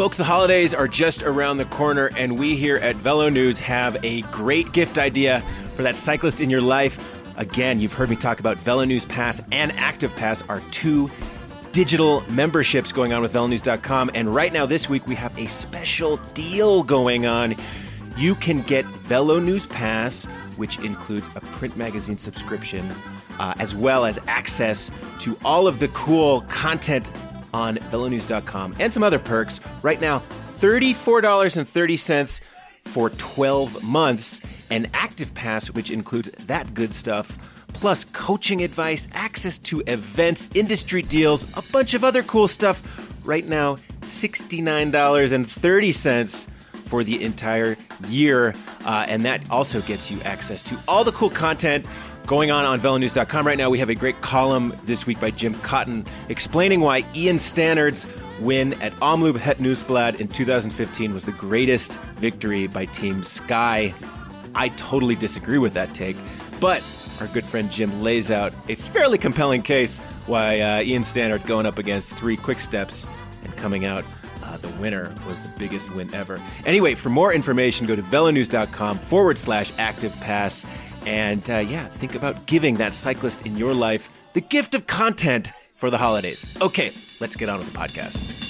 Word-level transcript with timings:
Folks, 0.00 0.16
the 0.16 0.24
holidays 0.24 0.72
are 0.72 0.88
just 0.88 1.22
around 1.22 1.58
the 1.58 1.66
corner, 1.66 2.10
and 2.16 2.38
we 2.38 2.56
here 2.56 2.76
at 2.76 2.96
Velo 2.96 3.28
News 3.28 3.60
have 3.60 4.02
a 4.02 4.22
great 4.32 4.72
gift 4.72 4.96
idea 4.96 5.44
for 5.76 5.82
that 5.82 5.94
cyclist 5.94 6.40
in 6.40 6.48
your 6.48 6.62
life. 6.62 6.98
Again, 7.36 7.78
you've 7.78 7.92
heard 7.92 8.08
me 8.08 8.16
talk 8.16 8.40
about 8.40 8.56
Velo 8.56 8.86
News 8.86 9.04
Pass 9.04 9.42
and 9.52 9.70
Active 9.72 10.16
Pass, 10.16 10.40
our 10.48 10.62
two 10.70 11.10
digital 11.72 12.22
memberships 12.30 12.92
going 12.92 13.12
on 13.12 13.20
with 13.20 13.34
VeloNews.com. 13.34 14.12
And 14.14 14.34
right 14.34 14.54
now, 14.54 14.64
this 14.64 14.88
week, 14.88 15.06
we 15.06 15.14
have 15.16 15.38
a 15.38 15.46
special 15.48 16.16
deal 16.32 16.82
going 16.82 17.26
on. 17.26 17.54
You 18.16 18.34
can 18.36 18.62
get 18.62 18.86
Velo 18.86 19.38
News 19.38 19.66
Pass, 19.66 20.24
which 20.56 20.78
includes 20.78 21.28
a 21.36 21.42
print 21.42 21.76
magazine 21.76 22.16
subscription, 22.16 22.90
uh, 23.38 23.52
as 23.58 23.76
well 23.76 24.06
as 24.06 24.18
access 24.28 24.90
to 25.18 25.36
all 25.44 25.66
of 25.66 25.78
the 25.78 25.88
cool 25.88 26.40
content 26.48 27.06
on 27.52 27.76
velonews.com 27.76 28.76
and 28.78 28.90
some 28.92 29.02
other 29.02 29.18
perks. 29.18 29.58
Right 29.82 30.00
now, 30.00 30.22
$34.30 30.58 32.40
for 32.84 33.10
12 33.10 33.82
months. 33.82 34.40
And 34.70 34.88
Active 34.94 35.34
Pass, 35.34 35.70
which 35.70 35.90
includes 35.90 36.30
that 36.46 36.72
good 36.74 36.94
stuff, 36.94 37.36
plus 37.72 38.04
coaching 38.04 38.62
advice, 38.62 39.08
access 39.12 39.58
to 39.58 39.82
events, 39.86 40.48
industry 40.54 41.02
deals, 41.02 41.44
a 41.54 41.62
bunch 41.72 41.94
of 41.94 42.04
other 42.04 42.22
cool 42.22 42.46
stuff. 42.46 42.82
Right 43.24 43.48
now, 43.48 43.78
$69.30 44.02 46.46
for 46.86 47.02
the 47.04 47.22
entire 47.22 47.76
year. 48.08 48.54
Uh, 48.84 49.04
and 49.08 49.24
that 49.24 49.42
also 49.50 49.80
gets 49.82 50.10
you 50.10 50.20
access 50.22 50.62
to 50.62 50.76
all 50.88 51.04
the 51.04 51.12
cool 51.12 51.30
content 51.30 51.86
going 52.26 52.50
on 52.50 52.64
on 52.64 52.80
velonews.com 52.80 53.46
right 53.46 53.58
now. 53.58 53.70
We 53.70 53.78
have 53.78 53.88
a 53.88 53.94
great 53.94 54.20
column 54.20 54.74
this 54.84 55.06
week 55.06 55.20
by 55.20 55.30
Jim 55.30 55.54
Cotton 55.60 56.06
explaining 56.28 56.80
why 56.80 57.04
Ian 57.14 57.36
Stannard's 57.36 58.06
win 58.40 58.74
at 58.82 58.92
Omloop 59.00 59.36
Het 59.38 59.58
Nieuwsblad 59.58 60.20
in 60.20 60.28
2015 60.28 61.12
was 61.12 61.24
the 61.24 61.32
greatest 61.32 61.98
victory 62.16 62.66
by 62.66 62.86
Team 62.86 63.22
Sky. 63.22 63.94
I 64.54 64.68
totally 64.70 65.14
disagree 65.14 65.58
with 65.58 65.74
that 65.74 65.94
take, 65.94 66.16
but 66.60 66.82
our 67.20 67.26
good 67.28 67.44
friend 67.44 67.70
Jim 67.70 68.02
lays 68.02 68.30
out 68.30 68.52
a 68.68 68.74
fairly 68.74 69.18
compelling 69.18 69.62
case 69.62 69.98
why 70.26 70.60
uh, 70.60 70.82
Ian 70.82 71.02
Stannard 71.02 71.44
going 71.44 71.66
up 71.66 71.78
against 71.78 72.16
three 72.16 72.36
quick 72.36 72.60
steps 72.60 73.06
and 73.44 73.56
coming 73.56 73.84
out 73.84 74.04
uh, 74.50 74.56
the 74.56 74.68
winner 74.80 75.14
was 75.28 75.38
the 75.40 75.52
biggest 75.58 75.92
win 75.94 76.12
ever. 76.14 76.42
Anyway, 76.66 76.94
for 76.94 77.08
more 77.08 77.32
information, 77.32 77.86
go 77.86 77.94
to 77.94 78.02
velonews.com 78.02 78.98
forward 78.98 79.38
slash 79.38 79.72
active 79.78 80.12
pass. 80.20 80.66
And 81.06 81.48
uh, 81.50 81.58
yeah, 81.58 81.88
think 81.88 82.14
about 82.14 82.46
giving 82.46 82.76
that 82.76 82.94
cyclist 82.94 83.46
in 83.46 83.56
your 83.56 83.74
life 83.74 84.10
the 84.32 84.40
gift 84.40 84.74
of 84.74 84.86
content 84.86 85.50
for 85.74 85.90
the 85.90 85.98
holidays. 85.98 86.56
Okay, 86.60 86.92
let's 87.20 87.36
get 87.36 87.48
on 87.48 87.58
with 87.58 87.72
the 87.72 87.78
podcast. 87.78 88.40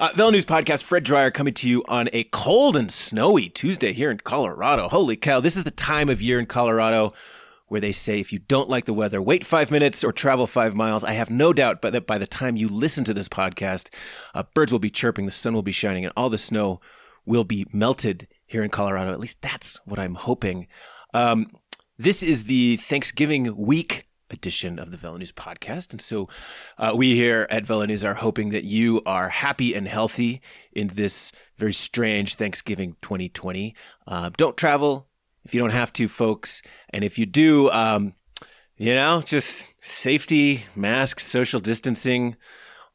Uh, 0.00 0.30
News 0.30 0.46
Podcast, 0.46 0.84
Fred 0.84 1.04
Dreier 1.04 1.34
coming 1.34 1.54
to 1.54 1.68
you 1.68 1.82
on 1.88 2.08
a 2.12 2.22
cold 2.24 2.76
and 2.76 2.88
snowy 2.88 3.48
Tuesday 3.48 3.92
here 3.92 4.12
in 4.12 4.18
Colorado. 4.18 4.88
Holy 4.88 5.16
cow, 5.16 5.40
this 5.40 5.56
is 5.56 5.64
the 5.64 5.72
time 5.72 6.08
of 6.08 6.22
year 6.22 6.38
in 6.38 6.46
Colorado 6.46 7.12
where 7.66 7.80
they 7.80 7.92
say 7.92 8.20
if 8.20 8.32
you 8.32 8.38
don't 8.38 8.68
like 8.68 8.84
the 8.84 8.92
weather, 8.92 9.20
wait 9.20 9.44
five 9.44 9.70
minutes 9.70 10.02
or 10.04 10.12
travel 10.12 10.46
five 10.46 10.74
miles. 10.74 11.04
I 11.04 11.12
have 11.12 11.30
no 11.30 11.52
doubt 11.52 11.80
but 11.82 11.92
that 11.92 12.06
by 12.06 12.16
the 12.16 12.26
time 12.26 12.56
you 12.56 12.68
listen 12.68 13.04
to 13.04 13.14
this 13.14 13.28
podcast, 13.28 13.90
uh, 14.34 14.44
birds 14.54 14.72
will 14.72 14.78
be 14.78 14.88
chirping, 14.88 15.26
the 15.26 15.32
sun 15.32 15.52
will 15.52 15.62
be 15.62 15.72
shining, 15.72 16.04
and 16.04 16.12
all 16.16 16.30
the 16.30 16.38
snow 16.38 16.80
will 17.28 17.44
be 17.44 17.66
melted 17.72 18.26
here 18.46 18.64
in 18.64 18.70
Colorado. 18.70 19.12
At 19.12 19.20
least 19.20 19.42
that's 19.42 19.78
what 19.84 19.98
I'm 19.98 20.14
hoping. 20.14 20.66
Um, 21.12 21.52
this 21.98 22.22
is 22.22 22.44
the 22.44 22.76
Thanksgiving 22.76 23.56
week 23.56 24.08
edition 24.30 24.78
of 24.78 24.90
the 24.90 24.96
Velo 24.96 25.18
podcast. 25.18 25.92
And 25.92 26.00
so 26.00 26.28
uh, 26.78 26.92
we 26.96 27.14
here 27.14 27.46
at 27.50 27.66
Velo 27.66 27.86
are 28.04 28.14
hoping 28.14 28.50
that 28.50 28.64
you 28.64 29.02
are 29.06 29.28
happy 29.28 29.74
and 29.74 29.86
healthy 29.86 30.40
in 30.72 30.88
this 30.88 31.32
very 31.56 31.72
strange 31.72 32.34
Thanksgiving 32.34 32.96
2020. 33.02 33.74
Uh, 34.06 34.30
don't 34.36 34.56
travel 34.56 35.08
if 35.44 35.54
you 35.54 35.60
don't 35.60 35.70
have 35.70 35.92
to, 35.94 36.08
folks. 36.08 36.62
And 36.90 37.04
if 37.04 37.18
you 37.18 37.26
do, 37.26 37.70
um, 37.70 38.14
you 38.76 38.94
know, 38.94 39.22
just 39.22 39.72
safety, 39.80 40.64
masks, 40.74 41.26
social 41.26 41.60
distancing, 41.60 42.36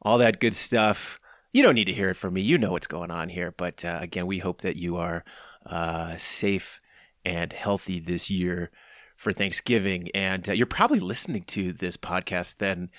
all 0.02 0.18
that 0.20 0.40
good 0.40 0.54
stuff 0.54 1.20
you 1.54 1.62
don't 1.62 1.76
need 1.76 1.86
to 1.86 1.94
hear 1.94 2.10
it 2.10 2.18
from 2.18 2.34
me. 2.34 2.42
You 2.42 2.58
know 2.58 2.72
what's 2.72 2.88
going 2.88 3.12
on 3.12 3.30
here. 3.30 3.54
But 3.56 3.86
uh, 3.86 4.00
again, 4.02 4.26
we 4.26 4.40
hope 4.40 4.62
that 4.62 4.76
you 4.76 4.98
are 4.98 5.24
uh, 5.66 6.18
safe 6.18 6.82
and 7.24 7.54
healthy 7.54 8.00
this 8.00 8.30
year 8.30 8.72
for 9.16 9.32
Thanksgiving. 9.32 10.10
And 10.16 10.50
uh, 10.50 10.54
you're 10.54 10.66
probably 10.66 11.00
listening 11.00 11.44
to 11.44 11.72
this 11.72 11.96
podcast 11.96 12.58
then 12.58 12.90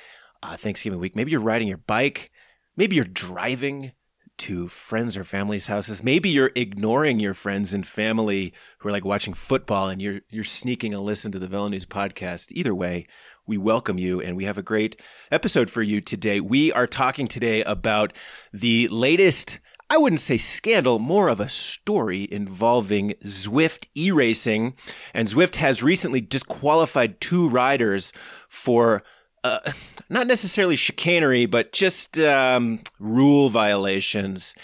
uh, 0.42 0.56
Thanksgiving 0.56 1.00
week. 1.00 1.16
Maybe 1.16 1.32
you're 1.32 1.40
riding 1.40 1.68
your 1.68 1.78
bike. 1.78 2.30
Maybe 2.76 2.94
you're 2.96 3.04
driving 3.04 3.92
to 4.36 4.68
friends 4.68 5.16
or 5.16 5.24
family's 5.24 5.66
houses. 5.66 6.02
Maybe 6.02 6.28
you're 6.28 6.50
ignoring 6.54 7.20
your 7.20 7.34
friends 7.34 7.72
and 7.72 7.86
family 7.86 8.52
who 8.78 8.88
are 8.88 8.92
like 8.92 9.04
watching 9.04 9.34
football 9.34 9.88
and 9.88 10.02
you're 10.02 10.20
you're 10.28 10.44
sneaking 10.44 10.92
a 10.92 11.00
listen 11.00 11.30
to 11.32 11.38
the 11.38 11.46
Velo 11.46 11.68
News 11.68 11.86
podcast. 11.86 12.50
Either 12.52 12.74
way, 12.74 13.06
we 13.46 13.58
welcome 13.58 13.98
you 13.98 14.20
and 14.20 14.36
we 14.36 14.44
have 14.44 14.56
a 14.56 14.62
great 14.62 15.00
episode 15.30 15.70
for 15.70 15.82
you 15.82 16.00
today. 16.00 16.40
We 16.40 16.72
are 16.72 16.86
talking 16.86 17.26
today 17.26 17.62
about 17.64 18.12
the 18.52 18.88
latest 18.88 19.58
I 19.90 19.98
wouldn't 19.98 20.20
say 20.20 20.38
scandal, 20.38 20.98
more 20.98 21.28
of 21.28 21.40
a 21.40 21.48
story 21.48 22.26
involving 22.32 23.12
Zwift 23.24 23.86
e 23.94 24.10
racing. 24.10 24.74
And 25.12 25.28
Zwift 25.28 25.56
has 25.56 25.82
recently 25.82 26.22
disqualified 26.22 27.20
two 27.20 27.48
riders 27.50 28.10
for 28.48 29.02
uh, 29.44 29.60
not 30.08 30.26
necessarily 30.26 30.76
chicanery, 30.76 31.44
but 31.44 31.72
just 31.72 32.18
um, 32.18 32.80
rule 32.98 33.50
violations. 33.50 34.54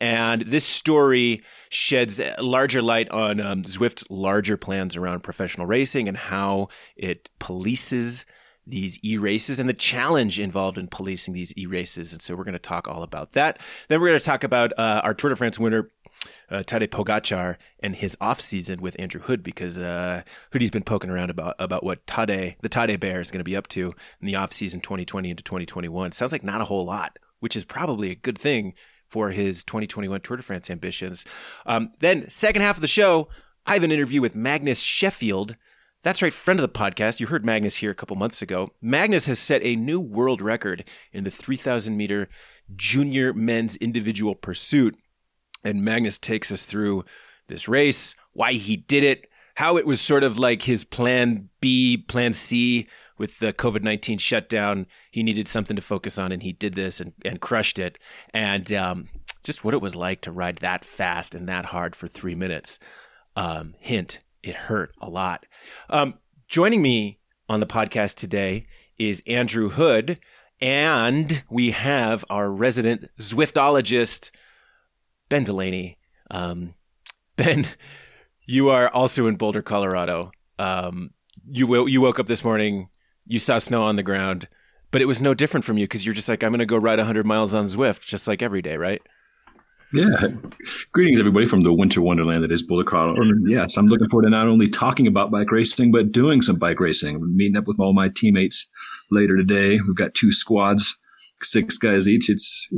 And 0.00 0.42
this 0.42 0.64
story 0.64 1.42
sheds 1.74 2.20
larger 2.38 2.80
light 2.80 3.10
on 3.10 3.40
um, 3.40 3.62
Zwift's 3.62 4.08
larger 4.08 4.56
plans 4.56 4.96
around 4.96 5.22
professional 5.22 5.66
racing 5.66 6.08
and 6.08 6.16
how 6.16 6.68
it 6.96 7.28
polices 7.40 8.24
these 8.66 8.98
e 9.04 9.18
races 9.18 9.58
and 9.58 9.68
the 9.68 9.74
challenge 9.74 10.38
involved 10.38 10.78
in 10.78 10.86
policing 10.86 11.34
these 11.34 11.52
e 11.58 11.66
races. 11.66 12.12
And 12.12 12.22
so 12.22 12.34
we're 12.34 12.44
going 12.44 12.52
to 12.52 12.58
talk 12.58 12.88
all 12.88 13.02
about 13.02 13.32
that. 13.32 13.60
Then 13.88 14.00
we're 14.00 14.08
going 14.08 14.20
to 14.20 14.24
talk 14.24 14.44
about 14.44 14.72
uh, 14.78 15.02
our 15.04 15.14
Tour 15.14 15.30
de 15.30 15.36
France 15.36 15.58
winner, 15.58 15.90
uh, 16.48 16.62
Tadej 16.64 16.88
Pogacar, 16.88 17.56
and 17.80 17.96
his 17.96 18.16
off 18.20 18.40
season 18.40 18.80
with 18.80 18.96
Andrew 18.98 19.20
Hood 19.20 19.42
because 19.42 19.76
uh, 19.76 20.22
Hoodie's 20.52 20.70
been 20.70 20.84
poking 20.84 21.10
around 21.10 21.30
about 21.30 21.56
about 21.58 21.82
what 21.82 22.06
Tadej, 22.06 22.56
the 22.60 22.68
Tadej 22.68 23.00
Bear, 23.00 23.20
is 23.20 23.30
going 23.30 23.40
to 23.40 23.44
be 23.44 23.56
up 23.56 23.66
to 23.68 23.94
in 24.20 24.26
the 24.26 24.36
off 24.36 24.52
season 24.52 24.80
2020 24.80 25.30
into 25.30 25.42
2021. 25.42 26.12
Sounds 26.12 26.32
like 26.32 26.44
not 26.44 26.60
a 26.60 26.66
whole 26.66 26.84
lot, 26.84 27.18
which 27.40 27.56
is 27.56 27.64
probably 27.64 28.10
a 28.10 28.14
good 28.14 28.38
thing 28.38 28.74
for 29.14 29.30
his 29.30 29.62
2021 29.62 30.22
Tour 30.22 30.38
de 30.38 30.42
France 30.42 30.68
ambitions. 30.68 31.24
Um, 31.66 31.92
then, 32.00 32.28
second 32.28 32.62
half 32.62 32.76
of 32.76 32.80
the 32.80 32.88
show, 32.88 33.28
I 33.64 33.74
have 33.74 33.84
an 33.84 33.92
interview 33.92 34.20
with 34.20 34.34
Magnus 34.34 34.80
Sheffield. 34.80 35.54
That's 36.02 36.20
right, 36.20 36.32
friend 36.32 36.58
of 36.58 36.62
the 36.62 36.78
podcast. 36.80 37.20
You 37.20 37.28
heard 37.28 37.44
Magnus 37.44 37.76
here 37.76 37.92
a 37.92 37.94
couple 37.94 38.16
months 38.16 38.42
ago. 38.42 38.72
Magnus 38.82 39.26
has 39.26 39.38
set 39.38 39.64
a 39.64 39.76
new 39.76 40.00
world 40.00 40.42
record 40.42 40.82
in 41.12 41.22
the 41.22 41.30
3,000 41.30 41.96
meter 41.96 42.28
junior 42.74 43.32
men's 43.32 43.76
individual 43.76 44.34
pursuit. 44.34 44.96
And 45.62 45.84
Magnus 45.84 46.18
takes 46.18 46.50
us 46.50 46.66
through 46.66 47.04
this 47.46 47.68
race, 47.68 48.16
why 48.32 48.54
he 48.54 48.76
did 48.76 49.04
it, 49.04 49.28
how 49.54 49.76
it 49.76 49.86
was 49.86 50.00
sort 50.00 50.24
of 50.24 50.40
like 50.40 50.62
his 50.62 50.82
plan 50.82 51.50
B, 51.60 51.96
plan 51.96 52.32
C 52.32 52.88
with 53.18 53.38
the 53.38 53.52
COVID 53.52 53.82
19 53.82 54.18
shutdown, 54.18 54.86
he 55.10 55.22
needed 55.22 55.48
something 55.48 55.76
to 55.76 55.82
focus 55.82 56.18
on, 56.18 56.32
and 56.32 56.42
he 56.42 56.52
did 56.52 56.74
this 56.74 57.00
and, 57.00 57.12
and 57.24 57.40
crushed 57.40 57.78
it. 57.78 57.98
And 58.32 58.72
um, 58.72 59.08
just 59.42 59.64
what 59.64 59.74
it 59.74 59.80
was 59.80 59.94
like 59.94 60.20
to 60.22 60.32
ride 60.32 60.56
that 60.56 60.84
fast 60.84 61.34
and 61.34 61.48
that 61.48 61.66
hard 61.66 61.94
for 61.94 62.08
three 62.08 62.34
minutes. 62.34 62.78
Um, 63.36 63.74
hint, 63.78 64.20
it 64.42 64.54
hurt 64.54 64.92
a 65.00 65.08
lot. 65.08 65.46
Um, 65.90 66.14
joining 66.48 66.82
me 66.82 67.20
on 67.48 67.60
the 67.60 67.66
podcast 67.66 68.16
today 68.16 68.66
is 68.98 69.22
Andrew 69.26 69.68
Hood, 69.70 70.18
and 70.60 71.42
we 71.50 71.72
have 71.72 72.24
our 72.30 72.50
resident 72.50 73.10
Zwiftologist, 73.18 74.30
Ben 75.28 75.44
Delaney. 75.44 75.98
Um, 76.30 76.74
ben, 77.36 77.66
you 78.46 78.70
are 78.70 78.88
also 78.88 79.26
in 79.26 79.36
Boulder, 79.36 79.62
Colorado. 79.62 80.30
Um, 80.58 81.10
you 81.46 81.86
you 81.86 82.00
woke 82.00 82.18
up 82.18 82.26
this 82.26 82.44
morning 82.44 82.88
you 83.26 83.38
saw 83.38 83.58
snow 83.58 83.82
on 83.82 83.96
the 83.96 84.02
ground, 84.02 84.48
but 84.90 85.02
it 85.02 85.06
was 85.06 85.20
no 85.20 85.34
different 85.34 85.64
from 85.64 85.78
you 85.78 85.84
because 85.84 86.04
you're 86.04 86.14
just 86.14 86.28
like, 86.28 86.42
I'm 86.42 86.50
going 86.50 86.58
to 86.60 86.66
go 86.66 86.76
ride 86.76 86.98
100 86.98 87.26
miles 87.26 87.54
on 87.54 87.66
Zwift, 87.66 88.02
just 88.02 88.28
like 88.28 88.42
every 88.42 88.62
day, 88.62 88.76
right? 88.76 89.02
Yeah. 89.92 90.28
Greetings, 90.92 91.20
everybody, 91.20 91.46
from 91.46 91.62
the 91.62 91.72
winter 91.72 92.02
wonderland 92.02 92.42
that 92.42 92.50
is 92.50 92.62
Boulder, 92.62 92.84
Colorado. 92.84 93.22
Yes, 93.46 93.76
I'm 93.76 93.86
looking 93.86 94.08
forward 94.08 94.24
to 94.24 94.30
not 94.30 94.48
only 94.48 94.68
talking 94.68 95.06
about 95.06 95.30
bike 95.30 95.52
racing, 95.52 95.92
but 95.92 96.10
doing 96.10 96.42
some 96.42 96.56
bike 96.56 96.80
racing. 96.80 97.36
Meeting 97.36 97.56
up 97.56 97.68
with 97.68 97.78
all 97.78 97.92
my 97.92 98.08
teammates 98.08 98.68
later 99.10 99.36
today. 99.36 99.78
We've 99.80 99.94
got 99.94 100.14
two 100.14 100.32
squads, 100.32 100.96
six 101.40 101.78
guys 101.78 102.08
each. 102.08 102.28
It's 102.28 102.68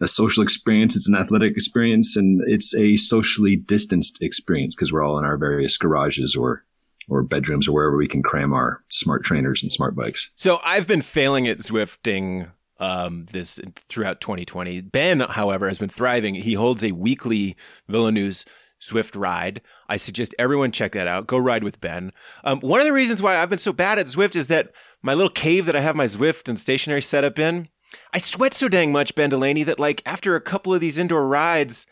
a 0.00 0.08
social 0.08 0.42
experience, 0.42 0.96
it's 0.96 1.08
an 1.08 1.16
athletic 1.16 1.52
experience, 1.52 2.16
and 2.16 2.40
it's 2.46 2.74
a 2.74 2.96
socially 2.96 3.56
distanced 3.56 4.22
experience 4.22 4.74
because 4.74 4.92
we're 4.92 5.04
all 5.04 5.18
in 5.18 5.24
our 5.24 5.36
various 5.36 5.76
garages 5.76 6.34
or 6.34 6.64
or 7.08 7.22
bedrooms 7.22 7.68
or 7.68 7.72
wherever 7.72 7.96
we 7.96 8.08
can 8.08 8.22
cram 8.22 8.52
our 8.52 8.82
smart 8.88 9.24
trainers 9.24 9.62
and 9.62 9.72
smart 9.72 9.94
bikes. 9.94 10.30
So 10.34 10.58
I've 10.64 10.86
been 10.86 11.02
failing 11.02 11.46
at 11.48 11.58
Zwifting 11.58 12.50
um, 12.78 13.26
this 13.30 13.60
throughout 13.88 14.20
2020. 14.20 14.80
Ben, 14.82 15.20
however, 15.20 15.68
has 15.68 15.78
been 15.78 15.88
thriving. 15.88 16.34
He 16.34 16.54
holds 16.54 16.82
a 16.82 16.92
weekly 16.92 17.56
News 17.88 18.44
Zwift 18.80 19.18
ride. 19.18 19.62
I 19.88 19.96
suggest 19.96 20.34
everyone 20.38 20.72
check 20.72 20.92
that 20.92 21.06
out. 21.06 21.26
Go 21.26 21.38
ride 21.38 21.64
with 21.64 21.80
Ben. 21.80 22.12
Um, 22.42 22.60
one 22.60 22.80
of 22.80 22.86
the 22.86 22.92
reasons 22.92 23.22
why 23.22 23.36
I've 23.36 23.48
been 23.48 23.58
so 23.58 23.72
bad 23.72 23.98
at 23.98 24.06
Zwift 24.06 24.36
is 24.36 24.48
that 24.48 24.72
my 25.02 25.14
little 25.14 25.30
cave 25.30 25.66
that 25.66 25.76
I 25.76 25.80
have 25.80 25.96
my 25.96 26.06
Zwift 26.06 26.48
and 26.48 26.58
stationary 26.58 27.02
setup 27.02 27.38
in, 27.38 27.68
I 28.12 28.18
sweat 28.18 28.54
so 28.54 28.68
dang 28.68 28.92
much, 28.92 29.14
Ben 29.14 29.30
Delaney, 29.30 29.62
that 29.62 29.78
like 29.78 30.02
after 30.04 30.34
a 30.34 30.40
couple 30.40 30.74
of 30.74 30.80
these 30.80 30.98
indoor 30.98 31.26
rides, 31.26 31.86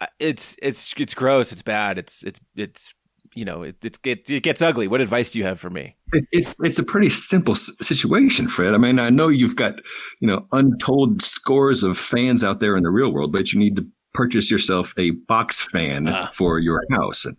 uh, 0.00 0.06
it's 0.18 0.56
it's 0.62 0.92
it's 0.96 1.14
gross. 1.14 1.52
It's 1.52 1.62
bad. 1.62 1.98
It's 1.98 2.22
it's 2.22 2.40
it's 2.54 2.94
you 3.34 3.44
know 3.44 3.62
it 3.62 3.84
it, 3.84 3.98
it, 4.04 4.30
it 4.30 4.42
gets 4.42 4.62
ugly. 4.62 4.88
What 4.88 5.00
advice 5.00 5.32
do 5.32 5.38
you 5.38 5.44
have 5.44 5.60
for 5.60 5.70
me? 5.70 5.96
It's 6.32 6.58
it's 6.60 6.78
a 6.78 6.82
pretty 6.82 7.08
simple 7.08 7.54
situation, 7.54 8.48
Fred. 8.48 8.74
I 8.74 8.78
mean, 8.78 8.98
I 8.98 9.10
know 9.10 9.28
you've 9.28 9.56
got 9.56 9.74
you 10.20 10.28
know 10.28 10.46
untold 10.52 11.22
scores 11.22 11.82
of 11.82 11.96
fans 11.96 12.44
out 12.44 12.60
there 12.60 12.76
in 12.76 12.82
the 12.82 12.90
real 12.90 13.12
world, 13.12 13.32
but 13.32 13.52
you 13.52 13.58
need 13.58 13.76
to 13.76 13.86
purchase 14.12 14.50
yourself 14.50 14.94
a 14.98 15.10
box 15.10 15.60
fan 15.60 16.08
uh. 16.08 16.28
for 16.28 16.58
your 16.58 16.84
house, 16.90 17.24
and 17.24 17.36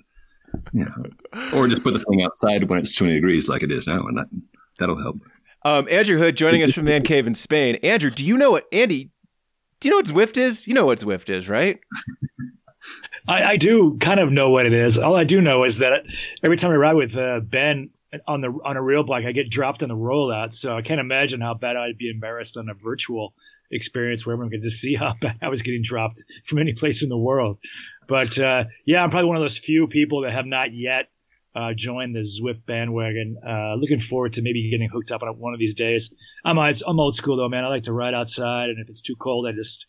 you 0.73 0.85
know, 0.85 1.51
or 1.53 1.67
just 1.67 1.83
put 1.83 1.93
the 1.93 1.99
thing 1.99 2.23
outside 2.23 2.69
when 2.69 2.79
it's 2.79 2.95
twenty 2.95 3.13
degrees 3.13 3.47
like 3.47 3.63
it 3.63 3.71
is 3.71 3.87
now, 3.87 3.99
and 3.99 4.17
that 4.17 4.27
that'll 4.79 5.01
help. 5.01 5.17
Um, 5.65 5.87
Andrew 5.89 6.17
Hood 6.17 6.35
joining 6.35 6.61
us 6.61 6.73
from 6.73 6.85
Man 6.85 7.03
Cave 7.03 7.25
in 7.25 7.35
Spain. 7.35 7.75
Andrew, 7.83 8.09
do 8.09 8.25
you 8.25 8.37
know 8.37 8.51
what 8.51 8.65
Andy? 8.73 9.11
Do 9.79 9.89
you 9.89 9.91
know 9.91 9.97
what 9.97 10.29
Zwift 10.29 10.37
is? 10.37 10.67
You 10.67 10.73
know 10.73 10.85
what 10.85 10.99
Zwift 10.99 11.29
is, 11.29 11.47
right? 11.47 11.79
I, 13.27 13.43
I, 13.43 13.57
do 13.57 13.97
kind 13.99 14.19
of 14.19 14.31
know 14.31 14.49
what 14.49 14.65
it 14.65 14.73
is. 14.73 14.97
All 14.97 15.15
I 15.15 15.23
do 15.23 15.41
know 15.41 15.63
is 15.63 15.77
that 15.79 16.05
every 16.43 16.57
time 16.57 16.71
I 16.71 16.75
ride 16.75 16.95
with 16.95 17.15
uh, 17.15 17.39
Ben 17.41 17.91
on 18.27 18.41
the 18.41 18.49
on 18.65 18.77
a 18.77 18.81
real 18.81 19.03
bike, 19.03 19.25
I 19.25 19.31
get 19.31 19.49
dropped 19.49 19.81
in 19.81 19.89
the 19.89 19.95
rollout. 19.95 20.53
So 20.53 20.75
I 20.75 20.81
can't 20.81 20.99
imagine 20.99 21.41
how 21.41 21.53
bad 21.53 21.77
I'd 21.77 21.97
be 21.97 22.09
embarrassed 22.09 22.57
on 22.57 22.69
a 22.69 22.73
virtual 22.73 23.33
experience 23.71 24.25
where 24.25 24.33
everyone 24.33 24.51
could 24.51 24.61
just 24.61 24.81
see 24.81 24.95
how 24.95 25.15
bad 25.21 25.37
I 25.41 25.49
was 25.49 25.61
getting 25.61 25.83
dropped 25.83 26.23
from 26.45 26.59
any 26.59 26.73
place 26.73 27.03
in 27.03 27.09
the 27.09 27.17
world. 27.17 27.59
But 28.07 28.37
uh, 28.37 28.65
yeah, 28.85 29.03
I'm 29.03 29.09
probably 29.09 29.27
one 29.27 29.37
of 29.37 29.43
those 29.43 29.57
few 29.57 29.87
people 29.87 30.21
that 30.21 30.33
have 30.33 30.45
not 30.45 30.73
yet 30.73 31.09
uh, 31.55 31.73
joined 31.75 32.15
the 32.15 32.21
Zwift 32.21 32.65
bandwagon. 32.65 33.37
Uh, 33.47 33.75
looking 33.75 33.99
forward 33.99 34.33
to 34.33 34.41
maybe 34.41 34.69
getting 34.69 34.89
hooked 34.91 35.11
up 35.11 35.21
on 35.21 35.29
it 35.29 35.37
one 35.37 35.53
of 35.53 35.59
these 35.59 35.73
days. 35.73 36.13
I'm 36.43 36.57
I'm 36.57 36.99
old 36.99 37.15
school 37.15 37.37
though, 37.37 37.49
man. 37.49 37.63
I 37.63 37.69
like 37.69 37.83
to 37.83 37.93
ride 37.93 38.13
outside, 38.13 38.69
and 38.69 38.79
if 38.79 38.89
it's 38.89 39.01
too 39.01 39.15
cold, 39.15 39.47
I 39.47 39.51
just 39.51 39.87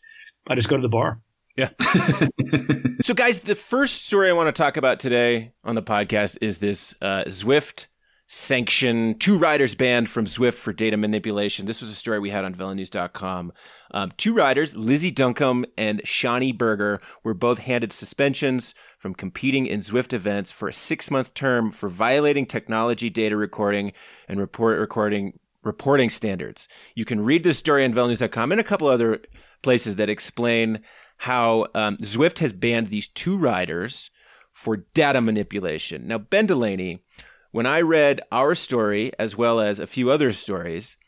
I 0.48 0.54
just 0.54 0.68
go 0.68 0.76
to 0.76 0.82
the 0.82 0.88
bar. 0.88 1.20
Yeah. 1.56 1.68
so, 3.00 3.14
guys, 3.14 3.40
the 3.40 3.54
first 3.54 4.06
story 4.06 4.28
I 4.28 4.32
want 4.32 4.54
to 4.54 4.62
talk 4.62 4.76
about 4.76 4.98
today 4.98 5.52
on 5.62 5.74
the 5.74 5.82
podcast 5.82 6.38
is 6.40 6.58
this 6.58 6.94
uh, 7.00 7.24
Zwift 7.26 7.86
sanction 8.26 9.16
two 9.18 9.38
riders 9.38 9.74
banned 9.74 10.08
from 10.08 10.24
Zwift 10.24 10.54
for 10.54 10.72
data 10.72 10.96
manipulation. 10.96 11.66
This 11.66 11.80
was 11.80 11.90
a 11.90 11.94
story 11.94 12.18
we 12.18 12.30
had 12.30 12.44
on 12.44 12.54
VeloNews.com. 12.54 13.52
Um, 13.92 14.12
two 14.16 14.34
riders, 14.34 14.74
Lizzie 14.74 15.10
Duncombe 15.10 15.66
and 15.76 16.00
Shawnee 16.04 16.52
Berger, 16.52 17.00
were 17.22 17.34
both 17.34 17.58
handed 17.58 17.92
suspensions 17.92 18.74
from 18.98 19.14
competing 19.14 19.66
in 19.66 19.80
Zwift 19.80 20.12
events 20.12 20.50
for 20.50 20.68
a 20.68 20.72
six 20.72 21.10
month 21.10 21.34
term 21.34 21.70
for 21.70 21.88
violating 21.88 22.46
technology 22.46 23.10
data 23.10 23.36
recording 23.36 23.92
and 24.26 24.40
report 24.40 24.80
recording 24.80 25.38
reporting 25.62 26.10
standards. 26.10 26.68
You 26.94 27.04
can 27.04 27.24
read 27.24 27.42
this 27.42 27.58
story 27.58 27.84
on 27.84 27.94
VeloNews.com 27.94 28.52
and 28.52 28.60
a 28.60 28.64
couple 28.64 28.88
other 28.88 29.22
places 29.62 29.96
that 29.96 30.10
explain 30.10 30.80
how 31.24 31.66
um, 31.74 31.96
Zwift 31.98 32.40
has 32.40 32.52
banned 32.52 32.88
these 32.88 33.08
two 33.08 33.38
riders 33.38 34.10
for 34.52 34.76
data 34.76 35.22
manipulation. 35.22 36.06
Now, 36.06 36.18
Ben 36.18 36.44
Delaney, 36.44 37.02
when 37.50 37.64
I 37.64 37.80
read 37.80 38.20
our 38.30 38.54
story 38.54 39.10
as 39.18 39.34
well 39.34 39.58
as 39.58 39.78
a 39.78 39.86
few 39.86 40.10
other 40.10 40.32
stories, 40.32 40.98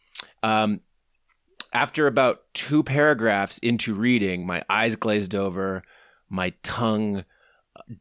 um, 0.43 0.81
after 1.75 2.07
about 2.07 2.45
two 2.55 2.83
paragraphs 2.83 3.59
into 3.59 3.93
reading, 3.93 4.47
my 4.47 4.63
eyes 4.71 4.97
glazed 4.97 5.35
over, 5.35 5.83
my 6.31 6.55
tongue 6.63 7.27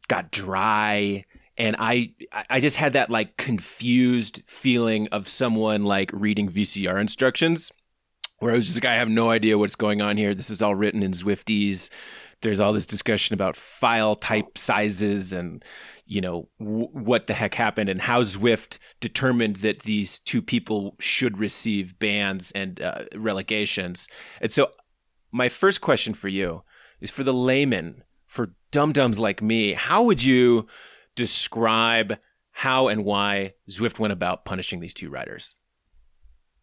got 0.08 0.32
dry, 0.32 1.26
and 1.58 1.76
I 1.78 2.14
I 2.50 2.62
just 2.62 2.78
had 2.78 2.94
that 2.94 3.10
like 3.10 3.36
confused 3.36 4.42
feeling 4.46 5.10
of 5.10 5.28
someone 5.28 5.84
like 5.84 6.12
reading 6.14 6.50
VCR 6.50 7.00
instructions 7.00 7.74
where 8.46 8.54
I 8.54 8.58
was 8.58 8.68
just 8.68 8.78
like, 8.78 8.92
I 8.92 8.96
have 8.96 9.10
no 9.10 9.32
idea 9.32 9.58
what's 9.58 9.76
going 9.76 10.04
on 10.04 10.18
here. 10.18 10.36
This 10.36 10.52
is 10.52 10.62
all 10.62 10.76
written 10.76 11.02
in 11.02 11.14
Zwifties. 11.14 11.90
There's 12.42 12.60
all 12.60 12.74
this 12.74 12.86
discussion 12.86 13.34
about 13.34 13.56
file 13.56 14.16
type 14.16 14.56
sizes 14.56 15.34
and, 15.34 15.66
you 16.06 16.22
know, 16.22 16.48
w- 16.60 16.90
what 16.92 17.26
the 17.26 17.34
heck 17.34 17.56
happened 17.56 17.90
and 17.90 18.02
how 18.02 18.22
Zwift 18.22 18.78
determined 19.00 19.58
that 19.58 19.80
these 19.80 20.20
two 20.20 20.44
people 20.44 20.96
should 21.00 21.40
receive 21.40 21.98
bans 21.98 22.52
and 22.52 22.80
uh, 22.80 23.06
relegations. 23.16 24.08
And 24.40 24.52
so, 24.52 24.70
my 25.32 25.50
first 25.50 25.82
question 25.82 26.14
for 26.14 26.28
you 26.28 26.62
is 27.02 27.10
for 27.10 27.24
the 27.24 27.34
layman, 27.34 28.04
for 28.28 28.54
dum 28.70 28.92
dums 28.92 29.18
like 29.18 29.42
me, 29.42 29.74
how 29.74 30.04
would 30.04 30.24
you 30.24 30.68
describe 31.16 32.20
how 32.52 32.90
and 32.90 33.04
why 33.04 33.56
Zwift 33.72 33.98
went 33.98 34.14
about 34.14 34.46
punishing 34.46 34.82
these 34.82 34.94
two 34.94 35.10
riders? 35.10 35.56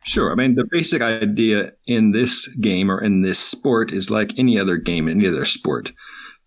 Sure. 0.04 0.32
I 0.32 0.34
mean, 0.34 0.56
the 0.56 0.66
basic 0.70 1.00
idea 1.00 1.72
in 1.87 2.10
this 2.10 2.49
game 2.56 2.90
or 2.90 3.02
in 3.02 3.22
this 3.22 3.38
sport 3.38 3.93
is 3.93 4.10
like 4.10 4.37
any 4.38 4.58
other 4.58 4.76
game, 4.76 5.08
any 5.08 5.28
other 5.28 5.44
sport, 5.44 5.93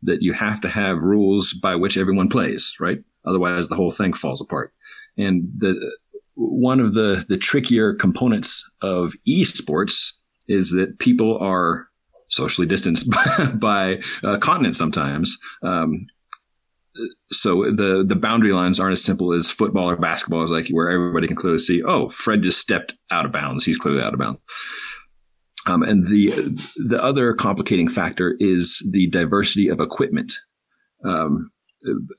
that 0.04 0.22
you 0.22 0.34
have 0.34 0.60
to 0.62 0.69
have 0.69 1.00
rules 1.00 1.54
by 1.54 1.75
which 1.75 1.98
everyone 1.98 2.30
plays, 2.30 2.75
right? 2.80 3.00
Otherwise, 3.25 3.69
the 3.69 3.75
whole 3.75 3.92
thing 3.92 4.13
falls 4.13 4.42
apart. 4.42 4.74
And 5.18 5.50
the 5.57 5.96
one 6.36 6.81
of 6.81 6.94
the 6.94 7.25
the 7.30 7.38
trickier 7.38 7.94
components 7.94 8.69
of 8.81 9.13
esports 9.28 10.19
is 10.48 10.72
that 10.72 11.00
people 11.00 11.38
are 11.40 11.88
socially 12.28 12.68
distanced 12.68 13.10
by, 13.10 13.51
by 13.56 14.00
uh, 14.24 14.72
sometimes. 14.72 15.38
Um, 15.63 16.08
so 17.31 17.71
the 17.71 18.06
the 18.07 18.15
boundary 18.15 18.53
lines 18.53 18.80
aren't 18.80 18.94
as 18.94 19.03
simple 19.03 19.33
as 19.33 19.51
football 19.51 19.89
or 19.89 19.95
basketball 19.95 20.44
is 20.44 20.51
like 20.51 20.68
where 20.69 20.89
everybody 20.89 21.27
can 21.27 21.36
clearly 21.36 21.59
see 21.59 21.83
oh 21.83 22.07
fred 22.09 22.42
just 22.42 22.59
stepped 22.59 22.95
out 23.12 23.25
of 23.25 23.31
bounds 23.31 23.65
he's 23.65 23.77
clearly 23.77 24.01
out 24.01 24.13
of 24.13 24.19
bounds 24.19 24.39
um, 25.68 25.83
and 25.83 26.07
the 26.07 26.30
the 26.77 27.01
other 27.03 27.33
complicating 27.33 27.88
factor 27.88 28.36
is 28.39 28.88
the 28.92 29.07
diversity 29.07 29.68
of 29.68 29.80
equipment 29.80 30.33
um, 31.03 31.51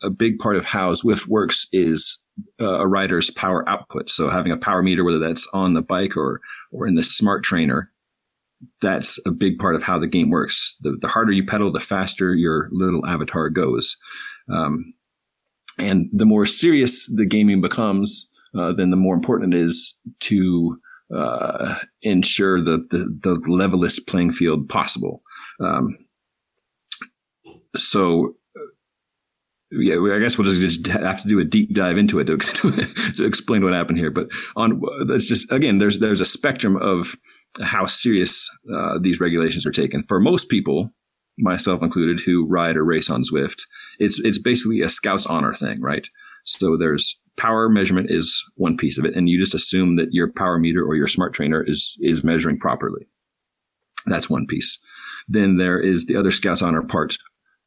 a 0.02 0.10
big 0.10 0.38
part 0.38 0.56
of 0.56 0.64
how 0.64 0.92
Zwift 0.92 1.28
works 1.28 1.66
is 1.72 2.22
uh, 2.60 2.80
a 2.80 2.86
rider's 2.86 3.30
power 3.30 3.68
output. 3.68 4.10
So 4.10 4.30
having 4.30 4.52
a 4.52 4.56
power 4.56 4.82
meter, 4.82 5.04
whether 5.04 5.18
that's 5.18 5.48
on 5.52 5.74
the 5.74 5.82
bike 5.82 6.16
or 6.16 6.40
or 6.72 6.86
in 6.86 6.94
the 6.94 7.02
smart 7.02 7.42
trainer, 7.42 7.90
that's 8.80 9.18
a 9.26 9.30
big 9.30 9.58
part 9.58 9.74
of 9.74 9.82
how 9.82 9.98
the 9.98 10.06
game 10.06 10.30
works. 10.30 10.76
The, 10.80 10.96
the 11.00 11.08
harder 11.08 11.32
you 11.32 11.44
pedal, 11.44 11.72
the 11.72 11.80
faster 11.80 12.34
your 12.34 12.68
little 12.72 13.06
avatar 13.06 13.50
goes. 13.50 13.96
Um, 14.52 14.94
and 15.78 16.08
the 16.12 16.26
more 16.26 16.46
serious 16.46 17.06
the 17.14 17.26
gaming 17.26 17.60
becomes, 17.60 18.32
uh, 18.58 18.72
then 18.72 18.90
the 18.90 18.96
more 18.96 19.14
important 19.14 19.54
it 19.54 19.60
is 19.60 20.00
to 20.20 20.78
uh, 21.14 21.76
ensure 22.02 22.62
the, 22.62 22.86
the, 22.90 23.18
the 23.22 23.50
levelest 23.50 24.06
playing 24.06 24.32
field 24.32 24.68
possible. 24.68 25.22
Um, 25.60 25.98
so, 27.76 28.36
yeah, 29.70 29.96
I 29.96 30.18
guess 30.18 30.38
we'll 30.38 30.50
just 30.50 30.86
have 30.86 31.22
to 31.22 31.28
do 31.28 31.38
a 31.38 31.44
deep 31.44 31.74
dive 31.74 31.98
into 31.98 32.18
it 32.18 32.24
to, 32.26 32.36
to 33.16 33.24
explain 33.24 33.62
what 33.62 33.74
happened 33.74 33.98
here. 33.98 34.10
But 34.10 34.28
on 34.54 34.80
that's 35.06 35.26
just 35.26 35.50
again, 35.52 35.78
there's 35.78 35.98
there's 35.98 36.20
a 36.20 36.24
spectrum 36.24 36.76
of 36.76 37.16
how 37.60 37.86
serious 37.86 38.48
uh, 38.72 38.98
these 39.00 39.20
regulations 39.20 39.66
are 39.66 39.72
taken. 39.72 40.02
For 40.04 40.20
most 40.20 40.48
people, 40.48 40.92
myself 41.38 41.82
included, 41.82 42.20
who 42.20 42.46
ride 42.48 42.76
or 42.76 42.84
race 42.84 43.10
on 43.10 43.22
Zwift, 43.22 43.62
it's 43.98 44.18
it's 44.20 44.38
basically 44.38 44.80
a 44.80 44.88
Scouts 44.88 45.26
honor 45.26 45.54
thing, 45.54 45.80
right? 45.80 46.06
So 46.44 46.76
there's 46.76 47.20
power 47.36 47.68
measurement 47.68 48.10
is 48.10 48.42
one 48.56 48.76
piece 48.76 48.98
of 48.98 49.04
it, 49.04 49.14
and 49.14 49.28
you 49.28 49.38
just 49.38 49.54
assume 49.54 49.96
that 49.96 50.08
your 50.12 50.32
power 50.32 50.58
meter 50.58 50.82
or 50.84 50.94
your 50.94 51.06
smart 51.06 51.34
trainer 51.34 51.62
is 51.62 51.96
is 52.00 52.24
measuring 52.24 52.58
properly. 52.58 53.06
That's 54.06 54.30
one 54.30 54.46
piece. 54.46 54.78
Then 55.28 55.56
there 55.56 55.80
is 55.80 56.06
the 56.06 56.16
other 56.16 56.30
Scouts 56.30 56.62
honor 56.62 56.82
part 56.82 57.18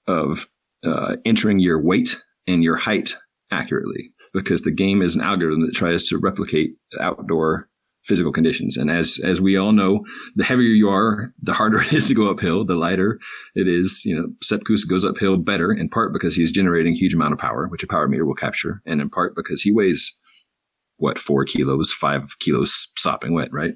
of 0.08 0.48
uh, 0.84 1.18
entering 1.26 1.60
your 1.60 1.82
weight 1.82 2.24
and 2.48 2.64
your 2.64 2.78
height 2.78 3.16
accurately, 3.52 4.12
because 4.34 4.64
the 4.64 4.72
game 4.72 5.02
is 5.02 5.16
an 5.16 5.22
algorithm 5.22 5.66
that 5.66 5.76
tries 5.76 6.08
to 6.08 6.18
replicate 6.18 6.72
outdoor 7.00 7.69
physical 8.10 8.34
conditions. 8.34 8.76
And 8.76 8.90
as 8.90 9.20
as 9.24 9.40
we 9.40 9.56
all 9.56 9.72
know, 9.72 10.04
the 10.36 10.44
heavier 10.44 10.68
you 10.68 10.90
are, 10.90 11.34
the 11.42 11.54
harder 11.54 11.82
it 11.82 11.94
is 11.94 12.08
to 12.10 12.16
go 12.16 12.30
uphill. 12.30 12.66
The 12.66 12.76
lighter 12.76 13.20
it 13.56 13.68
is, 13.68 14.04
you 14.04 14.16
know, 14.16 14.28
Sepp 14.44 14.66
Kuss 14.66 14.84
goes 14.84 15.06
uphill 15.06 15.38
better 15.38 15.72
in 15.72 15.88
part 15.88 16.12
because 16.12 16.36
he's 16.36 16.52
generating 16.52 16.94
a 16.94 16.98
huge 16.98 17.14
amount 17.14 17.34
of 17.34 17.40
power, 17.40 17.68
which 17.68 17.84
a 17.84 17.88
power 17.88 18.08
meter 18.08 18.26
will 18.26 18.36
capture, 18.36 18.82
and 18.86 19.00
in 19.00 19.10
part 19.10 19.36
because 19.36 19.62
he 19.62 19.72
weighs 19.72 20.20
what 20.98 21.18
four 21.18 21.46
kilos, 21.46 21.94
five 21.94 22.38
kilos 22.40 22.92
sopping 22.98 23.34
wet, 23.34 23.54
right? 23.54 23.76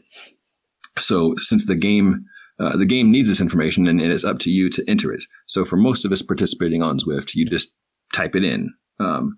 So 0.99 1.35
since 1.37 1.65
the 1.65 1.75
game 1.75 2.25
uh, 2.59 2.77
the 2.77 2.85
game 2.85 3.11
needs 3.11 3.27
this 3.27 3.41
information 3.41 3.87
and 3.87 3.99
it 3.99 4.11
is 4.11 4.23
up 4.23 4.37
to 4.39 4.51
you 4.51 4.69
to 4.69 4.83
enter 4.87 5.11
it. 5.11 5.23
So 5.47 5.65
for 5.65 5.75
most 5.75 6.05
of 6.05 6.11
us 6.11 6.21
participating 6.21 6.83
on 6.83 6.99
Zwift, 6.99 7.33
you 7.33 7.49
just 7.49 7.75
type 8.13 8.35
it 8.35 8.43
in 8.43 8.71
Um, 8.99 9.37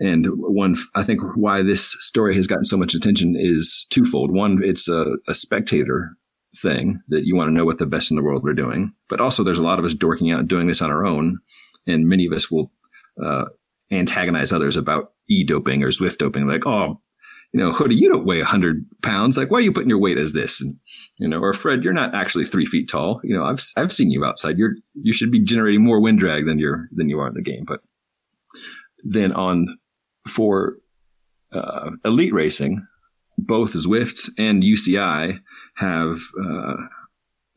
and 0.00 0.26
one, 0.30 0.74
I 0.94 1.02
think 1.02 1.20
why 1.34 1.62
this 1.62 1.96
story 2.04 2.34
has 2.34 2.46
gotten 2.46 2.64
so 2.64 2.76
much 2.76 2.94
attention 2.94 3.34
is 3.36 3.86
twofold. 3.90 4.32
One, 4.32 4.60
it's 4.62 4.88
a, 4.88 5.16
a 5.28 5.34
spectator 5.34 6.16
thing 6.56 7.00
that 7.08 7.24
you 7.26 7.36
want 7.36 7.48
to 7.48 7.54
know 7.54 7.64
what 7.64 7.78
the 7.78 7.86
best 7.86 8.10
in 8.10 8.16
the 8.16 8.22
world 8.22 8.46
are 8.48 8.54
doing, 8.54 8.92
but 9.08 9.20
also 9.20 9.42
there's 9.42 9.58
a 9.58 9.62
lot 9.62 9.78
of 9.78 9.84
us 9.84 9.94
dorking 9.94 10.30
out 10.30 10.48
doing 10.48 10.66
this 10.66 10.82
on 10.82 10.90
our 10.90 11.04
own, 11.04 11.38
and 11.86 12.08
many 12.08 12.26
of 12.26 12.32
us 12.32 12.50
will 12.50 12.70
uh, 13.22 13.44
antagonize 13.90 14.52
others 14.52 14.76
about 14.76 15.12
e 15.28 15.44
doping 15.44 15.82
or 15.82 15.88
Zwift 15.88 16.18
doping, 16.18 16.46
like, 16.46 16.66
oh, 16.66 17.00
you 17.52 17.60
know, 17.60 17.72
Hoodie, 17.72 17.94
you 17.94 18.08
don't 18.08 18.26
weigh 18.26 18.38
100 18.38 18.84
pounds. 19.02 19.38
Like, 19.38 19.50
why 19.50 19.58
are 19.58 19.62
you 19.62 19.72
putting 19.72 19.88
your 19.88 20.00
weight 20.00 20.18
as 20.18 20.32
this? 20.32 20.60
And, 20.60 20.76
you 21.16 21.28
know, 21.28 21.38
or 21.38 21.52
Fred, 21.52 21.84
you're 21.84 21.92
not 21.92 22.14
actually 22.14 22.44
three 22.44 22.66
feet 22.66 22.88
tall. 22.88 23.20
You 23.24 23.36
know, 23.36 23.44
I've, 23.44 23.60
I've 23.76 23.92
seen 23.92 24.10
you 24.10 24.24
outside. 24.24 24.58
You're, 24.58 24.74
you 24.94 25.12
should 25.12 25.30
be 25.30 25.42
generating 25.42 25.82
more 25.82 26.00
wind 26.00 26.18
drag 26.18 26.44
than 26.44 26.58
you're, 26.58 26.88
than 26.92 27.08
you 27.08 27.18
are 27.20 27.28
in 27.28 27.34
the 27.34 27.42
game. 27.42 27.64
But 27.66 27.80
then 29.08 29.32
on, 29.32 29.78
for, 30.28 30.76
uh, 31.52 31.90
elite 32.04 32.32
racing, 32.32 32.86
both 33.38 33.74
Zwift 33.74 34.30
and 34.38 34.62
UCI 34.62 35.38
have, 35.76 36.18
uh, 36.42 36.74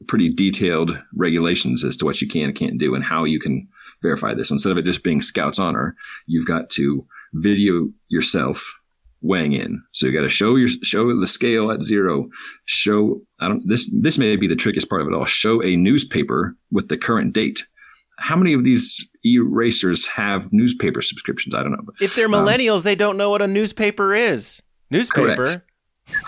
pretty 0.08 0.34
detailed 0.34 0.92
regulations 1.14 1.84
as 1.84 1.98
to 1.98 2.06
what 2.06 2.22
you 2.22 2.28
can 2.28 2.46
and 2.46 2.56
can't 2.56 2.80
do 2.80 2.96
and 2.96 3.04
how 3.04 3.24
you 3.26 3.40
can 3.40 3.68
verify 4.02 4.34
this. 4.34 4.52
Instead 4.52 4.72
of 4.72 4.78
it 4.78 4.86
just 4.86 5.04
being 5.04 5.22
Scout's 5.22 5.60
honor, 5.60 5.96
you've 6.26 6.48
got 6.48 6.70
to 6.72 7.06
video 7.34 7.90
yourself 8.08 8.76
weighing 9.22 9.54
in. 9.54 9.84
So 9.92 10.06
you 10.08 10.14
got 10.14 10.22
to 10.22 10.30
show 10.30 10.56
your 10.56 10.68
show 10.68 11.18
the 11.20 11.28
scale 11.28 11.72
at 11.72 11.84
zero. 11.84 12.30
Show 12.66 13.22
I 13.40 13.48
don't 13.48 13.68
this 13.68 13.94
this 14.02 14.18
may 14.18 14.36
be 14.36 14.48
the 14.48 14.56
trickiest 14.56 14.90
part 14.90 15.02
of 15.02 15.08
it 15.08 15.14
all. 15.14 15.26
Show 15.26 15.64
a 15.64 15.76
newspaper 15.76 16.56
with 16.72 16.88
the 16.88 16.98
current 16.98 17.34
date. 17.34 17.66
How 18.20 18.36
many 18.36 18.54
of 18.54 18.64
these 18.64 19.10
e-racers 19.26 20.08
have 20.08 20.52
newspaper 20.52 21.02
subscriptions? 21.02 21.56
I 21.56 21.64
don't 21.64 21.72
know. 21.72 21.86
If 22.02 22.16
they're 22.16 22.26
um, 22.26 22.34
millennials, 22.34 22.78
um, 22.78 22.84
they 22.84 22.96
don't 22.96 23.18
know 23.18 23.30
what 23.30 23.42
a 23.42 23.48
newspaper 23.48 24.14
is. 24.14 24.62
Newspaper. 24.92 25.46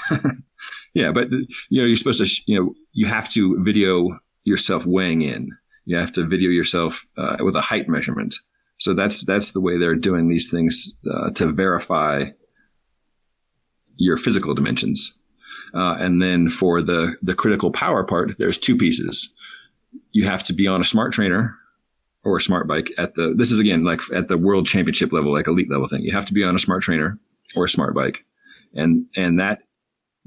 yeah, 0.93 1.11
but 1.11 1.31
you 1.31 1.81
know 1.81 1.85
you're 1.85 1.95
supposed 1.95 2.23
to 2.23 2.41
you 2.45 2.59
know 2.59 2.73
you 2.93 3.07
have 3.07 3.29
to 3.29 3.61
video 3.63 4.19
yourself 4.43 4.85
weighing 4.85 5.21
in. 5.21 5.49
You 5.85 5.97
have 5.97 6.11
to 6.13 6.25
video 6.25 6.49
yourself 6.49 7.05
uh, 7.17 7.37
with 7.39 7.55
a 7.55 7.61
height 7.61 7.89
measurement. 7.89 8.35
So 8.77 8.93
that's 8.93 9.23
that's 9.25 9.51
the 9.51 9.61
way 9.61 9.77
they're 9.77 9.95
doing 9.95 10.29
these 10.29 10.49
things 10.49 10.93
uh, 11.11 11.31
to 11.31 11.51
verify 11.51 12.25
your 13.97 14.17
physical 14.17 14.53
dimensions. 14.53 15.17
Uh, 15.73 15.95
and 15.99 16.21
then 16.21 16.49
for 16.49 16.81
the 16.81 17.15
the 17.21 17.35
critical 17.35 17.71
power 17.71 18.03
part, 18.03 18.37
there's 18.37 18.57
two 18.57 18.77
pieces. 18.77 19.33
You 20.11 20.25
have 20.25 20.43
to 20.43 20.53
be 20.53 20.67
on 20.67 20.81
a 20.81 20.85
smart 20.85 21.13
trainer 21.13 21.57
or 22.23 22.37
a 22.37 22.41
smart 22.41 22.67
bike 22.67 22.91
at 22.97 23.15
the. 23.15 23.33
This 23.35 23.51
is 23.51 23.59
again 23.59 23.83
like 23.83 24.01
at 24.13 24.27
the 24.27 24.37
world 24.37 24.65
championship 24.65 25.11
level, 25.11 25.31
like 25.31 25.47
elite 25.47 25.69
level 25.69 25.87
thing. 25.87 26.01
You 26.01 26.11
have 26.13 26.25
to 26.27 26.33
be 26.33 26.43
on 26.43 26.55
a 26.55 26.59
smart 26.59 26.83
trainer 26.83 27.17
or 27.55 27.65
a 27.65 27.69
smart 27.69 27.95
bike, 27.95 28.23
and 28.73 29.05
and 29.15 29.39
that 29.39 29.61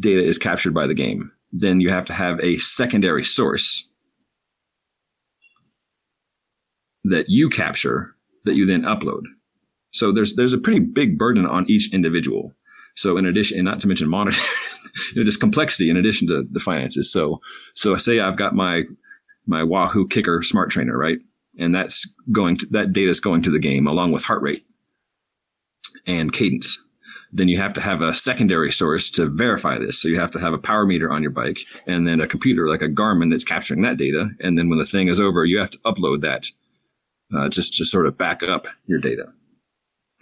data 0.00 0.22
is 0.22 0.38
captured 0.38 0.74
by 0.74 0.86
the 0.86 0.94
game. 0.94 1.30
Then 1.52 1.80
you 1.80 1.90
have 1.90 2.04
to 2.06 2.12
have 2.12 2.40
a 2.40 2.56
secondary 2.58 3.22
source 3.22 3.88
that 7.04 7.26
you 7.28 7.48
capture 7.48 8.14
that 8.44 8.54
you 8.54 8.66
then 8.66 8.82
upload. 8.82 9.22
So 9.92 10.10
there's 10.10 10.34
there's 10.34 10.52
a 10.52 10.58
pretty 10.58 10.80
big 10.80 11.18
burden 11.18 11.46
on 11.46 11.70
each 11.70 11.92
individual. 11.94 12.52
So 12.96 13.16
in 13.16 13.26
addition, 13.26 13.58
and 13.58 13.64
not 13.64 13.80
to 13.80 13.88
mention 13.88 14.08
monitoring, 14.08 14.46
you 15.14 15.20
know, 15.20 15.24
just 15.24 15.40
complexity 15.40 15.90
in 15.90 15.96
addition 15.96 16.26
to 16.28 16.44
the 16.50 16.60
finances. 16.60 17.12
So 17.12 17.40
so 17.74 17.94
say 17.96 18.20
I've 18.20 18.36
got 18.36 18.54
my 18.54 18.82
my 19.46 19.62
Wahoo 19.62 20.08
kicker 20.08 20.42
smart 20.42 20.70
trainer, 20.70 20.96
right? 20.96 21.18
And 21.58 21.74
that's 21.74 22.12
going 22.32 22.56
to 22.58 22.66
that 22.70 22.92
data 22.92 23.10
is 23.10 23.20
going 23.20 23.42
to 23.42 23.50
the 23.50 23.58
game 23.58 23.86
along 23.86 24.12
with 24.12 24.24
heart 24.24 24.42
rate 24.42 24.64
and 26.06 26.32
cadence. 26.32 26.82
Then 27.32 27.48
you 27.48 27.56
have 27.58 27.74
to 27.74 27.80
have 27.80 28.00
a 28.00 28.14
secondary 28.14 28.70
source 28.70 29.10
to 29.10 29.26
verify 29.26 29.78
this. 29.78 30.00
So 30.00 30.08
you 30.08 30.20
have 30.20 30.30
to 30.32 30.38
have 30.38 30.52
a 30.52 30.58
power 30.58 30.86
meter 30.86 31.10
on 31.10 31.22
your 31.22 31.32
bike 31.32 31.58
and 31.86 32.06
then 32.06 32.20
a 32.20 32.28
computer 32.28 32.68
like 32.68 32.82
a 32.82 32.88
Garmin 32.88 33.30
that's 33.30 33.44
capturing 33.44 33.82
that 33.82 33.96
data. 33.96 34.30
And 34.40 34.56
then 34.56 34.68
when 34.68 34.78
the 34.78 34.84
thing 34.84 35.08
is 35.08 35.18
over, 35.18 35.44
you 35.44 35.58
have 35.58 35.70
to 35.70 35.78
upload 35.78 36.20
that 36.20 36.46
uh, 37.36 37.48
just 37.48 37.76
to 37.76 37.84
sort 37.84 38.06
of 38.06 38.16
back 38.16 38.42
up 38.42 38.66
your 38.86 39.00
data. 39.00 39.32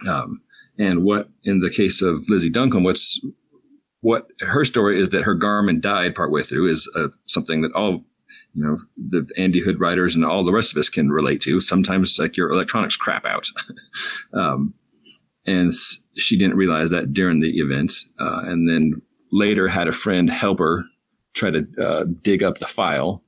Um, 0.07 0.41
and 0.79 1.03
what, 1.03 1.29
in 1.43 1.59
the 1.59 1.69
case 1.69 2.01
of 2.01 2.27
Lizzie 2.29 2.49
Duncombe, 2.49 2.83
what's 2.83 3.23
what 4.01 4.27
her 4.41 4.65
story 4.65 4.99
is 4.99 5.11
that 5.11 5.23
her 5.23 5.37
Garmin 5.37 5.79
died 5.79 6.13
partway 6.13 6.43
through 6.43 6.67
is 6.67 6.91
uh, 6.95 7.07
something 7.25 7.61
that 7.61 7.71
all 7.73 8.01
you 8.53 8.63
know 8.63 8.77
the 8.97 9.27
Andy 9.37 9.59
Hood 9.59 9.79
writers 9.79 10.15
and 10.15 10.23
all 10.23 10.43
the 10.43 10.53
rest 10.53 10.71
of 10.71 10.79
us 10.79 10.89
can 10.89 11.09
relate 11.09 11.41
to. 11.41 11.59
Sometimes 11.59 12.17
like 12.19 12.37
your 12.37 12.49
electronics 12.49 12.95
crap 12.95 13.25
out, 13.25 13.47
um, 14.33 14.73
and 15.45 15.73
she 16.15 16.37
didn't 16.37 16.57
realize 16.57 16.91
that 16.91 17.13
during 17.13 17.41
the 17.41 17.59
event, 17.59 17.93
uh, 18.19 18.41
and 18.45 18.69
then 18.69 19.01
later 19.31 19.67
had 19.67 19.87
a 19.87 19.93
friend 19.93 20.29
help 20.29 20.59
her 20.59 20.83
try 21.33 21.49
to 21.49 21.65
uh, 21.81 22.05
dig 22.21 22.43
up 22.43 22.59
the 22.59 22.67
file, 22.67 23.23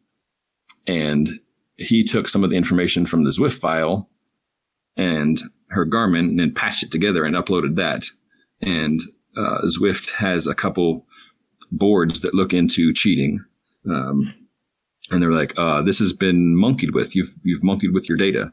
and 0.87 1.39
he 1.77 2.03
took 2.03 2.27
some 2.27 2.43
of 2.43 2.49
the 2.49 2.55
information 2.55 3.05
from 3.05 3.23
the 3.23 3.31
Zwift 3.31 3.59
file 3.59 4.09
and 4.97 5.41
her 5.69 5.85
Garmin 5.85 6.29
and 6.29 6.39
then 6.39 6.53
patched 6.53 6.83
it 6.83 6.91
together 6.91 7.25
and 7.25 7.35
uploaded 7.35 7.75
that. 7.75 8.05
And 8.61 9.01
uh, 9.35 9.61
Zwift 9.65 10.11
has 10.11 10.47
a 10.47 10.55
couple 10.55 11.05
boards 11.71 12.21
that 12.21 12.33
look 12.33 12.53
into 12.53 12.93
cheating. 12.93 13.43
Um, 13.89 14.33
and 15.11 15.21
they're 15.21 15.31
like, 15.31 15.57
uh, 15.57 15.81
this 15.81 15.99
has 15.99 16.13
been 16.13 16.55
monkeyed 16.55 16.93
with. 16.93 17.15
You've, 17.15 17.33
you've 17.43 17.63
monkeyed 17.63 17.93
with 17.93 18.09
your 18.09 18.17
data. 18.17 18.51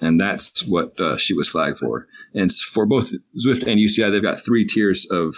And 0.00 0.20
that's 0.20 0.66
what 0.68 0.98
uh, 1.00 1.16
she 1.16 1.34
was 1.34 1.48
flagged 1.48 1.78
for. 1.78 2.06
And 2.34 2.52
for 2.52 2.86
both 2.86 3.12
Zwift 3.44 3.66
and 3.66 3.80
UCI, 3.80 4.12
they've 4.12 4.22
got 4.22 4.38
three 4.38 4.64
tiers 4.64 5.06
of 5.10 5.34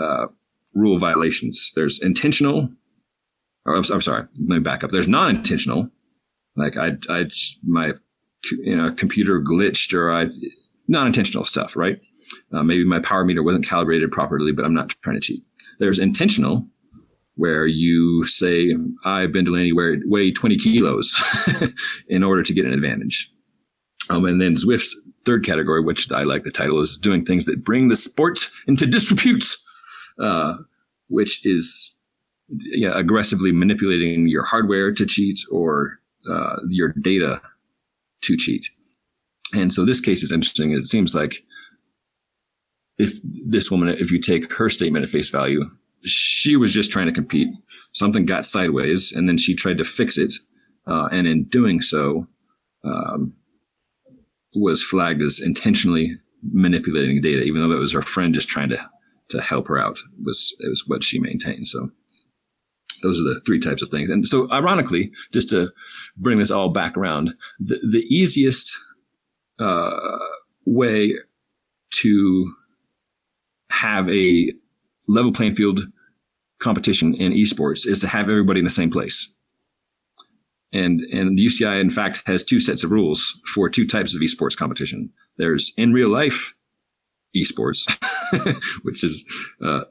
uh, 0.00 0.26
rule 0.74 0.98
violations. 0.98 1.72
There's 1.76 2.02
intentional, 2.02 2.68
or 3.64 3.76
I'm, 3.76 3.84
I'm 3.92 4.00
sorry, 4.00 4.26
let 4.40 4.56
me 4.56 4.58
back 4.58 4.82
up. 4.82 4.90
There's 4.90 5.08
non 5.08 5.36
intentional. 5.36 5.88
Like 6.56 6.76
I, 6.76 6.92
I, 7.08 7.26
my 7.64 7.92
you 8.50 8.76
know, 8.76 8.92
computer 8.92 9.40
glitched 9.40 9.94
or 9.94 10.10
I 10.10 10.28
non-intentional 10.88 11.44
stuff, 11.44 11.76
right? 11.76 12.00
Uh, 12.52 12.62
maybe 12.62 12.84
my 12.84 13.00
power 13.00 13.24
meter 13.24 13.42
wasn't 13.42 13.66
calibrated 13.66 14.10
properly, 14.10 14.52
but 14.52 14.64
I'm 14.64 14.74
not 14.74 14.94
trying 15.02 15.16
to 15.16 15.20
cheat. 15.20 15.44
There's 15.78 15.98
intentional, 15.98 16.66
where 17.36 17.66
you 17.66 18.24
say, 18.24 18.76
I've 19.04 19.32
been 19.32 19.44
Delaney 19.44 19.72
where 19.72 19.98
weigh 20.04 20.32
20 20.32 20.56
kilos 20.58 21.14
in 22.08 22.22
order 22.22 22.42
to 22.42 22.52
get 22.52 22.66
an 22.66 22.72
advantage. 22.72 23.30
Um, 24.10 24.24
and 24.24 24.40
then 24.40 24.56
Zwift's 24.56 24.94
third 25.24 25.44
category, 25.44 25.82
which 25.82 26.10
I 26.10 26.24
like 26.24 26.44
the 26.44 26.50
title, 26.50 26.80
is 26.80 26.96
doing 26.96 27.24
things 27.24 27.44
that 27.46 27.64
bring 27.64 27.88
the 27.88 27.96
sport 27.96 28.40
into 28.66 28.86
disrepute, 28.86 29.44
uh, 30.20 30.56
which 31.08 31.46
is 31.46 31.94
yeah, 32.48 32.92
aggressively 32.94 33.52
manipulating 33.52 34.28
your 34.28 34.42
hardware 34.42 34.92
to 34.92 35.06
cheat 35.06 35.40
or 35.50 35.98
uh, 36.30 36.56
your 36.68 36.92
data 37.00 37.40
to 38.22 38.36
cheat. 38.36 38.68
And 39.54 39.72
so 39.72 39.84
this 39.84 40.00
case 40.00 40.22
is 40.22 40.32
interesting. 40.32 40.72
It 40.72 40.86
seems 40.86 41.14
like 41.14 41.44
if 42.98 43.18
this 43.22 43.70
woman, 43.70 43.88
if 43.88 44.10
you 44.10 44.20
take 44.20 44.52
her 44.52 44.68
statement 44.68 45.04
at 45.04 45.08
face 45.08 45.28
value, 45.28 45.64
she 46.04 46.56
was 46.56 46.72
just 46.72 46.90
trying 46.90 47.06
to 47.06 47.12
compete. 47.12 47.48
Something 47.92 48.24
got 48.24 48.44
sideways, 48.44 49.12
and 49.12 49.28
then 49.28 49.38
she 49.38 49.54
tried 49.54 49.78
to 49.78 49.84
fix 49.84 50.18
it, 50.18 50.32
uh, 50.86 51.08
and 51.12 51.26
in 51.26 51.44
doing 51.44 51.80
so, 51.80 52.26
um, 52.84 53.36
was 54.54 54.82
flagged 54.82 55.22
as 55.22 55.40
intentionally 55.40 56.16
manipulating 56.42 57.20
data, 57.20 57.42
even 57.42 57.62
though 57.62 57.68
that 57.68 57.80
was 57.80 57.92
her 57.92 58.02
friend 58.02 58.34
just 58.34 58.48
trying 58.48 58.68
to 58.70 58.90
to 59.28 59.40
help 59.40 59.68
her 59.68 59.78
out. 59.78 59.98
It 59.98 60.24
was 60.24 60.54
it 60.60 60.68
was 60.68 60.84
what 60.86 61.04
she 61.04 61.18
maintained. 61.18 61.66
So 61.66 61.90
those 63.02 63.18
are 63.18 63.24
the 63.24 63.40
three 63.44 63.60
types 63.60 63.82
of 63.82 63.90
things. 63.90 64.08
And 64.10 64.26
so, 64.26 64.50
ironically, 64.50 65.10
just 65.32 65.48
to 65.50 65.70
bring 66.16 66.38
this 66.38 66.50
all 66.50 66.70
back 66.70 66.96
around, 66.96 67.34
the, 67.58 67.76
the 67.76 68.04
easiest 68.08 68.76
uh, 69.58 70.18
way 70.64 71.14
to 71.90 72.54
have 73.70 74.08
a 74.08 74.52
level 75.12 75.32
playing 75.32 75.54
field 75.54 75.80
competition 76.58 77.14
in 77.14 77.32
esports 77.32 77.86
is 77.86 77.98
to 78.00 78.08
have 78.08 78.28
everybody 78.28 78.60
in 78.60 78.64
the 78.64 78.70
same 78.70 78.90
place. 78.90 79.30
And 80.72 81.00
and 81.12 81.36
the 81.36 81.46
UCI 81.46 81.80
in 81.80 81.90
fact 81.90 82.22
has 82.26 82.42
two 82.42 82.60
sets 82.60 82.82
of 82.82 82.90
rules 82.90 83.38
for 83.54 83.68
two 83.68 83.86
types 83.86 84.14
of 84.14 84.22
esports 84.22 84.56
competition. 84.56 85.10
There's 85.36 85.72
in 85.76 85.92
real 85.92 86.08
life 86.08 86.54
esports, 87.36 87.90
which 88.82 89.04
is 89.04 89.24
uh, 89.62 89.84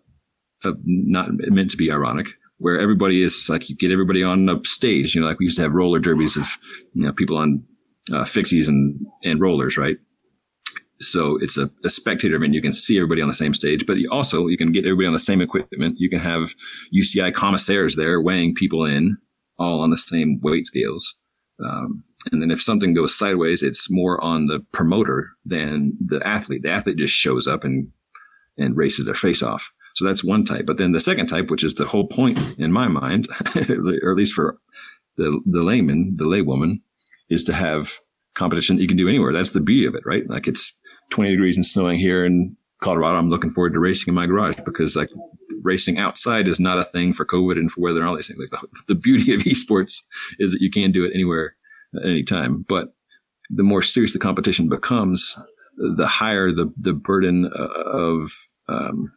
uh, 0.63 0.71
not 0.83 1.29
meant 1.33 1.69
to 1.71 1.77
be 1.77 1.91
ironic, 1.91 2.27
where 2.57 2.79
everybody 2.79 3.21
is 3.21 3.47
like 3.47 3.69
you 3.69 3.75
get 3.75 3.91
everybody 3.91 4.23
on 4.23 4.49
a 4.49 4.59
stage. 4.63 5.13
You 5.13 5.21
know, 5.21 5.27
like 5.27 5.39
we 5.39 5.45
used 5.45 5.57
to 5.57 5.63
have 5.63 5.73
roller 5.73 5.99
derbies 5.99 6.35
of 6.35 6.47
you 6.93 7.05
know 7.05 7.13
people 7.13 7.37
on 7.37 7.63
uh, 8.11 8.23
fixies 8.23 8.67
and 8.67 9.05
and 9.23 9.39
rollers, 9.39 9.77
right? 9.77 9.97
So 11.01 11.37
it's 11.37 11.57
a, 11.57 11.69
a, 11.83 11.89
spectator 11.89 12.35
event. 12.35 12.53
You 12.53 12.61
can 12.61 12.73
see 12.73 12.97
everybody 12.97 13.21
on 13.21 13.27
the 13.27 13.33
same 13.33 13.53
stage, 13.53 13.85
but 13.85 13.97
you 13.97 14.07
also 14.11 14.47
you 14.47 14.57
can 14.57 14.71
get 14.71 14.85
everybody 14.85 15.07
on 15.07 15.13
the 15.13 15.19
same 15.19 15.41
equipment. 15.41 15.99
You 15.99 16.09
can 16.09 16.19
have 16.19 16.53
UCI 16.95 17.33
commissaires 17.33 17.95
there 17.95 18.21
weighing 18.21 18.53
people 18.53 18.85
in, 18.85 19.17
all 19.57 19.81
on 19.81 19.89
the 19.89 19.97
same 19.97 20.39
weight 20.41 20.67
scales. 20.67 21.17
Um, 21.63 22.03
And 22.31 22.41
then 22.41 22.51
if 22.51 22.61
something 22.61 22.93
goes 22.93 23.17
sideways, 23.17 23.63
it's 23.63 23.89
more 23.89 24.23
on 24.23 24.45
the 24.45 24.59
promoter 24.71 25.31
than 25.43 25.97
the 25.99 26.25
athlete. 26.25 26.61
The 26.61 26.71
athlete 26.71 26.97
just 26.97 27.13
shows 27.13 27.47
up 27.47 27.63
and 27.63 27.91
and 28.57 28.77
races 28.77 29.05
their 29.05 29.15
face 29.15 29.41
off. 29.41 29.71
So 29.95 30.05
that's 30.05 30.23
one 30.23 30.45
type. 30.45 30.65
But 30.65 30.77
then 30.77 30.91
the 30.91 30.99
second 30.99 31.27
type, 31.27 31.49
which 31.49 31.63
is 31.63 31.75
the 31.75 31.85
whole 31.85 32.07
point 32.07 32.39
in 32.57 32.71
my 32.71 32.87
mind, 32.87 33.27
or 33.55 34.11
at 34.11 34.17
least 34.17 34.33
for 34.33 34.57
the 35.17 35.41
the 35.45 35.63
layman, 35.63 36.13
the 36.15 36.25
laywoman, 36.25 36.81
is 37.29 37.43
to 37.45 37.53
have 37.53 37.99
competition 38.33 38.77
you 38.77 38.87
can 38.87 38.97
do 38.97 39.09
anywhere. 39.09 39.33
That's 39.33 39.51
the 39.51 39.59
beauty 39.59 39.85
of 39.85 39.95
it, 39.95 40.03
right? 40.05 40.29
Like 40.29 40.47
it's 40.47 40.79
20 41.11 41.31
degrees 41.31 41.57
and 41.57 41.65
snowing 41.65 41.99
here 41.99 42.25
in 42.25 42.55
Colorado. 42.81 43.17
I'm 43.17 43.29
looking 43.29 43.51
forward 43.51 43.73
to 43.73 43.79
racing 43.79 44.11
in 44.11 44.15
my 44.15 44.25
garage 44.25 44.57
because 44.65 44.95
like 44.95 45.09
racing 45.61 45.99
outside 45.99 46.47
is 46.47 46.59
not 46.59 46.79
a 46.79 46.83
thing 46.83 47.13
for 47.13 47.25
COVID 47.25 47.53
and 47.53 47.71
for 47.71 47.81
weather 47.81 47.99
and 47.99 48.09
all 48.09 48.15
these 48.15 48.27
things. 48.27 48.39
Like 48.39 48.61
the, 48.61 48.67
the 48.89 48.95
beauty 48.95 49.33
of 49.33 49.41
esports 49.43 50.01
is 50.39 50.51
that 50.51 50.61
you 50.61 50.71
can 50.71 50.91
do 50.91 51.05
it 51.05 51.11
anywhere 51.13 51.55
at 51.95 52.05
any 52.05 52.23
time. 52.23 52.65
But 52.67 52.93
the 53.49 53.63
more 53.63 53.81
serious 53.81 54.13
the 54.13 54.19
competition 54.19 54.69
becomes, 54.69 55.37
the 55.77 56.07
higher 56.07 56.51
the, 56.51 56.73
the 56.77 56.93
burden 56.93 57.51
of 57.55 58.31
um, 58.67 59.11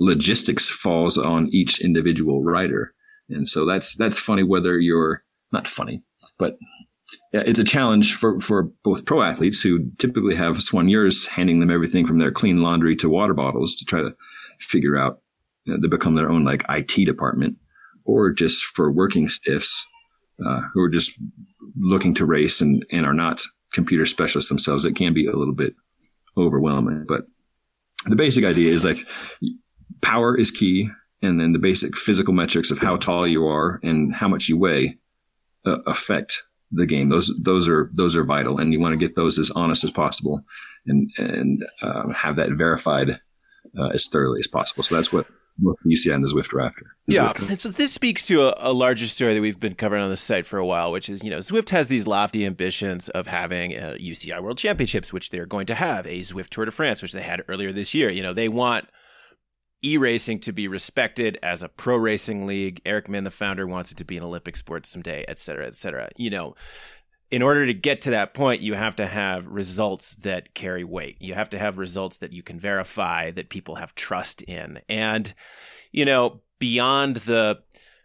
logistics 0.00 0.68
falls 0.68 1.16
on 1.16 1.48
each 1.52 1.80
individual 1.80 2.42
rider. 2.42 2.94
And 3.28 3.48
so 3.48 3.64
that's 3.64 3.96
that's 3.96 4.18
funny 4.18 4.42
whether 4.42 4.78
you're 4.78 5.22
not 5.50 5.66
funny, 5.66 6.02
but 6.38 6.58
it's 7.32 7.58
a 7.58 7.64
challenge 7.64 8.14
for, 8.14 8.38
for 8.40 8.64
both 8.82 9.04
pro 9.04 9.22
athletes 9.22 9.60
who 9.62 9.90
typically 9.98 10.34
have 10.34 10.56
soigneurs 10.56 11.26
handing 11.26 11.60
them 11.60 11.70
everything 11.70 12.06
from 12.06 12.18
their 12.18 12.30
clean 12.30 12.62
laundry 12.62 12.96
to 12.96 13.08
water 13.08 13.34
bottles 13.34 13.74
to 13.76 13.84
try 13.84 14.00
to 14.00 14.14
figure 14.58 14.96
out 14.96 15.20
you 15.64 15.72
know, 15.72 15.80
they 15.80 15.88
become 15.88 16.14
their 16.14 16.30
own 16.30 16.44
like 16.44 16.64
IT 16.68 17.04
department, 17.06 17.56
or 18.04 18.32
just 18.32 18.64
for 18.64 18.92
working 18.92 19.28
stiffs 19.28 19.86
uh, 20.44 20.60
who 20.72 20.80
are 20.82 20.90
just 20.90 21.18
looking 21.76 22.14
to 22.14 22.26
race 22.26 22.60
and, 22.60 22.84
and 22.90 23.06
are 23.06 23.14
not 23.14 23.42
computer 23.72 24.06
specialists 24.06 24.48
themselves. 24.48 24.84
It 24.84 24.94
can 24.94 25.14
be 25.14 25.26
a 25.26 25.36
little 25.36 25.54
bit 25.54 25.74
overwhelming, 26.36 27.04
but 27.08 27.22
the 28.06 28.16
basic 28.16 28.44
idea 28.44 28.72
is 28.72 28.84
like 28.84 28.98
power 30.02 30.36
is 30.36 30.50
key, 30.50 30.90
and 31.22 31.40
then 31.40 31.52
the 31.52 31.58
basic 31.58 31.96
physical 31.96 32.34
metrics 32.34 32.70
of 32.70 32.78
how 32.78 32.96
tall 32.96 33.26
you 33.26 33.46
are 33.46 33.80
and 33.82 34.14
how 34.14 34.28
much 34.28 34.48
you 34.48 34.58
weigh 34.58 34.98
uh, 35.64 35.78
affect 35.86 36.44
the 36.74 36.86
game. 36.86 37.08
Those 37.08 37.32
those 37.40 37.68
are 37.68 37.90
those 37.94 38.16
are 38.16 38.24
vital, 38.24 38.58
and 38.58 38.72
you 38.72 38.80
want 38.80 38.92
to 38.92 39.06
get 39.06 39.16
those 39.16 39.38
as 39.38 39.50
honest 39.50 39.84
as 39.84 39.90
possible, 39.90 40.44
and 40.86 41.10
and 41.18 41.64
uh, 41.82 42.08
have 42.10 42.36
that 42.36 42.52
verified 42.52 43.20
uh, 43.78 43.88
as 43.88 44.06
thoroughly 44.08 44.40
as 44.40 44.46
possible. 44.46 44.82
So 44.82 44.94
that's 44.94 45.12
what 45.12 45.26
UCI 45.62 46.14
and 46.14 46.24
the 46.24 46.28
Zwift 46.28 46.52
are 46.52 46.60
after. 46.60 46.96
The 47.06 47.14
yeah, 47.14 47.32
Zwift. 47.32 47.48
and 47.48 47.58
so 47.58 47.68
this 47.68 47.92
speaks 47.92 48.26
to 48.26 48.48
a, 48.48 48.70
a, 48.70 48.72
larger 48.72 49.06
story 49.06 49.34
that 49.34 49.40
we've 49.40 49.60
been 49.60 49.76
covering 49.76 50.02
on 50.02 50.10
the 50.10 50.16
site 50.16 50.46
for 50.46 50.58
a 50.58 50.66
while, 50.66 50.90
which 50.90 51.08
is 51.08 51.22
you 51.22 51.30
know 51.30 51.38
Zwift 51.38 51.70
has 51.70 51.88
these 51.88 52.06
lofty 52.06 52.44
ambitions 52.44 53.08
of 53.10 53.26
having 53.26 53.72
a 53.72 53.96
UCI 54.00 54.42
World 54.42 54.58
Championships, 54.58 55.12
which 55.12 55.30
they're 55.30 55.46
going 55.46 55.66
to 55.66 55.74
have, 55.74 56.06
a 56.06 56.20
Zwift 56.20 56.48
Tour 56.48 56.64
de 56.64 56.70
France, 56.70 57.02
which 57.02 57.12
they 57.12 57.22
had 57.22 57.42
earlier 57.48 57.72
this 57.72 57.94
year. 57.94 58.10
You 58.10 58.22
know 58.22 58.32
they 58.32 58.48
want 58.48 58.88
e-racing 59.86 60.40
to 60.40 60.52
be 60.52 60.66
respected 60.68 61.38
as 61.42 61.62
a 61.62 61.68
pro 61.68 61.96
racing 61.96 62.46
league. 62.46 62.80
Eric 62.84 63.08
Min, 63.08 63.24
the 63.24 63.30
founder, 63.30 63.66
wants 63.66 63.92
it 63.92 63.98
to 63.98 64.04
be 64.04 64.16
an 64.16 64.24
Olympic 64.24 64.56
sport 64.56 64.86
someday, 64.86 65.24
et 65.28 65.38
cetera, 65.38 65.66
et 65.66 65.74
cetera. 65.74 66.08
You 66.16 66.30
know, 66.30 66.54
in 67.30 67.42
order 67.42 67.66
to 67.66 67.74
get 67.74 68.00
to 68.02 68.10
that 68.10 68.34
point, 68.34 68.62
you 68.62 68.74
have 68.74 68.96
to 68.96 69.06
have 69.06 69.46
results 69.46 70.16
that 70.16 70.54
carry 70.54 70.84
weight. 70.84 71.16
You 71.20 71.34
have 71.34 71.50
to 71.50 71.58
have 71.58 71.78
results 71.78 72.18
that 72.18 72.32
you 72.32 72.42
can 72.42 72.60
verify, 72.60 73.30
that 73.32 73.48
people 73.48 73.74
have 73.76 73.94
trust 73.94 74.42
in. 74.42 74.80
And, 74.88 75.34
you 75.90 76.04
know, 76.04 76.42
beyond 76.58 77.16
the 77.18 77.60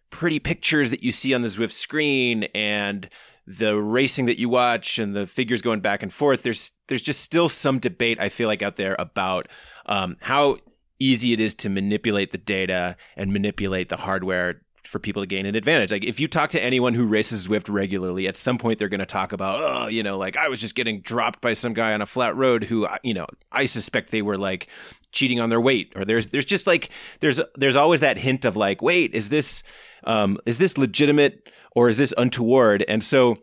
pretty 0.09 0.39
pictures 0.39 0.89
that 0.89 1.03
you 1.03 1.11
see 1.11 1.33
on 1.33 1.43
the 1.43 1.47
Zwift 1.47 1.71
screen 1.71 2.45
and 2.55 3.09
the 3.45 3.79
racing 3.79 4.25
that 4.27 4.39
you 4.39 4.49
watch 4.49 4.99
and 4.99 5.15
the 5.15 5.27
figures 5.27 5.61
going 5.61 5.79
back 5.79 6.01
and 6.01 6.13
forth, 6.13 6.43
there's 6.43 6.71
there's 6.87 7.01
just 7.01 7.21
still 7.21 7.49
some 7.49 7.79
debate 7.79 8.19
I 8.19 8.29
feel 8.29 8.47
like 8.47 8.61
out 8.61 8.75
there 8.75 8.95
about 8.97 9.47
um, 9.85 10.17
how 10.21 10.57
easy 10.99 11.33
it 11.33 11.39
is 11.39 11.55
to 11.55 11.69
manipulate 11.69 12.31
the 12.31 12.37
data 12.37 12.95
and 13.15 13.31
manipulate 13.31 13.89
the 13.89 13.97
hardware 13.97 14.61
for 14.83 14.99
people 14.99 15.21
to 15.21 15.27
gain 15.27 15.45
an 15.45 15.55
advantage. 15.55 15.91
Like 15.91 16.03
if 16.03 16.19
you 16.19 16.27
talk 16.27 16.49
to 16.51 16.63
anyone 16.63 16.93
who 16.93 17.05
races 17.05 17.47
Zwift 17.47 17.71
regularly, 17.71 18.27
at 18.27 18.35
some 18.35 18.57
point 18.57 18.79
they're 18.79 18.89
going 18.89 18.99
to 18.99 19.05
talk 19.05 19.31
about, 19.31 19.61
oh, 19.61 19.87
you 19.87 20.01
know, 20.03 20.17
like 20.17 20.35
I 20.35 20.47
was 20.47 20.59
just 20.59 20.75
getting 20.75 21.01
dropped 21.01 21.41
by 21.41 21.53
some 21.53 21.73
guy 21.73 21.93
on 21.93 22.01
a 22.01 22.05
flat 22.05 22.35
road 22.35 22.63
who, 22.63 22.87
you 23.03 23.13
know, 23.13 23.27
I 23.51 23.65
suspect 23.65 24.11
they 24.11 24.21
were 24.21 24.37
like 24.37 24.67
cheating 25.11 25.39
on 25.39 25.49
their 25.49 25.61
weight, 25.61 25.93
or 25.95 26.05
there's 26.05 26.27
there's 26.27 26.45
just 26.45 26.67
like 26.67 26.89
there's 27.19 27.39
there's 27.55 27.75
always 27.75 27.99
that 27.99 28.17
hint 28.17 28.45
of 28.45 28.55
like, 28.55 28.81
wait, 28.81 29.13
is 29.13 29.29
this 29.29 29.63
um, 30.05 30.37
is 30.45 30.57
this 30.57 30.77
legitimate 30.77 31.49
or 31.75 31.89
is 31.89 31.97
this 31.97 32.13
untoward? 32.17 32.83
And 32.87 33.03
so 33.03 33.37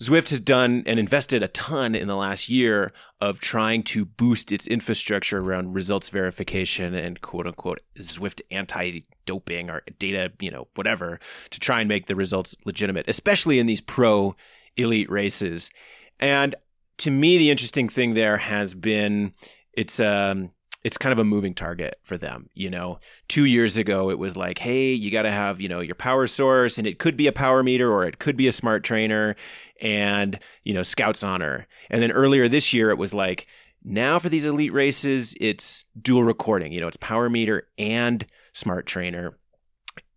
Zwift 0.00 0.30
has 0.30 0.40
done 0.40 0.82
and 0.86 0.98
invested 0.98 1.42
a 1.42 1.48
ton 1.48 1.94
in 1.94 2.08
the 2.08 2.16
last 2.16 2.48
year 2.48 2.92
of 3.20 3.40
trying 3.40 3.82
to 3.84 4.04
boost 4.04 4.50
its 4.50 4.66
infrastructure 4.66 5.38
around 5.38 5.74
results 5.74 6.08
verification 6.08 6.94
and 6.94 7.20
quote 7.20 7.46
unquote 7.46 7.80
Zwift 7.98 8.42
anti 8.50 9.04
doping 9.26 9.70
or 9.70 9.82
data, 9.98 10.32
you 10.40 10.50
know, 10.50 10.68
whatever, 10.74 11.20
to 11.50 11.60
try 11.60 11.80
and 11.80 11.88
make 11.88 12.06
the 12.06 12.16
results 12.16 12.56
legitimate, 12.64 13.08
especially 13.08 13.58
in 13.58 13.66
these 13.66 13.80
pro 13.80 14.34
elite 14.76 15.10
races. 15.10 15.70
And 16.18 16.54
to 16.98 17.10
me, 17.10 17.38
the 17.38 17.50
interesting 17.50 17.88
thing 17.88 18.14
there 18.14 18.36
has 18.36 18.74
been 18.74 19.34
it's 19.72 20.00
um 20.00 20.50
it's 20.84 20.98
kind 20.98 21.12
of 21.12 21.18
a 21.18 21.24
moving 21.24 21.54
target 21.54 21.98
for 22.02 22.18
them. 22.18 22.48
You 22.54 22.68
know, 22.68 22.98
two 23.28 23.44
years 23.44 23.76
ago, 23.76 24.10
it 24.10 24.18
was 24.18 24.36
like, 24.36 24.58
hey, 24.58 24.92
you 24.92 25.10
got 25.12 25.22
to 25.22 25.30
have, 25.30 25.60
you 25.60 25.68
know, 25.68 25.80
your 25.80 25.94
power 25.94 26.26
source 26.26 26.76
and 26.76 26.86
it 26.86 26.98
could 26.98 27.16
be 27.16 27.28
a 27.28 27.32
power 27.32 27.62
meter 27.62 27.92
or 27.92 28.04
it 28.04 28.18
could 28.18 28.36
be 28.36 28.48
a 28.48 28.52
smart 28.52 28.82
trainer 28.82 29.36
and, 29.82 30.38
you 30.62 30.72
know, 30.72 30.82
Scouts 30.82 31.22
Honor. 31.22 31.66
And 31.90 32.00
then 32.00 32.12
earlier 32.12 32.48
this 32.48 32.72
year, 32.72 32.88
it 32.88 32.96
was 32.96 33.12
like, 33.12 33.46
now 33.84 34.18
for 34.18 34.28
these 34.28 34.46
elite 34.46 34.72
races, 34.72 35.34
it's 35.40 35.84
dual 36.00 36.22
recording. 36.22 36.72
You 36.72 36.80
know, 36.80 36.88
it's 36.88 36.96
power 36.96 37.28
meter 37.28 37.68
and 37.76 38.24
smart 38.52 38.86
trainer. 38.86 39.36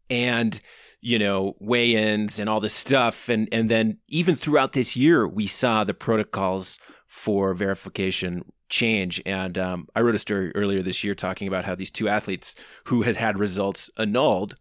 And, 0.10 0.62
you 1.01 1.17
know, 1.17 1.56
weigh-ins 1.60 2.39
and 2.39 2.47
all 2.47 2.60
this 2.60 2.75
stuff. 2.75 3.28
And 3.28 3.49
and 3.51 3.67
then 3.67 3.97
even 4.08 4.36
throughout 4.36 4.73
this 4.73 4.95
year, 4.95 5.28
we 5.28 5.47
saw 5.47 5.84
the 5.84 5.95
protocols 5.95 6.78
for 7.08 7.56
verification 7.56 8.45
change. 8.69 9.21
And 9.25 9.58
um, 9.58 9.88
I 9.95 10.01
wrote 10.01 10.15
a 10.15 10.19
story 10.19 10.51
earlier 10.56 10.84
this 10.84 11.04
year 11.04 11.15
talking 11.15 11.47
about 11.47 11.65
how 11.65 11.73
these 11.73 11.91
two 11.91 12.08
athletes 12.08 12.56
who 12.86 13.01
had 13.01 13.15
had 13.15 13.39
results 13.39 13.89
annulled 13.97 14.58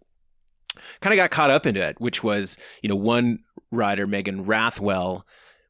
kind 1.00 1.12
of 1.12 1.16
got 1.16 1.30
caught 1.30 1.50
up 1.50 1.66
into 1.66 1.82
it, 1.82 2.00
which 2.00 2.22
was, 2.22 2.56
you 2.82 2.88
know, 2.88 2.96
one 2.96 3.40
rider, 3.70 4.06
Megan 4.06 4.44
Rathwell, 4.44 5.22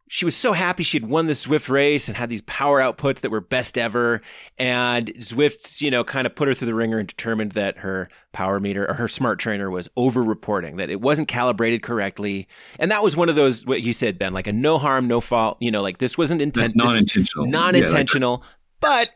she 0.06 0.26
was 0.26 0.36
so 0.36 0.52
happy 0.52 0.82
she'd 0.82 1.06
won 1.06 1.24
the 1.24 1.32
Zwift 1.32 1.68
race 1.70 2.08
and 2.08 2.16
had 2.16 2.28
these 2.28 2.42
power 2.42 2.78
outputs 2.78 3.20
that 3.20 3.30
were 3.30 3.40
best 3.40 3.78
ever. 3.78 4.20
And 4.58 5.08
Zwift, 5.14 5.80
you 5.80 5.90
know, 5.90 6.04
kind 6.04 6.26
of 6.26 6.34
put 6.34 6.46
her 6.46 6.54
through 6.54 6.66
the 6.66 6.74
ringer 6.74 6.98
and 6.98 7.08
determined 7.08 7.52
that 7.52 7.78
her 7.78 8.10
power 8.32 8.60
meter 8.60 8.88
or 8.88 8.94
her 8.94 9.08
smart 9.08 9.38
trainer 9.38 9.70
was 9.70 9.88
over 9.96 10.22
reporting, 10.22 10.76
that 10.76 10.90
it 10.90 11.00
wasn't 11.00 11.26
calibrated 11.26 11.82
correctly. 11.82 12.46
And 12.78 12.90
that 12.90 13.02
was 13.02 13.16
one 13.16 13.30
of 13.30 13.34
those, 13.34 13.64
what 13.64 13.82
you 13.82 13.92
said, 13.94 14.18
Ben, 14.18 14.34
like 14.34 14.46
a 14.46 14.52
no 14.52 14.76
harm, 14.78 15.08
no 15.08 15.20
fault, 15.20 15.56
you 15.60 15.70
know, 15.70 15.82
like 15.82 15.98
this 15.98 16.18
wasn't 16.18 16.42
intent- 16.42 16.76
non 16.76 16.98
intentional. 16.98 17.46
Non 17.46 17.74
intentional. 17.74 18.42
Yeah, 18.42 18.88
like- 18.90 19.06
but 19.08 19.14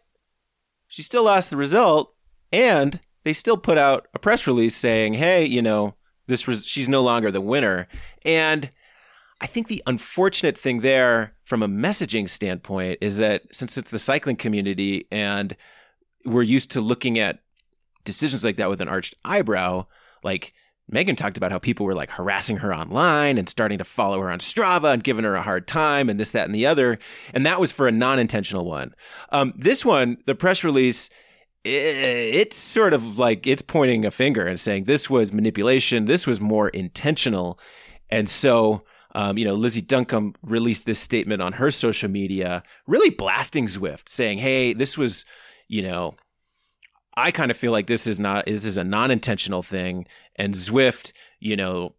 she 0.88 1.02
still 1.02 1.24
lost 1.24 1.50
the 1.50 1.58
result. 1.58 2.14
And 2.50 2.98
they 3.28 3.34
still 3.34 3.58
put 3.58 3.76
out 3.76 4.08
a 4.14 4.18
press 4.18 4.46
release 4.46 4.74
saying, 4.74 5.12
hey, 5.12 5.44
you 5.44 5.60
know, 5.60 5.94
this 6.28 6.46
was, 6.46 6.66
she's 6.66 6.88
no 6.88 7.02
longer 7.02 7.30
the 7.30 7.42
winner. 7.42 7.86
And, 8.24 8.70
I 9.40 9.46
think 9.46 9.68
the 9.68 9.82
unfortunate 9.86 10.58
thing 10.58 10.80
there 10.80 11.34
from 11.44 11.62
a 11.62 11.68
messaging 11.68 12.28
standpoint 12.28 12.98
is 13.00 13.16
that 13.18 13.42
since 13.54 13.78
it's 13.78 13.90
the 13.90 13.98
cycling 13.98 14.36
community 14.36 15.06
and 15.12 15.56
we're 16.24 16.42
used 16.42 16.72
to 16.72 16.80
looking 16.80 17.18
at 17.18 17.38
decisions 18.04 18.42
like 18.42 18.56
that 18.56 18.68
with 18.68 18.80
an 18.80 18.88
arched 18.88 19.14
eyebrow, 19.24 19.86
like 20.24 20.54
Megan 20.88 21.14
talked 21.14 21.36
about 21.36 21.52
how 21.52 21.58
people 21.58 21.86
were 21.86 21.94
like 21.94 22.10
harassing 22.10 22.56
her 22.58 22.74
online 22.74 23.38
and 23.38 23.48
starting 23.48 23.78
to 23.78 23.84
follow 23.84 24.20
her 24.20 24.30
on 24.30 24.40
Strava 24.40 24.92
and 24.92 25.04
giving 25.04 25.24
her 25.24 25.36
a 25.36 25.42
hard 25.42 25.68
time 25.68 26.08
and 26.08 26.18
this, 26.18 26.32
that, 26.32 26.46
and 26.46 26.54
the 26.54 26.66
other. 26.66 26.98
And 27.32 27.46
that 27.46 27.60
was 27.60 27.70
for 27.70 27.86
a 27.86 27.92
non 27.92 28.18
intentional 28.18 28.64
one. 28.64 28.94
Um, 29.30 29.52
this 29.54 29.84
one, 29.84 30.18
the 30.26 30.34
press 30.34 30.64
release, 30.64 31.10
it's 31.64 32.56
sort 32.56 32.92
of 32.92 33.18
like 33.18 33.46
it's 33.46 33.62
pointing 33.62 34.04
a 34.04 34.10
finger 34.10 34.46
and 34.46 34.58
saying 34.58 34.84
this 34.84 35.10
was 35.10 35.32
manipulation, 35.32 36.04
this 36.04 36.26
was 36.26 36.40
more 36.40 36.68
intentional. 36.70 37.58
And 38.10 38.28
so 38.28 38.84
um, 39.14 39.38
you 39.38 39.44
know, 39.44 39.54
Lizzie 39.54 39.82
Duncombe 39.82 40.34
released 40.42 40.86
this 40.86 40.98
statement 40.98 41.40
on 41.42 41.54
her 41.54 41.70
social 41.70 42.10
media, 42.10 42.62
really 42.86 43.10
blasting 43.10 43.66
Zwift, 43.66 44.08
saying, 44.08 44.38
"Hey, 44.38 44.72
this 44.74 44.98
was, 44.98 45.24
you 45.66 45.82
know, 45.82 46.14
I 47.16 47.30
kind 47.30 47.50
of 47.50 47.56
feel 47.56 47.72
like 47.72 47.86
this 47.86 48.06
is 48.06 48.20
not 48.20 48.46
this 48.46 48.64
is 48.64 48.76
a 48.76 48.84
non-intentional 48.84 49.62
thing, 49.62 50.06
and 50.36 50.54
Zwift, 50.54 51.12
you 51.40 51.56
know." 51.56 51.94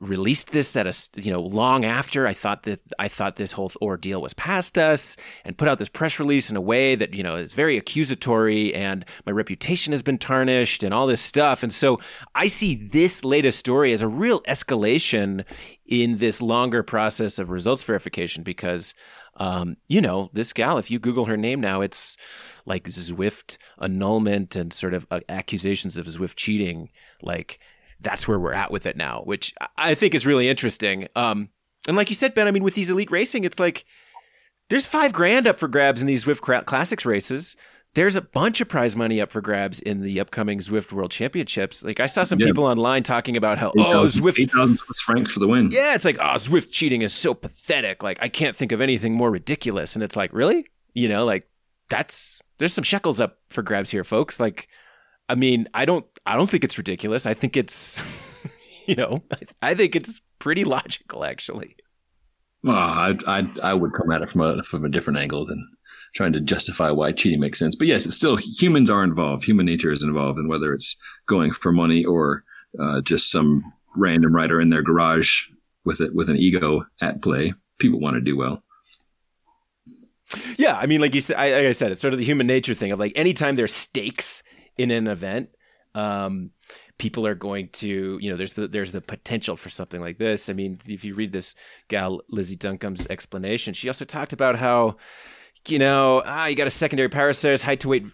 Released 0.00 0.52
this 0.52 0.76
at 0.76 0.86
a 0.86 1.20
you 1.20 1.32
know 1.32 1.40
long 1.40 1.84
after 1.84 2.26
I 2.26 2.32
thought 2.32 2.62
that 2.62 2.80
I 2.98 3.08
thought 3.08 3.36
this 3.36 3.52
whole 3.52 3.72
ordeal 3.82 4.22
was 4.22 4.32
past 4.32 4.78
us 4.78 5.16
and 5.44 5.58
put 5.58 5.66
out 5.66 5.78
this 5.78 5.88
press 5.88 6.20
release 6.20 6.50
in 6.50 6.56
a 6.56 6.60
way 6.60 6.94
that 6.94 7.14
you 7.14 7.22
know 7.22 7.34
is 7.34 7.52
very 7.52 7.76
accusatory 7.76 8.72
and 8.74 9.04
my 9.26 9.32
reputation 9.32 9.92
has 9.92 10.02
been 10.02 10.18
tarnished 10.18 10.84
and 10.84 10.94
all 10.94 11.06
this 11.06 11.20
stuff. 11.20 11.62
And 11.62 11.72
so 11.72 11.98
I 12.34 12.46
see 12.46 12.76
this 12.76 13.24
latest 13.24 13.58
story 13.58 13.92
as 13.92 14.00
a 14.00 14.08
real 14.08 14.40
escalation 14.42 15.44
in 15.84 16.18
this 16.18 16.40
longer 16.40 16.82
process 16.82 17.38
of 17.38 17.50
results 17.50 17.82
verification 17.82 18.44
because 18.44 18.94
um, 19.36 19.76
you 19.88 20.00
know 20.00 20.30
this 20.32 20.52
gal 20.52 20.78
if 20.78 20.90
you 20.90 20.98
google 20.98 21.24
her 21.24 21.36
name 21.36 21.60
now 21.60 21.80
it's 21.80 22.16
like 22.68 22.84
Zwift 22.84 23.56
annulment 23.80 24.54
and 24.54 24.72
sort 24.72 24.94
of 24.94 25.06
uh, 25.10 25.20
accusations 25.28 25.96
of 25.96 26.06
Zwift 26.06 26.36
cheating. 26.36 26.90
Like 27.22 27.58
that's 28.00 28.28
where 28.28 28.38
we're 28.38 28.52
at 28.52 28.70
with 28.70 28.86
it 28.86 28.96
now, 28.96 29.22
which 29.24 29.54
I 29.76 29.94
think 29.94 30.14
is 30.14 30.26
really 30.26 30.48
interesting. 30.48 31.08
Um, 31.16 31.48
and 31.86 31.96
like 31.96 32.08
you 32.08 32.14
said, 32.14 32.34
Ben, 32.34 32.46
I 32.46 32.50
mean, 32.50 32.62
with 32.62 32.74
these 32.74 32.90
elite 32.90 33.10
racing, 33.10 33.44
it's 33.44 33.58
like 33.58 33.84
there's 34.68 34.86
five 34.86 35.12
grand 35.12 35.46
up 35.46 35.58
for 35.58 35.68
grabs 35.68 36.00
in 36.00 36.06
these 36.06 36.24
Zwift 36.24 36.66
Classics 36.66 37.04
races. 37.04 37.56
There's 37.94 38.14
a 38.14 38.20
bunch 38.20 38.60
of 38.60 38.68
prize 38.68 38.94
money 38.94 39.20
up 39.20 39.32
for 39.32 39.40
grabs 39.40 39.80
in 39.80 40.02
the 40.02 40.20
upcoming 40.20 40.58
Zwift 40.58 40.92
World 40.92 41.10
Championships. 41.10 41.82
Like 41.82 42.00
I 42.00 42.06
saw 42.06 42.22
some 42.22 42.38
yeah. 42.38 42.46
people 42.46 42.64
online 42.64 43.02
talking 43.02 43.36
about 43.36 43.58
how 43.58 43.68
8, 43.68 43.72
oh 43.78 44.04
Zwift 44.04 44.38
eight 44.38 44.50
thousand 44.50 44.78
Swiss 44.78 45.00
francs 45.00 45.32
for 45.32 45.40
the 45.40 45.48
win. 45.48 45.70
Yeah, 45.72 45.94
it's 45.94 46.04
like 46.04 46.18
oh 46.18 46.36
Zwift 46.36 46.70
cheating 46.70 47.02
is 47.02 47.14
so 47.14 47.32
pathetic. 47.32 48.02
Like 48.02 48.18
I 48.20 48.28
can't 48.28 48.54
think 48.54 48.72
of 48.72 48.80
anything 48.80 49.14
more 49.14 49.30
ridiculous. 49.30 49.94
And 49.94 50.04
it's 50.04 50.16
like 50.16 50.32
really, 50.32 50.66
you 50.92 51.08
know, 51.08 51.24
like 51.24 51.48
that's 51.88 52.40
there's 52.58 52.74
some 52.74 52.84
shekels 52.84 53.20
up 53.20 53.38
for 53.48 53.62
grabs 53.62 53.90
here, 53.90 54.04
folks. 54.04 54.38
Like 54.38 54.68
I 55.28 55.34
mean, 55.34 55.68
I 55.74 55.84
don't 55.84 56.06
I 56.26 56.36
don't 56.36 56.48
think 56.48 56.64
it's 56.64 56.78
ridiculous. 56.78 57.26
I 57.26 57.34
think 57.34 57.56
it's, 57.56 58.02
you 58.86 58.94
know, 58.94 59.22
I, 59.30 59.70
I 59.70 59.74
think 59.74 59.96
it's 59.96 60.20
pretty 60.38 60.64
logical, 60.64 61.24
actually. 61.24 61.76
Well, 62.62 62.76
I, 62.76 63.16
I, 63.26 63.48
I 63.62 63.74
would 63.74 63.92
come 63.92 64.10
at 64.10 64.22
it 64.22 64.28
from 64.28 64.42
a 64.42 64.62
from 64.62 64.84
a 64.84 64.88
different 64.88 65.18
angle 65.18 65.46
than 65.46 65.66
trying 66.14 66.32
to 66.32 66.40
justify 66.40 66.90
why 66.90 67.12
cheating 67.12 67.40
makes 67.40 67.58
sense. 67.58 67.76
But 67.76 67.86
yes, 67.86 68.06
it's 68.06 68.14
still 68.14 68.36
humans 68.36 68.90
are 68.90 69.04
involved. 69.04 69.44
Human 69.44 69.66
nature 69.66 69.92
is 69.92 70.02
involved, 70.02 70.38
and 70.38 70.48
whether 70.48 70.72
it's 70.72 70.96
going 71.26 71.52
for 71.52 71.72
money 71.72 72.04
or 72.04 72.44
uh, 72.80 73.00
just 73.00 73.30
some 73.30 73.62
random 73.96 74.34
writer 74.34 74.60
in 74.60 74.70
their 74.70 74.82
garage 74.82 75.46
with 75.84 76.00
it 76.00 76.14
with 76.14 76.28
an 76.28 76.36
ego 76.36 76.84
at 77.00 77.22
play, 77.22 77.54
people 77.78 78.00
want 78.00 78.14
to 78.14 78.20
do 78.20 78.36
well. 78.36 78.62
Yeah, 80.58 80.76
I 80.76 80.86
mean, 80.86 81.00
like 81.00 81.14
you 81.14 81.22
said, 81.22 81.36
I, 81.38 81.52
like 81.52 81.66
I 81.66 81.72
said, 81.72 81.92
it's 81.92 82.02
sort 82.02 82.12
of 82.12 82.18
the 82.18 82.24
human 82.24 82.46
nature 82.46 82.74
thing 82.74 82.92
of 82.92 82.98
like 82.98 83.12
anytime 83.16 83.54
there's 83.54 83.72
stakes 83.72 84.42
in 84.78 84.90
an 84.90 85.08
event, 85.08 85.50
um, 85.94 86.52
people 86.98 87.26
are 87.26 87.34
going 87.34 87.68
to, 87.70 88.18
you 88.20 88.30
know, 88.30 88.36
there's 88.36 88.54
the 88.54 88.68
there's 88.68 88.92
the 88.92 89.00
potential 89.00 89.56
for 89.56 89.68
something 89.68 90.00
like 90.00 90.18
this. 90.18 90.48
I 90.48 90.52
mean, 90.52 90.80
if 90.86 91.04
you 91.04 91.14
read 91.14 91.32
this 91.32 91.54
gal 91.88 92.20
Lizzie 92.28 92.56
Duncombe's 92.56 93.06
explanation, 93.08 93.74
she 93.74 93.88
also 93.88 94.04
talked 94.04 94.32
about 94.32 94.56
how, 94.56 94.96
you 95.66 95.78
know, 95.78 96.22
ah, 96.24 96.46
you 96.46 96.56
got 96.56 96.66
a 96.66 96.70
secondary 96.70 97.08
power 97.08 97.32
source, 97.32 97.62
height 97.62 97.80
to 97.80 97.88
weight 97.88 98.06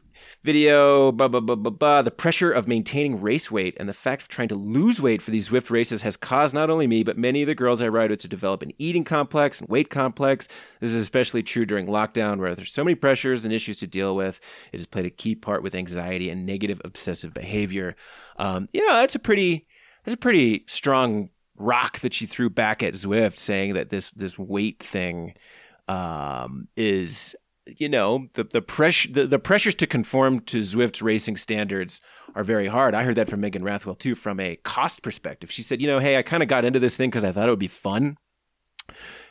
video, 0.43 1.13
blah, 1.13 1.29
blah, 1.29 1.41
blah, 1.41 1.55
blah, 1.55 1.71
blah. 1.71 2.03
The 2.03 2.11
pressure 2.11 2.51
of 2.51 2.69
maintaining 2.69 3.21
race 3.21 3.51
weight 3.51 3.77
and 3.79 3.89
the 3.89 3.95
fact 3.95 4.23
of 4.23 4.29
trying 4.29 4.49
to 4.49 4.55
lose 4.55 5.01
weight 5.01 5.23
for 5.23 5.31
these 5.31 5.49
Zwift 5.49 5.71
races 5.71 6.03
has 6.03 6.17
caused 6.17 6.55
not 6.55 6.71
only 6.71 6.87
me, 6.87 7.03
but 7.03 7.17
many 7.17 7.43
of 7.43 7.47
the 7.47 7.55
girls 7.55 7.81
I 7.83 7.89
ride 7.89 8.11
with 8.11 8.21
to 8.21 8.29
develop 8.29 8.63
an 8.63 8.73
eating 8.79 9.05
complex 9.05 9.61
and 9.61 9.69
weight 9.69 9.91
complex. 9.91 10.49
This 10.81 10.91
is 10.91 11.03
especially 11.03 11.43
true 11.43 11.65
during 11.65 11.87
lockdown 11.87 12.39
where 12.39 12.55
there's 12.55 12.73
so 12.73 12.85
many 12.85 12.95
pressures 12.95 13.45
and 13.45 13.53
issues 13.53 13.79
to 13.79 13.87
deal 13.87 14.15
with. 14.15 14.41
It 14.73 14.79
has 14.79 14.87
played 14.87 15.07
a 15.07 15.11
key 15.11 15.35
part 15.35 15.63
with 15.63 15.75
anxiety 15.75 16.31
and 16.31 16.47
negative 16.47 16.81
obsessive 16.85 17.33
behavior. 17.33 17.97
Um, 18.37 18.69
yeah, 18.73 18.83
that's 19.01 19.15
a 19.15 19.21
pretty, 19.21 19.67
that's 20.05 20.15
a 20.15 20.19
pretty 20.19 20.65
strong 20.67 21.31
rock 21.57 22.01
that 22.01 22.13
she 22.13 22.27
threw 22.27 22.51
back 22.51 22.83
at 22.83 22.95
Zwift 22.95 23.39
saying 23.39 23.75
that 23.75 23.91
this, 23.91 24.11
this 24.11 24.39
weight 24.39 24.83
thing, 24.83 25.35
um, 25.87 26.69
is 26.77 27.37
you 27.67 27.89
know 27.89 28.29
the 28.35 28.45
the 28.45 28.63
pressure 28.63 29.11
the, 29.11 29.27
the 29.27 29.39
pressures 29.39 29.75
to 29.77 29.87
conform 29.87 30.41
to 30.41 30.59
Zwift's 30.59 31.03
racing 31.03 31.37
standards 31.37 32.01
are 32.35 32.45
very 32.45 32.67
hard. 32.67 32.95
I 32.95 33.05
heard 33.05 33.17
that 33.17 33.31
from 33.31 33.41
Megan 33.41 33.63
Rathwell 33.63 33.99
too, 33.99 34.15
from 34.15 34.41
a 34.41 34.57
cost 34.57 35.03
perspective. 35.03 35.51
She 35.51 35.63
said, 35.63 35.81
you 35.81 35.87
know, 35.87 35.99
hey, 35.99 36.19
I 36.19 36.23
kind 36.23 36.43
of 36.43 36.49
got 36.49 36.65
into 36.65 36.81
this 36.81 36.97
thing 36.97 37.11
because 37.11 37.25
I 37.25 37.33
thought 37.33 37.49
it 37.49 37.53
would 37.53 37.59
be 37.59 37.69
fun. 37.69 38.17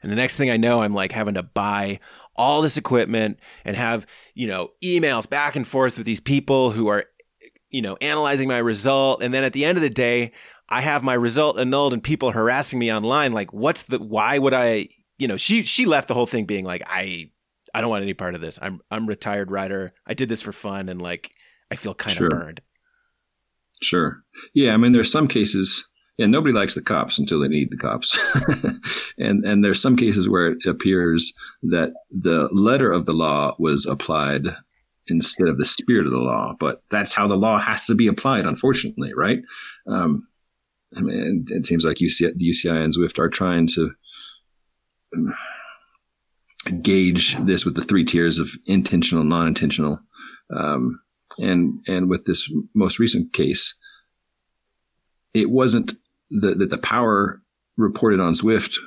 And 0.01 0.11
the 0.11 0.15
next 0.15 0.37
thing 0.37 0.49
I 0.49 0.57
know, 0.57 0.81
I'm 0.81 0.93
like 0.93 1.11
having 1.11 1.35
to 1.35 1.43
buy 1.43 1.99
all 2.35 2.61
this 2.61 2.77
equipment 2.77 3.39
and 3.63 3.75
have, 3.75 4.07
you 4.33 4.47
know, 4.47 4.71
emails 4.83 5.29
back 5.29 5.55
and 5.55 5.67
forth 5.67 5.97
with 5.97 6.05
these 6.05 6.19
people 6.19 6.71
who 6.71 6.87
are, 6.87 7.05
you 7.69 7.81
know, 7.81 7.97
analyzing 8.01 8.47
my 8.47 8.57
result. 8.57 9.21
And 9.21 9.33
then 9.33 9.43
at 9.43 9.53
the 9.53 9.65
end 9.65 9.77
of 9.77 9.81
the 9.81 9.89
day, 9.89 10.31
I 10.69 10.81
have 10.81 11.03
my 11.03 11.13
result 11.13 11.59
annulled 11.59 11.93
and 11.93 12.03
people 12.03 12.31
harassing 12.31 12.79
me 12.79 12.91
online. 12.91 13.31
Like, 13.31 13.53
what's 13.53 13.83
the, 13.83 13.99
why 13.99 14.39
would 14.39 14.53
I, 14.53 14.89
you 15.17 15.27
know, 15.27 15.37
she, 15.37 15.63
she 15.63 15.85
left 15.85 16.07
the 16.07 16.13
whole 16.13 16.25
thing 16.25 16.45
being 16.45 16.65
like, 16.65 16.81
I, 16.87 17.29
I 17.73 17.81
don't 17.81 17.89
want 17.89 18.03
any 18.03 18.13
part 18.13 18.36
of 18.36 18.41
this. 18.41 18.59
I'm 18.62 18.81
I'm 18.91 19.07
retired 19.07 19.51
writer. 19.51 19.93
I 20.05 20.13
did 20.13 20.29
this 20.29 20.41
for 20.41 20.51
fun 20.51 20.89
and 20.89 21.01
like 21.01 21.31
I 21.71 21.75
feel 21.75 21.93
kind 21.93 22.15
sure. 22.15 22.27
of 22.27 22.31
burned. 22.31 22.62
Sure. 23.81 24.23
Yeah, 24.53 24.73
I 24.73 24.77
mean 24.77 24.91
there's 24.91 25.12
some 25.12 25.27
cases 25.27 25.88
and 26.19 26.31
nobody 26.31 26.53
likes 26.53 26.75
the 26.75 26.81
cops 26.81 27.17
until 27.17 27.39
they 27.39 27.47
need 27.47 27.71
the 27.71 27.77
cops. 27.77 28.17
and 29.17 29.43
and 29.43 29.63
there's 29.63 29.81
some 29.81 29.95
cases 29.95 30.29
where 30.29 30.51
it 30.51 30.65
appears 30.65 31.33
that 31.63 31.93
the 32.12 32.49
letter 32.51 32.91
of 32.91 33.05
the 33.05 33.13
law 33.13 33.55
was 33.57 33.86
applied 33.86 34.43
instead 35.07 35.47
of 35.47 35.57
the 35.57 35.65
spirit 35.65 36.05
of 36.05 36.13
the 36.13 36.19
law. 36.19 36.55
But 36.59 36.81
that's 36.89 37.13
how 37.13 37.27
the 37.27 37.36
law 37.36 37.59
has 37.59 37.86
to 37.88 37.95
be 37.95 38.07
applied, 38.07 38.45
unfortunately, 38.45 39.13
right? 39.13 39.39
Um, 39.88 40.27
I 40.95 41.01
mean, 41.01 41.45
it, 41.49 41.53
it 41.57 41.65
seems 41.65 41.83
like 41.83 41.97
UCI, 41.97 42.33
the 42.36 42.49
UCI 42.49 42.83
and 42.83 42.93
Zwift 42.93 43.19
are 43.19 43.29
trying 43.29 43.67
to 43.67 43.91
gauge 46.82 47.36
this 47.38 47.65
with 47.65 47.76
the 47.76 47.84
three 47.84 48.06
tiers 48.06 48.39
of 48.39 48.49
intentional, 48.65 49.23
non-intentional, 49.23 49.99
um, 50.56 50.99
and 51.38 51.84
and 51.88 52.10
with 52.10 52.26
this 52.26 52.52
most 52.73 52.99
recent 52.99 53.34
case, 53.34 53.76
it 55.34 55.49
wasn't 55.49 55.93
that 56.30 56.60
the, 56.60 56.65
the 56.65 56.78
power 56.78 57.41
reported 57.78 58.19
on 58.19 58.34
Zwift 58.34 58.78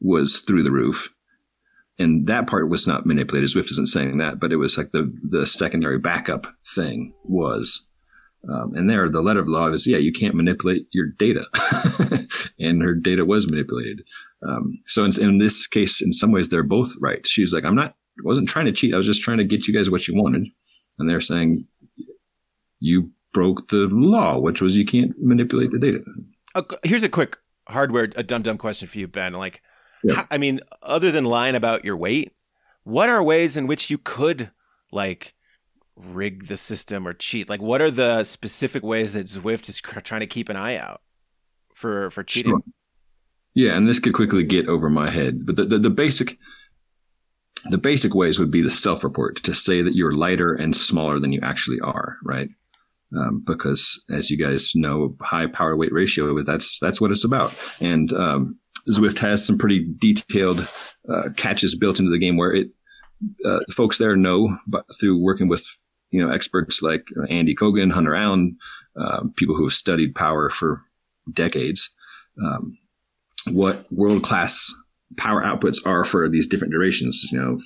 was 0.00 0.40
through 0.40 0.62
the 0.62 0.70
roof, 0.70 1.10
and 1.98 2.26
that 2.26 2.46
part 2.46 2.68
was 2.68 2.86
not 2.86 3.06
manipulated. 3.06 3.50
Zwift 3.50 3.70
isn't 3.70 3.88
saying 3.88 4.18
that, 4.18 4.40
but 4.40 4.52
it 4.52 4.56
was 4.56 4.78
like 4.78 4.92
the 4.92 5.12
the 5.22 5.46
secondary 5.46 5.98
backup 5.98 6.46
thing 6.74 7.14
was. 7.24 7.86
Um, 8.48 8.72
and 8.74 8.88
there, 8.88 9.10
the 9.10 9.20
letter 9.20 9.40
of 9.40 9.44
the 9.44 9.52
law 9.52 9.68
is, 9.68 9.86
yeah, 9.86 9.98
you 9.98 10.14
can't 10.14 10.34
manipulate 10.34 10.86
your 10.92 11.08
data, 11.18 11.44
and 12.58 12.80
her 12.80 12.94
data 12.94 13.26
was 13.26 13.46
manipulated. 13.46 14.02
Um, 14.46 14.80
so 14.86 15.04
in, 15.04 15.10
in, 15.20 15.38
this 15.38 15.66
case, 15.66 16.00
in 16.00 16.12
some 16.12 16.32
ways, 16.32 16.48
they're 16.48 16.62
both 16.62 16.92
right. 17.00 17.26
She's 17.26 17.52
like, 17.52 17.64
I'm 17.64 17.74
not, 17.74 17.94
wasn't 18.24 18.48
trying 18.48 18.66
to 18.66 18.72
cheat. 18.72 18.94
I 18.94 18.96
was 18.96 19.06
just 19.06 19.22
trying 19.22 19.38
to 19.38 19.44
get 19.44 19.66
you 19.68 19.74
guys 19.74 19.90
what 19.90 20.08
you 20.08 20.14
wanted. 20.14 20.46
And 20.98 21.08
they're 21.08 21.20
saying, 21.20 21.66
you 22.80 23.10
broke 23.32 23.68
the 23.68 23.88
law, 23.90 24.38
which 24.38 24.60
was 24.60 24.76
you 24.76 24.84
can't 24.84 25.12
manipulate 25.18 25.70
the 25.70 25.78
data. 25.78 26.00
Uh, 26.54 26.62
here's 26.82 27.02
a 27.02 27.08
quick 27.08 27.38
hardware, 27.68 28.08
a 28.16 28.22
dumb, 28.22 28.42
dumb 28.42 28.58
question 28.58 28.88
for 28.88 28.98
you, 28.98 29.06
Ben. 29.06 29.34
Like, 29.34 29.62
yeah. 30.02 30.14
how, 30.14 30.26
I 30.30 30.38
mean, 30.38 30.60
other 30.82 31.10
than 31.10 31.24
lying 31.24 31.54
about 31.54 31.84
your 31.84 31.96
weight, 31.96 32.32
what 32.84 33.08
are 33.08 33.22
ways 33.22 33.56
in 33.56 33.66
which 33.66 33.90
you 33.90 33.98
could 33.98 34.50
like 34.90 35.34
rig 35.94 36.46
the 36.48 36.56
system 36.56 37.06
or 37.06 37.12
cheat? 37.12 37.48
Like, 37.48 37.60
what 37.60 37.80
are 37.80 37.90
the 37.90 38.24
specific 38.24 38.82
ways 38.82 39.12
that 39.12 39.26
Zwift 39.26 39.68
is 39.68 39.80
trying 39.80 40.20
to 40.20 40.26
keep 40.26 40.48
an 40.48 40.56
eye 40.56 40.76
out 40.76 41.02
for 41.74 42.10
for 42.10 42.22
cheating? 42.22 42.52
Sure. 42.52 42.62
Yeah, 43.54 43.76
and 43.76 43.88
this 43.88 43.98
could 43.98 44.14
quickly 44.14 44.44
get 44.44 44.68
over 44.68 44.88
my 44.88 45.10
head, 45.10 45.44
but 45.44 45.56
the, 45.56 45.64
the, 45.64 45.78
the 45.78 45.90
basic 45.90 46.38
the 47.64 47.78
basic 47.78 48.14
ways 48.14 48.38
would 48.38 48.50
be 48.50 48.62
the 48.62 48.70
self 48.70 49.04
report 49.04 49.42
to 49.42 49.54
say 49.54 49.82
that 49.82 49.94
you're 49.94 50.14
lighter 50.14 50.54
and 50.54 50.74
smaller 50.74 51.18
than 51.18 51.32
you 51.32 51.40
actually 51.42 51.78
are, 51.80 52.16
right? 52.24 52.48
Um, 53.16 53.42
because 53.44 54.02
as 54.10 54.30
you 54.30 54.38
guys 54.38 54.72
know, 54.74 55.16
high 55.20 55.46
power 55.46 55.76
weight 55.76 55.92
ratio, 55.92 56.42
that's 56.42 56.78
that's 56.78 57.00
what 57.00 57.10
it's 57.10 57.24
about. 57.24 57.54
And 57.80 58.12
um, 58.12 58.58
Zwift 58.90 59.18
has 59.18 59.44
some 59.44 59.58
pretty 59.58 59.86
detailed 59.98 60.66
uh, 61.08 61.30
catches 61.36 61.76
built 61.76 61.98
into 61.98 62.10
the 62.10 62.18
game 62.18 62.36
where 62.36 62.52
it 62.52 62.68
uh, 63.44 63.60
folks 63.70 63.98
there 63.98 64.16
know, 64.16 64.56
but 64.66 64.86
through 64.98 65.20
working 65.20 65.48
with 65.48 65.66
you 66.10 66.24
know 66.24 66.32
experts 66.32 66.82
like 66.82 67.08
Andy 67.28 67.54
Coggan, 67.54 67.92
Hunter 67.92 68.14
Allen, 68.14 68.56
uh, 68.96 69.24
people 69.36 69.56
who 69.56 69.64
have 69.64 69.72
studied 69.72 70.14
power 70.14 70.48
for 70.48 70.82
decades. 71.32 71.94
Um, 72.42 72.78
what 73.50 73.84
world 73.92 74.22
class 74.22 74.72
power 75.16 75.42
outputs 75.42 75.78
are 75.86 76.04
for 76.04 76.28
these 76.28 76.46
different 76.46 76.72
durations. 76.72 77.26
You 77.32 77.38
know, 77.38 77.58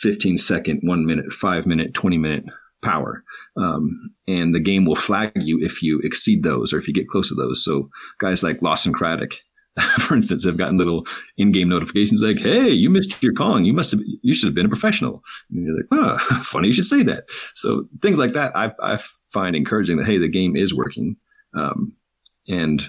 15 0.00 0.38
second, 0.38 0.80
one 0.82 1.06
minute, 1.06 1.32
five 1.32 1.66
minute, 1.66 1.94
20 1.94 2.18
minute 2.18 2.44
power. 2.82 3.24
Um, 3.56 4.10
and 4.26 4.54
the 4.54 4.60
game 4.60 4.84
will 4.84 4.96
flag 4.96 5.32
you 5.34 5.58
if 5.60 5.82
you 5.82 6.00
exceed 6.02 6.42
those 6.42 6.72
or 6.72 6.78
if 6.78 6.86
you 6.86 6.94
get 6.94 7.08
close 7.08 7.28
to 7.28 7.34
those. 7.34 7.64
So 7.64 7.90
guys 8.18 8.42
like 8.42 8.62
Lawson 8.62 8.92
Craddock, 8.92 9.34
for 9.98 10.14
instance, 10.14 10.44
have 10.44 10.58
gotten 10.58 10.76
little 10.76 11.06
in-game 11.36 11.68
notifications 11.68 12.22
like, 12.22 12.40
"Hey, 12.40 12.70
you 12.70 12.90
missed 12.90 13.22
your 13.22 13.32
Kong. 13.32 13.64
You 13.64 13.72
must 13.72 13.92
have. 13.92 14.00
You 14.22 14.34
should 14.34 14.48
have 14.48 14.54
been 14.54 14.66
a 14.66 14.70
professional." 14.70 15.22
And 15.50 15.64
you're 15.64 15.76
like, 15.76 15.86
"Oh, 15.92 16.18
funny 16.42 16.66
you 16.66 16.72
should 16.72 16.84
say 16.84 17.04
that." 17.04 17.24
So 17.54 17.86
things 18.02 18.18
like 18.18 18.32
that, 18.32 18.56
I, 18.56 18.72
I 18.82 18.98
find 19.32 19.54
encouraging 19.54 19.98
that 19.98 20.06
hey, 20.06 20.18
the 20.18 20.28
game 20.28 20.56
is 20.56 20.74
working, 20.74 21.16
um, 21.54 21.92
and 22.48 22.82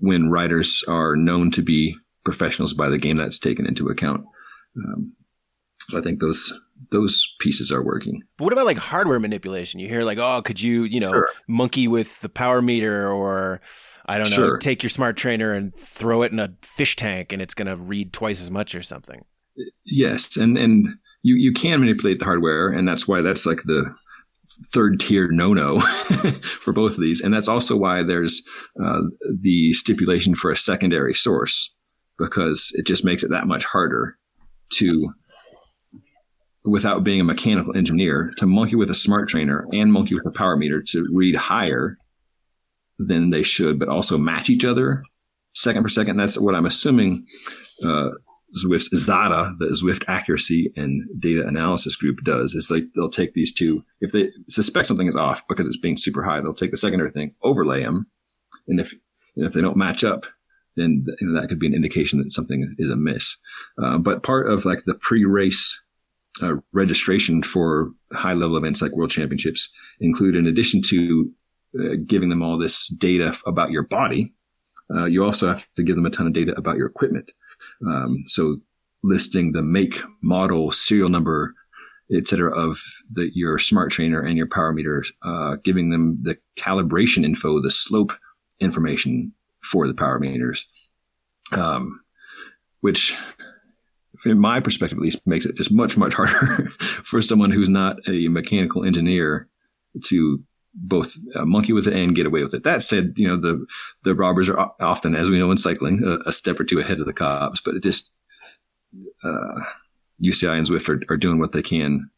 when 0.00 0.30
riders 0.30 0.82
are 0.88 1.16
known 1.16 1.50
to 1.52 1.62
be 1.62 1.96
professionals 2.24 2.74
by 2.74 2.88
the 2.88 2.98
game 2.98 3.16
that's 3.16 3.38
taken 3.38 3.66
into 3.66 3.88
account. 3.88 4.24
Um, 4.76 5.12
so 5.88 5.98
I 5.98 6.00
think 6.00 6.20
those 6.20 6.52
those 6.90 7.34
pieces 7.40 7.70
are 7.70 7.82
working. 7.82 8.22
But 8.36 8.44
what 8.44 8.52
about 8.52 8.66
like 8.66 8.78
hardware 8.78 9.20
manipulation? 9.20 9.80
You 9.80 9.88
hear 9.88 10.02
like, 10.02 10.18
oh, 10.18 10.42
could 10.42 10.60
you, 10.60 10.84
you 10.84 11.00
know, 11.00 11.10
sure. 11.10 11.28
monkey 11.46 11.88
with 11.88 12.20
the 12.20 12.28
power 12.28 12.62
meter 12.62 13.10
or 13.10 13.60
I 14.06 14.18
don't 14.18 14.30
know, 14.30 14.36
sure. 14.36 14.58
take 14.58 14.82
your 14.82 14.90
smart 14.90 15.16
trainer 15.16 15.52
and 15.52 15.74
throw 15.74 16.22
it 16.22 16.32
in 16.32 16.38
a 16.38 16.54
fish 16.62 16.96
tank 16.96 17.32
and 17.32 17.40
it's 17.40 17.54
going 17.54 17.66
to 17.66 17.76
read 17.76 18.12
twice 18.12 18.40
as 18.40 18.50
much 18.50 18.74
or 18.74 18.82
something. 18.82 19.24
Yes, 19.84 20.36
and 20.36 20.56
and 20.56 20.88
you 21.22 21.34
you 21.36 21.52
can 21.52 21.80
manipulate 21.80 22.18
the 22.18 22.24
hardware 22.24 22.68
and 22.70 22.88
that's 22.88 23.06
why 23.06 23.20
that's 23.20 23.46
like 23.46 23.62
the 23.64 23.94
third 24.72 25.00
tier 25.00 25.30
no 25.30 25.52
no 25.54 25.80
for 26.60 26.72
both 26.72 26.94
of 26.94 27.00
these. 27.00 27.20
And 27.20 27.32
that's 27.32 27.48
also 27.48 27.76
why 27.76 28.02
there's 28.02 28.42
uh, 28.82 29.02
the 29.40 29.72
stipulation 29.72 30.34
for 30.34 30.50
a 30.50 30.56
secondary 30.56 31.14
source 31.14 31.74
because 32.18 32.72
it 32.74 32.86
just 32.86 33.04
makes 33.04 33.22
it 33.22 33.30
that 33.30 33.46
much 33.46 33.64
harder 33.64 34.16
to 34.74 35.12
without 36.64 37.02
being 37.02 37.20
a 37.20 37.24
mechanical 37.24 37.74
engineer 37.76 38.32
to 38.36 38.46
monkey 38.46 38.76
with 38.76 38.90
a 38.90 38.94
smart 38.94 39.28
trainer 39.28 39.66
and 39.72 39.92
monkey 39.92 40.14
with 40.14 40.26
a 40.26 40.30
power 40.30 40.56
meter 40.56 40.82
to 40.82 41.08
read 41.12 41.34
higher 41.34 41.96
than 42.98 43.30
they 43.30 43.42
should, 43.42 43.78
but 43.78 43.88
also 43.88 44.18
match 44.18 44.50
each 44.50 44.64
other 44.64 45.02
second 45.54 45.82
for 45.82 45.88
second. 45.88 46.16
That's 46.16 46.38
what 46.38 46.54
I'm 46.54 46.66
assuming 46.66 47.26
uh, 47.84 48.10
Zwift's 48.56 48.90
ZADA, 48.94 49.56
the 49.58 49.66
Zwift 49.66 50.04
Accuracy 50.08 50.72
and 50.76 51.08
Data 51.18 51.46
Analysis 51.46 51.96
Group, 51.96 52.22
does. 52.24 52.54
Is 52.54 52.70
like 52.70 52.84
they'll 52.94 53.10
take 53.10 53.34
these 53.34 53.52
two, 53.52 53.84
if 54.00 54.12
they 54.12 54.30
suspect 54.48 54.86
something 54.86 55.06
is 55.06 55.16
off 55.16 55.46
because 55.48 55.66
it's 55.66 55.76
being 55.76 55.96
super 55.96 56.22
high, 56.22 56.40
they'll 56.40 56.54
take 56.54 56.70
the 56.70 56.76
secondary 56.76 57.10
thing, 57.10 57.34
overlay 57.42 57.82
them, 57.82 58.06
and 58.66 58.80
if 58.80 58.92
and 59.36 59.46
if 59.46 59.52
they 59.52 59.60
don't 59.60 59.76
match 59.76 60.04
up, 60.04 60.24
then 60.76 61.06
you 61.20 61.28
know, 61.28 61.40
that 61.40 61.48
could 61.48 61.58
be 61.58 61.66
an 61.66 61.74
indication 61.74 62.20
that 62.20 62.32
something 62.32 62.74
is 62.78 62.90
amiss. 62.90 63.36
Uh, 63.82 63.98
but 63.98 64.22
part 64.22 64.48
of 64.48 64.64
like 64.64 64.82
the 64.84 64.94
pre-race 64.94 65.80
uh, 66.42 66.54
registration 66.72 67.42
for 67.42 67.90
high 68.12 68.34
level 68.34 68.56
events 68.56 68.82
like 68.82 68.92
world 68.92 69.10
championships 69.10 69.70
include, 70.00 70.34
in 70.34 70.46
addition 70.46 70.82
to 70.82 71.30
uh, 71.78 71.94
giving 72.06 72.28
them 72.28 72.42
all 72.42 72.58
this 72.58 72.88
data 72.88 73.36
about 73.46 73.70
your 73.70 73.82
body, 73.82 74.32
uh, 74.94 75.06
you 75.06 75.24
also 75.24 75.46
have 75.46 75.66
to 75.76 75.82
give 75.82 75.96
them 75.96 76.06
a 76.06 76.10
ton 76.10 76.26
of 76.26 76.32
data 76.32 76.52
about 76.56 76.76
your 76.76 76.86
equipment. 76.86 77.30
Um, 77.86 78.24
so 78.26 78.56
listing 79.02 79.52
the 79.52 79.62
make, 79.62 80.00
model, 80.22 80.70
serial 80.70 81.08
number, 81.08 81.54
etc., 82.12 82.52
of 82.52 82.82
the, 83.12 83.30
your 83.34 83.58
smart 83.58 83.92
trainer 83.92 84.20
and 84.20 84.36
your 84.36 84.48
power 84.48 84.72
meters, 84.72 85.12
uh, 85.22 85.56
giving 85.62 85.90
them 85.90 86.18
the 86.22 86.36
calibration 86.56 87.24
info, 87.24 87.60
the 87.60 87.70
slope 87.70 88.12
information 88.58 89.32
for 89.62 89.86
the 89.86 89.94
power 89.94 90.18
meters, 90.18 90.66
um, 91.52 92.00
which 92.80 93.16
in 94.24 94.38
my 94.38 94.60
perspective 94.60 94.98
at 94.98 95.02
least, 95.02 95.26
makes 95.26 95.46
it 95.46 95.56
just 95.56 95.72
much, 95.72 95.96
much 95.96 96.14
harder 96.14 96.70
for 97.04 97.22
someone 97.22 97.50
who's 97.50 97.68
not 97.68 97.96
a 98.06 98.28
mechanical 98.28 98.84
engineer 98.84 99.48
to 100.04 100.42
both 100.74 101.16
uh, 101.34 101.44
monkey 101.44 101.72
with 101.72 101.86
it 101.86 101.94
and 101.94 102.14
get 102.14 102.26
away 102.26 102.42
with 102.42 102.54
it. 102.54 102.62
That 102.64 102.82
said, 102.82 103.14
you 103.16 103.26
know, 103.26 103.40
the, 103.40 103.64
the 104.04 104.14
robbers 104.14 104.48
are 104.48 104.70
often, 104.80 105.14
as 105.14 105.28
we 105.28 105.38
know 105.38 105.50
in 105.50 105.56
cycling, 105.56 106.02
a, 106.04 106.28
a 106.28 106.32
step 106.32 106.60
or 106.60 106.64
two 106.64 106.78
ahead 106.78 107.00
of 107.00 107.06
the 107.06 107.12
cops, 107.12 107.60
but 107.60 107.74
it 107.74 107.82
just, 107.82 108.14
uh, 109.24 109.60
UCI 110.24 110.56
and 110.56 110.66
Zwift 110.66 110.88
are, 110.88 111.02
are 111.12 111.16
doing 111.16 111.38
what 111.38 111.52
they 111.52 111.62
can 111.62 112.10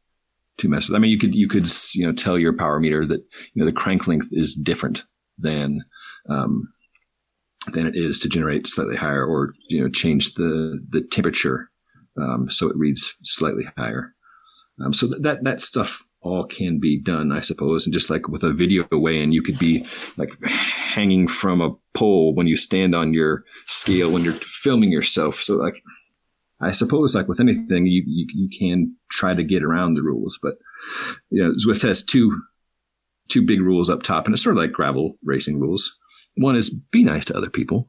to 0.58 0.68
mess 0.68 0.88
with. 0.88 0.96
I 0.96 0.98
mean, 0.98 1.10
you 1.10 1.18
could, 1.18 1.34
you 1.34 1.48
could, 1.48 1.66
you 1.94 2.06
know, 2.06 2.12
tell 2.12 2.38
your 2.38 2.52
power 2.52 2.78
meter 2.78 3.06
that, 3.06 3.20
you 3.54 3.62
know, 3.62 3.66
the 3.66 3.72
crank 3.72 4.06
length 4.06 4.28
is 4.32 4.54
different 4.54 5.04
than, 5.38 5.84
um, 6.28 6.72
than 7.72 7.86
it 7.86 7.96
is 7.96 8.18
to 8.18 8.28
generate 8.28 8.66
slightly 8.66 8.96
higher 8.96 9.24
or, 9.24 9.54
you 9.68 9.80
know, 9.80 9.88
change 9.88 10.34
the, 10.34 10.84
the 10.90 11.02
temperature 11.02 11.70
um, 12.20 12.50
so 12.50 12.68
it 12.68 12.76
reads 12.76 13.16
slightly 13.22 13.64
higher. 13.76 14.14
Um, 14.84 14.92
so 14.92 15.08
th- 15.08 15.22
that 15.22 15.44
that 15.44 15.60
stuff 15.60 16.04
all 16.22 16.46
can 16.46 16.78
be 16.78 17.00
done, 17.00 17.32
I 17.32 17.40
suppose. 17.40 17.84
And 17.84 17.92
just 17.92 18.08
like 18.08 18.28
with 18.28 18.44
a 18.44 18.52
video 18.52 18.86
weigh-in, 18.90 19.32
you 19.32 19.42
could 19.42 19.58
be 19.58 19.84
like 20.16 20.30
hanging 20.44 21.26
from 21.26 21.60
a 21.60 21.74
pole 21.94 22.34
when 22.34 22.46
you 22.46 22.56
stand 22.56 22.94
on 22.94 23.12
your 23.12 23.44
scale 23.66 24.12
when 24.12 24.22
you're 24.22 24.32
filming 24.32 24.92
yourself. 24.92 25.36
So 25.36 25.56
like, 25.56 25.82
I 26.60 26.70
suppose 26.70 27.14
like 27.14 27.26
with 27.26 27.40
anything, 27.40 27.86
you, 27.86 28.04
you, 28.06 28.26
you 28.34 28.48
can 28.56 28.94
try 29.10 29.34
to 29.34 29.42
get 29.42 29.64
around 29.64 29.94
the 29.94 30.02
rules, 30.02 30.38
but 30.40 30.54
you 31.30 31.42
know, 31.42 31.52
Zwift 31.54 31.82
has 31.82 32.04
two, 32.04 32.40
two 33.28 33.42
big 33.42 33.60
rules 33.60 33.90
up 33.90 34.02
top 34.02 34.26
and 34.26 34.34
it's 34.34 34.42
sort 34.42 34.56
of 34.56 34.62
like 34.62 34.72
gravel 34.72 35.18
racing 35.24 35.58
rules. 35.58 35.98
One 36.36 36.54
is 36.54 36.70
be 36.92 37.02
nice 37.02 37.24
to 37.26 37.36
other 37.36 37.50
people 37.50 37.88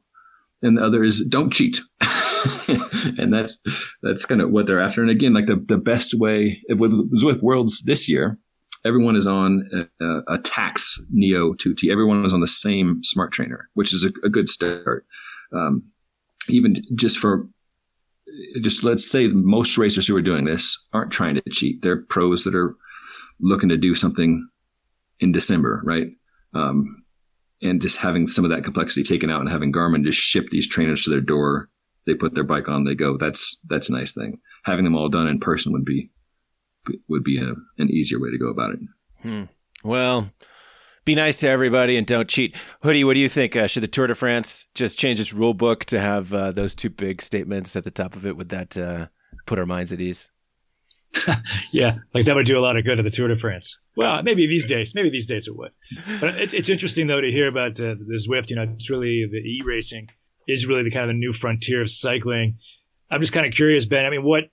and 0.63 0.77
the 0.77 0.83
other 0.83 1.03
is 1.03 1.23
don't 1.25 1.53
cheat. 1.53 1.79
and 3.17 3.33
that's 3.33 3.57
that's 4.01 4.25
kind 4.25 4.41
of 4.41 4.51
what 4.51 4.65
they're 4.67 4.81
after. 4.81 5.01
And 5.01 5.11
again, 5.11 5.33
like 5.33 5.47
the, 5.47 5.55
the 5.55 5.77
best 5.77 6.13
way 6.13 6.61
with 6.69 6.91
Zwift 7.19 7.41
Worlds 7.41 7.83
this 7.83 8.07
year, 8.09 8.37
everyone 8.85 9.15
is 9.15 9.27
on 9.27 9.69
a, 10.01 10.05
a 10.27 10.39
Tacx 10.39 10.99
Neo 11.11 11.53
2T. 11.53 11.91
Everyone 11.91 12.25
is 12.25 12.33
on 12.33 12.41
the 12.41 12.47
same 12.47 13.03
smart 13.03 13.31
trainer, 13.31 13.69
which 13.73 13.93
is 13.93 14.03
a, 14.03 14.11
a 14.25 14.29
good 14.29 14.49
start. 14.49 15.05
Um, 15.51 15.83
even 16.49 16.75
just 16.95 17.17
for 17.17 17.47
just 18.61 18.83
let's 18.83 19.09
say 19.09 19.27
most 19.27 19.77
racers 19.77 20.07
who 20.07 20.15
are 20.15 20.21
doing 20.21 20.45
this 20.45 20.83
aren't 20.93 21.11
trying 21.11 21.35
to 21.35 21.43
cheat. 21.49 21.81
They're 21.81 22.01
pros 22.01 22.43
that 22.43 22.55
are 22.55 22.75
looking 23.39 23.69
to 23.69 23.77
do 23.77 23.95
something 23.95 24.47
in 25.19 25.31
December, 25.31 25.81
right? 25.83 26.07
Um, 26.53 27.03
and 27.61 27.81
just 27.81 27.97
having 27.97 28.27
some 28.27 28.43
of 28.43 28.51
that 28.51 28.63
complexity 28.63 29.03
taken 29.03 29.29
out 29.29 29.41
and 29.41 29.49
having 29.49 29.71
Garmin 29.71 30.03
just 30.03 30.19
ship 30.19 30.47
these 30.49 30.67
trainers 30.67 31.03
to 31.03 31.09
their 31.09 31.21
door 31.21 31.69
they 32.05 32.13
put 32.13 32.33
their 32.33 32.43
bike 32.43 32.67
on, 32.67 32.83
they 32.83 32.95
go. 32.95 33.17
That's 33.17 33.59
that's 33.67 33.89
a 33.89 33.93
nice 33.93 34.13
thing. 34.13 34.39
Having 34.63 34.85
them 34.85 34.95
all 34.95 35.09
done 35.09 35.27
in 35.27 35.39
person 35.39 35.71
would 35.73 35.85
be 35.85 36.11
would 37.07 37.23
be 37.23 37.39
a, 37.39 37.53
an 37.81 37.89
easier 37.89 38.19
way 38.19 38.29
to 38.29 38.37
go 38.37 38.49
about 38.49 38.73
it. 38.73 38.79
Hmm. 39.21 39.43
Well, 39.83 40.31
be 41.05 41.15
nice 41.15 41.37
to 41.39 41.47
everybody 41.47 41.97
and 41.97 42.07
don't 42.07 42.29
cheat. 42.29 42.55
Hoodie, 42.81 43.03
what 43.03 43.13
do 43.13 43.19
you 43.19 43.29
think? 43.29 43.55
Uh, 43.55 43.67
should 43.67 43.83
the 43.83 43.87
Tour 43.87 44.07
de 44.07 44.15
France 44.15 44.65
just 44.73 44.97
change 44.97 45.19
its 45.19 45.33
rule 45.33 45.53
book 45.53 45.85
to 45.85 45.99
have 45.99 46.33
uh, 46.33 46.51
those 46.51 46.75
two 46.75 46.89
big 46.89 47.21
statements 47.21 47.75
at 47.75 47.83
the 47.83 47.91
top 47.91 48.15
of 48.15 48.25
it? 48.25 48.37
Would 48.37 48.49
that 48.49 48.77
uh, 48.77 49.07
put 49.45 49.59
our 49.59 49.65
minds 49.65 49.91
at 49.91 50.01
ease? 50.01 50.29
yeah, 51.71 51.97
like 52.13 52.25
that 52.25 52.35
would 52.35 52.45
do 52.45 52.57
a 52.57 52.61
lot 52.61 52.75
of 52.75 52.85
good 52.85 52.95
to 52.95 53.03
the 53.03 53.09
Tour 53.09 53.27
de 53.27 53.37
France. 53.37 53.77
Well, 53.95 54.23
maybe 54.23 54.47
these 54.47 54.65
days, 54.65 54.95
maybe 54.95 55.09
these 55.09 55.27
days 55.27 55.47
it 55.47 55.55
would. 55.55 55.71
But 56.19 56.35
it, 56.39 56.53
it's 56.53 56.69
interesting 56.69 57.07
though 57.07 57.21
to 57.21 57.31
hear 57.31 57.47
about 57.47 57.79
uh, 57.79 57.95
the 57.99 58.19
Zwift. 58.27 58.49
You 58.49 58.55
know, 58.55 58.63
it's 58.63 58.89
really 58.89 59.27
the 59.29 59.37
e 59.37 59.61
racing 59.63 60.09
is 60.47 60.65
really 60.67 60.83
the 60.83 60.91
kind 60.91 61.03
of 61.03 61.09
the 61.09 61.19
new 61.19 61.33
frontier 61.33 61.81
of 61.81 61.89
cycling. 61.89 62.57
I'm 63.09 63.21
just 63.21 63.33
kind 63.33 63.45
of 63.45 63.53
curious, 63.53 63.85
Ben. 63.85 64.05
I 64.05 64.09
mean, 64.09 64.23
what, 64.23 64.45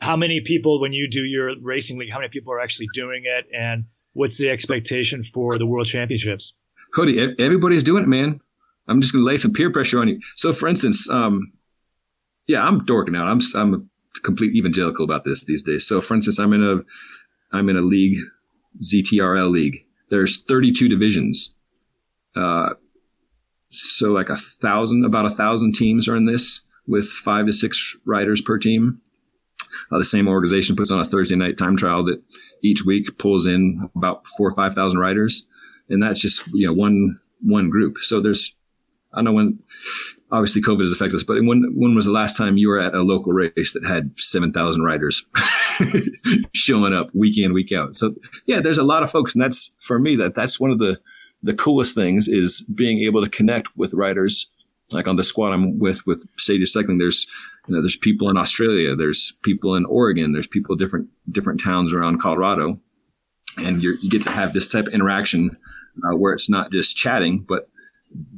how 0.00 0.16
many 0.16 0.40
people, 0.40 0.80
when 0.80 0.92
you 0.92 1.08
do 1.08 1.22
your 1.22 1.52
racing 1.60 1.98
league, 1.98 2.10
how 2.10 2.18
many 2.18 2.30
people 2.30 2.52
are 2.52 2.60
actually 2.60 2.88
doing 2.94 3.22
it, 3.24 3.46
and 3.56 3.84
what's 4.14 4.38
the 4.38 4.50
expectation 4.50 5.22
for 5.22 5.58
the 5.58 5.66
World 5.66 5.86
Championships? 5.86 6.54
Cody, 6.94 7.34
everybody's 7.38 7.82
doing 7.82 8.04
it, 8.04 8.08
man. 8.08 8.40
I'm 8.88 9.00
just 9.00 9.14
to 9.14 9.24
lay 9.24 9.36
some 9.36 9.52
peer 9.52 9.70
pressure 9.70 10.00
on 10.00 10.08
you. 10.08 10.18
So, 10.36 10.52
for 10.52 10.66
instance, 10.66 11.08
um, 11.10 11.52
yeah, 12.46 12.64
I'm 12.64 12.84
dorking 12.84 13.14
out. 13.14 13.28
I'm 13.28 13.40
I'm 13.54 13.74
a 13.74 14.20
complete 14.22 14.56
evangelical 14.56 15.04
about 15.04 15.24
this 15.24 15.44
these 15.44 15.62
days. 15.62 15.86
So, 15.86 16.00
for 16.00 16.14
instance, 16.14 16.40
I'm 16.40 16.52
in 16.52 16.64
a 16.64 17.56
I'm 17.56 17.68
in 17.68 17.76
a 17.76 17.82
league, 17.82 18.18
ZTRL 18.82 19.50
league. 19.50 19.84
There's 20.08 20.42
32 20.44 20.88
divisions. 20.88 21.54
Uh, 22.34 22.70
so 23.70 24.12
like 24.12 24.28
a 24.28 24.36
thousand, 24.36 25.04
about 25.04 25.26
a 25.26 25.30
thousand 25.30 25.74
teams 25.74 26.08
are 26.08 26.16
in 26.16 26.26
this 26.26 26.66
with 26.86 27.08
five 27.08 27.46
to 27.46 27.52
six 27.52 27.96
riders 28.04 28.40
per 28.40 28.58
team. 28.58 29.00
Uh, 29.92 29.98
the 29.98 30.04
same 30.04 30.28
organization 30.28 30.76
puts 30.76 30.90
on 30.90 31.00
a 31.00 31.04
Thursday 31.04 31.36
night 31.36 31.56
time 31.56 31.76
trial 31.76 32.04
that 32.04 32.22
each 32.62 32.84
week 32.84 33.18
pulls 33.18 33.46
in 33.46 33.88
about 33.94 34.26
four 34.36 34.48
or 34.48 34.54
five 34.54 34.74
thousand 34.74 35.00
riders, 35.00 35.48
and 35.88 36.02
that's 36.02 36.20
just 36.20 36.46
you 36.52 36.66
know 36.66 36.72
one 36.72 37.20
one 37.42 37.70
group. 37.70 37.98
So 37.98 38.20
there's 38.20 38.56
I 39.12 39.18
don't 39.18 39.26
know 39.26 39.32
when 39.32 39.58
obviously 40.32 40.62
COVID 40.62 40.80
has 40.80 40.92
affected 40.92 41.16
us, 41.16 41.24
but 41.24 41.36
when 41.44 41.72
when 41.74 41.94
was 41.94 42.06
the 42.06 42.12
last 42.12 42.36
time 42.36 42.56
you 42.56 42.68
were 42.68 42.80
at 42.80 42.94
a 42.94 43.02
local 43.02 43.32
race 43.32 43.72
that 43.72 43.84
had 43.84 44.12
seven 44.16 44.52
thousand 44.52 44.82
riders 44.82 45.24
showing 46.52 46.92
up 46.92 47.08
week 47.14 47.38
in 47.38 47.52
week 47.52 47.72
out? 47.72 47.94
So 47.94 48.14
yeah, 48.46 48.60
there's 48.60 48.78
a 48.78 48.82
lot 48.82 49.02
of 49.02 49.10
folks, 49.10 49.34
and 49.34 49.42
that's 49.42 49.76
for 49.80 49.98
me 49.98 50.16
that 50.16 50.34
that's 50.34 50.58
one 50.58 50.70
of 50.70 50.78
the 50.78 51.00
the 51.42 51.54
coolest 51.54 51.94
things 51.94 52.28
is 52.28 52.62
being 52.74 53.00
able 53.00 53.22
to 53.22 53.30
connect 53.30 53.68
with 53.76 53.94
riders. 53.94 54.50
Like 54.90 55.06
on 55.06 55.16
the 55.16 55.24
squad 55.24 55.52
I'm 55.52 55.78
with 55.78 56.06
with 56.06 56.26
Sage 56.36 56.68
Cycling, 56.68 56.98
there's 56.98 57.26
you 57.68 57.74
know 57.74 57.80
there's 57.80 57.96
people 57.96 58.28
in 58.28 58.36
Australia, 58.36 58.96
there's 58.96 59.38
people 59.42 59.76
in 59.76 59.84
Oregon, 59.84 60.32
there's 60.32 60.48
people 60.48 60.74
different 60.76 61.08
different 61.30 61.60
towns 61.60 61.92
around 61.92 62.20
Colorado, 62.20 62.78
and 63.56 63.82
you 63.82 63.96
get 64.10 64.24
to 64.24 64.30
have 64.30 64.52
this 64.52 64.68
type 64.68 64.88
of 64.88 64.92
interaction 64.92 65.56
uh, 66.04 66.16
where 66.16 66.32
it's 66.32 66.50
not 66.50 66.72
just 66.72 66.96
chatting, 66.96 67.44
but 67.46 67.68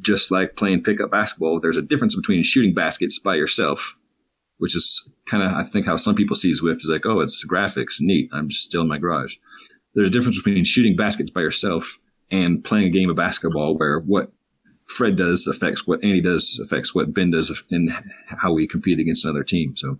just 0.00 0.30
like 0.30 0.56
playing 0.56 0.82
pickup 0.82 1.10
basketball. 1.10 1.58
There's 1.58 1.78
a 1.78 1.82
difference 1.82 2.14
between 2.14 2.42
shooting 2.42 2.74
baskets 2.74 3.18
by 3.18 3.36
yourself, 3.36 3.96
which 4.58 4.76
is 4.76 5.10
kind 5.26 5.42
of 5.42 5.52
I 5.52 5.62
think 5.62 5.86
how 5.86 5.96
some 5.96 6.14
people 6.14 6.36
see 6.36 6.52
Zwift 6.52 6.76
is 6.76 6.90
like, 6.90 7.06
oh, 7.06 7.20
it's 7.20 7.46
graphics, 7.46 8.00
neat. 8.00 8.28
I'm 8.32 8.48
just 8.48 8.64
still 8.64 8.82
in 8.82 8.88
my 8.88 8.98
garage. 8.98 9.36
There's 9.94 10.08
a 10.08 10.12
difference 10.12 10.42
between 10.42 10.64
shooting 10.64 10.96
baskets 10.96 11.30
by 11.30 11.40
yourself 11.40 11.98
and 12.32 12.64
playing 12.64 12.86
a 12.86 12.90
game 12.90 13.10
of 13.10 13.16
basketball 13.16 13.76
where 13.76 14.00
what 14.00 14.32
Fred 14.86 15.16
does 15.16 15.46
affects 15.46 15.86
what 15.86 16.02
Andy 16.02 16.20
does 16.20 16.58
affects 16.62 16.94
what 16.94 17.14
Ben 17.14 17.30
does 17.30 17.62
and 17.70 17.90
how 18.26 18.52
we 18.52 18.66
compete 18.66 18.98
against 18.98 19.24
another 19.24 19.44
team. 19.44 19.76
So, 19.76 19.98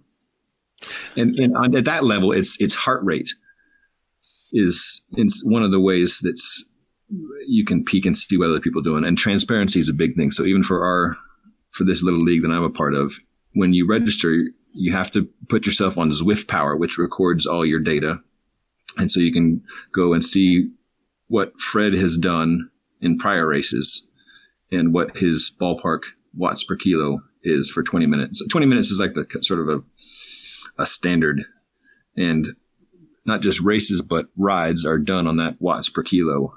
and, 1.17 1.39
and 1.39 1.77
at 1.77 1.85
that 1.85 2.05
level, 2.05 2.33
it's 2.33 2.61
it's 2.61 2.75
heart 2.75 3.05
rate 3.05 3.31
is 4.53 5.07
it's 5.13 5.43
one 5.49 5.63
of 5.63 5.71
the 5.71 5.81
ways 5.81 6.21
that's 6.23 6.71
you 7.47 7.65
can 7.65 7.85
peek 7.85 8.07
and 8.07 8.17
see 8.17 8.39
what 8.39 8.49
other 8.49 8.61
people 8.61 8.81
are 8.81 8.85
doing, 8.85 9.05
and 9.05 9.17
transparency 9.17 9.79
is 9.79 9.89
a 9.89 9.95
big 9.95 10.17
thing. 10.17 10.31
So 10.31 10.45
even 10.45 10.63
for 10.63 10.85
our 10.85 11.17
for 11.71 11.85
this 11.85 12.03
little 12.03 12.23
league 12.23 12.43
that 12.43 12.51
I'm 12.51 12.65
a 12.65 12.71
part 12.71 12.95
of, 12.95 13.15
when 13.55 13.73
you 13.73 13.87
register, 13.87 14.49
you 14.73 14.93
have 14.93 15.11
to 15.13 15.29
put 15.49 15.65
yourself 15.65 15.97
on 15.97 16.11
Zwift 16.11 16.49
Power, 16.49 16.77
which 16.77 16.99
records 16.99 17.47
all 17.47 17.65
your 17.65 17.81
data, 17.81 18.21
and 18.99 19.11
so 19.11 19.21
you 19.21 19.33
can 19.33 19.63
go 19.95 20.13
and 20.13 20.25
see 20.25 20.71
what 21.33 21.59
Fred 21.59 21.95
has 21.95 22.19
done 22.19 22.69
in 23.01 23.17
prior 23.17 23.47
races 23.47 24.07
and 24.71 24.93
what 24.93 25.17
his 25.17 25.51
ballpark 25.59 26.03
watts 26.35 26.63
per 26.63 26.77
kilo 26.77 27.23
is 27.43 27.71
for 27.71 27.83
20 27.83 28.05
minutes. 28.05 28.39
So 28.39 28.45
20 28.51 28.67
minutes 28.67 28.91
is 28.91 29.01
like 29.01 29.15
the 29.15 29.27
sort 29.41 29.61
of 29.61 29.69
a, 29.71 29.83
a 30.79 30.85
standard. 30.85 31.43
And 32.19 32.49
not 33.25 33.41
just 33.41 33.63
races, 33.63 34.03
but 34.03 34.27
rides 34.37 34.85
are 34.85 34.99
done 34.99 35.27
on 35.27 35.39
that 35.39 35.57
watts 35.59 35.89
per 35.89 36.03
kilo 36.03 36.53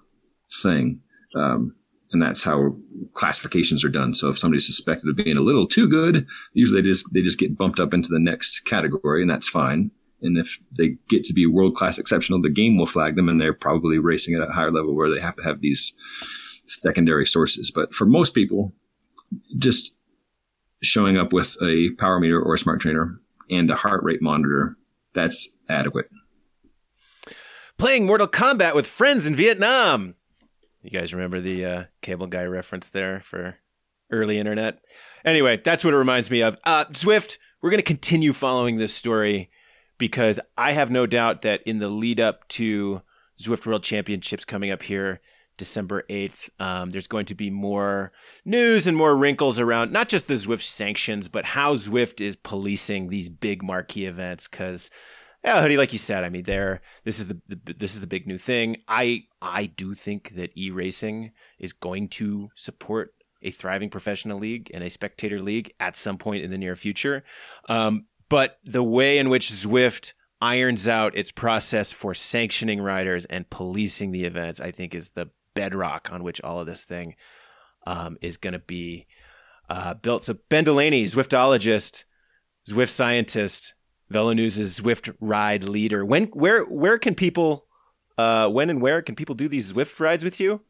thing. 0.62 1.00
Um, 1.38 1.74
and 2.12 2.22
that's 2.22 2.44
how 2.44 2.76
classifications 3.14 3.86
are 3.86 3.90
done. 3.90 4.14
So 4.14 4.28
if 4.28 4.38
somebody's 4.38 4.68
suspected 4.68 5.10
of 5.10 5.16
being 5.16 5.38
a 5.38 5.42
little 5.42 5.68
too 5.68 5.88
good, 5.88 6.28
usually 6.52 6.82
they 6.82 6.90
just, 6.90 7.14
they 7.14 7.22
just 7.22 7.40
get 7.40 7.58
bumped 7.58 7.80
up 7.80 7.94
into 7.94 8.10
the 8.10 8.20
next 8.20 8.66
category 8.66 9.22
and 9.22 9.32
that's 9.32 9.48
fine. 9.48 9.92
And 10.26 10.38
if 10.38 10.60
they 10.76 10.98
get 11.08 11.24
to 11.26 11.34
be 11.34 11.46
world 11.46 11.76
class 11.76 11.98
exceptional, 11.98 12.42
the 12.42 12.50
game 12.50 12.78
will 12.78 12.86
flag 12.86 13.16
them 13.16 13.30
and 13.30 13.40
they're 13.40 13.54
probably 13.54 14.00
racing 14.00 14.36
at 14.36 14.48
a 14.48 14.52
higher 14.52 14.72
level 14.72 14.96
where 14.96 15.14
they 15.14 15.22
have 15.22 15.36
to 15.38 15.44
have 15.44 15.62
these 15.62 15.94
secondary 16.64 17.26
sources. 17.26 17.72
But 17.72 17.94
for 17.94 18.06
most 18.06 18.34
people, 18.34 18.74
just 19.58 19.94
showing 20.82 21.18
up 21.18 21.32
with 21.32 21.56
a 21.62 21.92
power 21.98 22.20
meter 22.20 22.42
or 22.42 22.56
a 22.56 22.60
smart 22.60 22.82
trainer 22.82 23.20
and 23.50 23.70
a 23.70 23.76
heart 23.76 24.04
rate 24.04 24.22
monitor, 24.22 24.76
that's 25.14 25.48
adequate. 25.70 26.10
Playing 27.78 28.06
Mortal 28.06 28.28
Kombat 28.28 28.74
with 28.74 28.88
friends 28.88 29.28
in 29.28 29.36
Vietnam. 29.36 30.16
You 30.82 30.92
guys 30.92 31.14
remember 31.14 31.42
the 31.42 31.66
uh, 31.66 31.84
cable 32.02 32.28
guy 32.28 32.46
reference 32.46 32.90
there 32.90 33.20
for 33.22 33.58
early 34.12 34.38
internet? 34.40 34.80
Anyway, 35.26 35.60
that's 35.64 35.84
what 35.84 35.94
it 35.94 35.98
reminds 35.98 36.32
me 36.32 36.42
of. 36.42 36.58
Uh, 36.64 36.86
Zwift, 36.86 37.38
we're 37.62 37.72
going 37.72 37.80
to 37.80 37.84
continue 37.84 38.34
following 38.34 38.78
this 38.78 38.94
story 38.94 39.50
because 39.98 40.40
I 40.58 40.72
have 40.74 40.92
no 40.92 41.06
doubt 41.06 41.42
that 41.44 41.62
in 41.64 41.80
the 41.80 41.90
lead 41.90 42.20
up 42.20 42.48
to 42.50 43.02
Zwift 43.40 43.66
World 43.66 43.84
Championships 43.84 44.46
coming 44.46 44.72
up 44.72 44.84
here, 44.84 45.22
December 45.58 46.04
8th. 46.10 46.50
Um, 46.60 46.90
there's 46.90 47.08
going 47.08 47.26
to 47.26 47.36
be 47.36 47.50
more 47.50 48.12
news 48.44 48.88
and 48.88 48.98
more 48.98 49.16
wrinkles 49.16 49.60
around 49.60 49.92
not 49.92 50.10
just 50.10 50.28
the 50.28 50.34
Zwift 50.36 50.62
sanctions, 50.62 51.28
but 51.28 51.46
how 51.46 51.76
Zwift 51.76 52.22
is 52.22 52.36
policing 52.36 53.08
these 53.08 53.30
big 53.30 53.64
marquee 53.64 54.06
events. 54.06 54.48
Because, 54.48 54.90
yeah, 55.44 55.62
hoodie, 55.62 55.78
like 55.78 55.94
you 55.94 56.00
said, 56.00 56.24
I 56.24 56.30
mean, 56.30 56.44
there. 56.44 56.82
This 57.04 57.20
is 57.20 57.28
the, 57.28 57.42
the 57.48 57.74
this 57.74 57.96
is 57.96 58.02
the 58.02 58.08
big 58.08 58.28
new 58.28 58.38
thing. 58.38 58.78
I 58.88 59.26
I 59.42 59.68
do 59.68 59.94
think 59.94 60.36
that 60.36 60.52
e 60.58 60.72
racing 60.72 61.32
is 61.60 61.74
going 61.74 62.10
to 62.10 62.50
support 62.56 63.14
a 63.42 63.52
thriving 63.52 63.90
professional 63.90 64.40
league 64.40 64.72
and 64.74 64.84
a 64.84 64.90
spectator 64.90 65.40
league 65.40 65.72
at 65.80 65.96
some 65.96 66.18
point 66.18 66.44
in 66.44 66.52
the 66.52 66.58
near 66.58 66.76
future. 66.76 67.24
Um, 67.70 68.08
but 68.30 68.60
the 68.64 68.84
way 68.84 69.18
in 69.18 69.30
which 69.30 69.50
Zwift 69.50 70.14
irons 70.42 70.88
out 70.88 71.16
its 71.16 71.32
process 71.32 71.92
for 71.92 72.14
sanctioning 72.14 72.82
riders 72.82 73.26
and 73.26 73.50
policing 73.50 74.12
the 74.12 74.26
events, 74.26 74.60
I 74.60 74.72
think, 74.72 74.94
is 74.94 75.10
the 75.12 75.30
bedrock 75.54 76.10
on 76.12 76.24
which 76.24 76.42
all 76.42 76.60
of 76.60 76.68
this 76.68 76.84
thing 76.84 77.16
um, 77.88 78.18
is 78.22 78.38
going 78.38 78.54
to 78.54 78.60
be 78.60 79.08
uh, 79.70 79.94
built. 79.96 80.24
So 80.24 80.38
Ben 80.50 80.64
Delaney, 80.64 81.06
Zwiftologist, 81.06 82.04
Zwift 82.70 82.90
scientist, 82.90 83.74
VeloNews' 84.12 84.82
Zwift 84.82 85.16
ride 85.20 85.64
leader. 85.64 86.06
When, 86.06 86.26
where, 86.26 86.64
where 86.66 86.98
can 86.98 87.16
people, 87.16 87.66
uh, 88.18 88.50
when 88.50 88.70
and 88.70 88.82
where 88.82 89.02
can 89.02 89.16
people 89.16 89.36
do 89.36 89.48
these 89.48 89.74
Zwift 89.74 90.00
rides 90.00 90.24
with 90.24 90.40
you? 90.40 90.62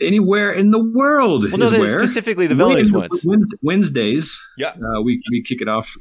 Anywhere 0.00 0.52
in 0.52 0.72
the 0.72 0.82
world. 0.82 1.44
Well, 1.50 1.58
no, 1.58 1.66
specifically 1.68 2.46
the 2.48 2.54
VeloNews 2.54 2.92
ones. 2.92 3.54
Wednesdays. 3.62 4.38
Yeah. 4.58 4.70
Uh, 4.70 5.02
we, 5.02 5.22
we 5.30 5.42
kick 5.42 5.62
it 5.62 5.68
off 5.68 5.96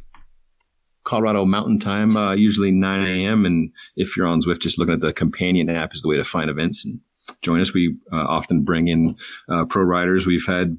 Colorado 1.03 1.45
Mountain 1.45 1.79
Time, 1.79 2.15
uh, 2.15 2.33
usually 2.33 2.71
9 2.71 3.07
a.m. 3.07 3.45
And 3.45 3.71
if 3.95 4.15
you're 4.15 4.27
on 4.27 4.41
Zwift, 4.41 4.61
just 4.61 4.79
looking 4.79 4.93
at 4.93 5.01
the 5.01 5.13
companion 5.13 5.69
app 5.69 5.93
is 5.93 6.01
the 6.01 6.09
way 6.09 6.17
to 6.17 6.23
find 6.23 6.49
events 6.49 6.85
and 6.85 6.99
join 7.41 7.61
us. 7.61 7.73
We 7.73 7.95
uh, 8.11 8.25
often 8.27 8.63
bring 8.63 8.87
in 8.87 9.15
uh, 9.49 9.65
pro 9.65 9.83
riders. 9.83 10.25
We've 10.25 10.45
had 10.45 10.77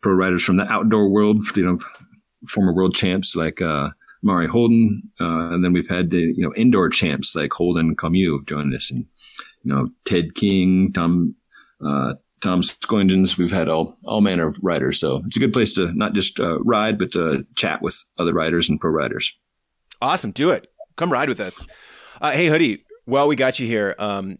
pro 0.00 0.14
riders 0.14 0.42
from 0.42 0.56
the 0.56 0.70
outdoor 0.70 1.08
world, 1.10 1.44
you 1.56 1.64
know, 1.64 1.78
former 2.48 2.74
world 2.74 2.94
champs 2.94 3.34
like 3.36 3.60
uh, 3.60 3.90
Mari 4.22 4.46
Holden, 4.46 5.02
uh, 5.20 5.50
and 5.50 5.64
then 5.64 5.72
we've 5.72 5.88
had 5.88 6.12
you 6.12 6.42
know 6.42 6.52
indoor 6.54 6.88
champs 6.88 7.34
like 7.34 7.52
Holden 7.52 7.96
Comeau 7.96 8.38
have 8.38 8.46
joined 8.46 8.74
us, 8.74 8.90
and 8.90 9.06
you 9.62 9.74
know 9.74 9.88
Ted 10.04 10.34
King, 10.34 10.92
Tom. 10.92 11.34
Uh, 11.84 12.14
Tom 12.40 12.60
Skujins, 12.60 13.38
we've 13.38 13.50
had 13.50 13.70
all 13.70 13.96
all 14.04 14.20
manner 14.20 14.46
of 14.46 14.58
riders, 14.62 15.00
so 15.00 15.22
it's 15.24 15.36
a 15.36 15.40
good 15.40 15.54
place 15.54 15.74
to 15.76 15.90
not 15.94 16.12
just 16.12 16.38
ride, 16.38 16.98
but 16.98 17.10
to 17.12 17.46
chat 17.56 17.80
with 17.80 18.04
other 18.18 18.34
riders 18.34 18.68
and 18.68 18.78
pro 18.78 18.90
riders. 18.90 19.34
Awesome, 20.04 20.32
do 20.32 20.50
it. 20.50 20.70
Come 20.96 21.10
ride 21.10 21.30
with 21.30 21.40
us. 21.40 21.66
hey, 22.20 22.48
hoodie. 22.48 22.84
While 23.06 23.26
we 23.26 23.36
got 23.36 23.58
you 23.58 23.66
here, 23.66 23.94
um, 23.98 24.38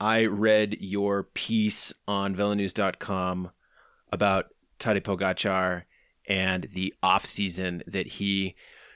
I 0.00 0.24
read 0.24 0.78
your 0.80 1.24
piece 1.24 1.92
on 2.08 2.34
velonews.com 2.34 3.50
about 4.10 4.46
Tadej 4.80 5.02
Pogacar 5.02 5.82
and 6.26 6.64
the 6.72 6.94
off 7.02 7.26
season 7.26 7.82
that 7.86 8.06
he 8.06 8.54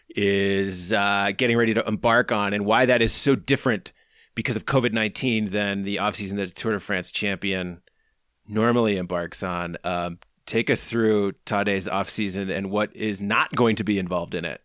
is 0.09 0.91
uh, 0.91 1.33
getting 1.37 1.59
ready 1.59 1.75
to 1.75 1.87
embark 1.87 2.33
on, 2.33 2.55
and 2.55 2.65
why 2.65 2.87
that 2.87 3.03
is 3.03 3.13
so 3.13 3.37
different 3.37 3.93
because 4.35 4.57
of 4.57 4.65
COVID 4.65 4.95
nineteen 4.95 5.51
than 5.51 5.83
the 5.83 5.99
off 5.99 6.17
season 6.17 6.39
that 6.39 6.49
a 6.49 6.55
Tour 6.55 6.73
de 6.73 6.81
France 6.81 7.11
champion 7.11 7.83
normally 8.49 8.97
embarks 8.97 9.43
on. 9.43 9.77
Um, 9.85 10.19
take 10.47 10.71
us 10.71 10.85
through 10.85 11.33
Tadej's 11.45 11.91
off 11.91 12.09
season 12.09 12.49
and 12.49 12.71
what 12.71 12.97
is 12.97 13.21
not 13.21 13.55
going 13.55 13.77
to 13.77 13.85
be 13.85 13.99
involved 13.99 14.35
in 14.35 14.47
it. 14.47 14.63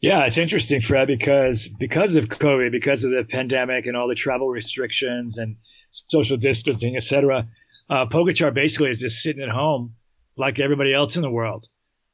Yeah, 0.00 0.24
it's 0.26 0.38
interesting, 0.38 0.80
Fred, 0.80 1.08
because 1.08 1.68
because 1.68 2.14
of 2.14 2.26
COVID, 2.26 2.70
because 2.70 3.02
of 3.02 3.10
the 3.10 3.24
pandemic 3.24 3.86
and 3.86 3.96
all 3.96 4.06
the 4.08 4.14
travel 4.14 4.48
restrictions 4.48 5.38
and 5.38 5.56
social 5.90 6.36
distancing, 6.36 6.94
et 6.94 7.02
cetera, 7.02 7.48
uh, 7.90 8.06
Pogacar 8.06 8.54
basically 8.54 8.90
is 8.90 9.00
just 9.00 9.20
sitting 9.22 9.42
at 9.42 9.48
home 9.48 9.94
like 10.36 10.60
everybody 10.60 10.94
else 10.94 11.16
in 11.16 11.22
the 11.22 11.30
world, 11.30 11.68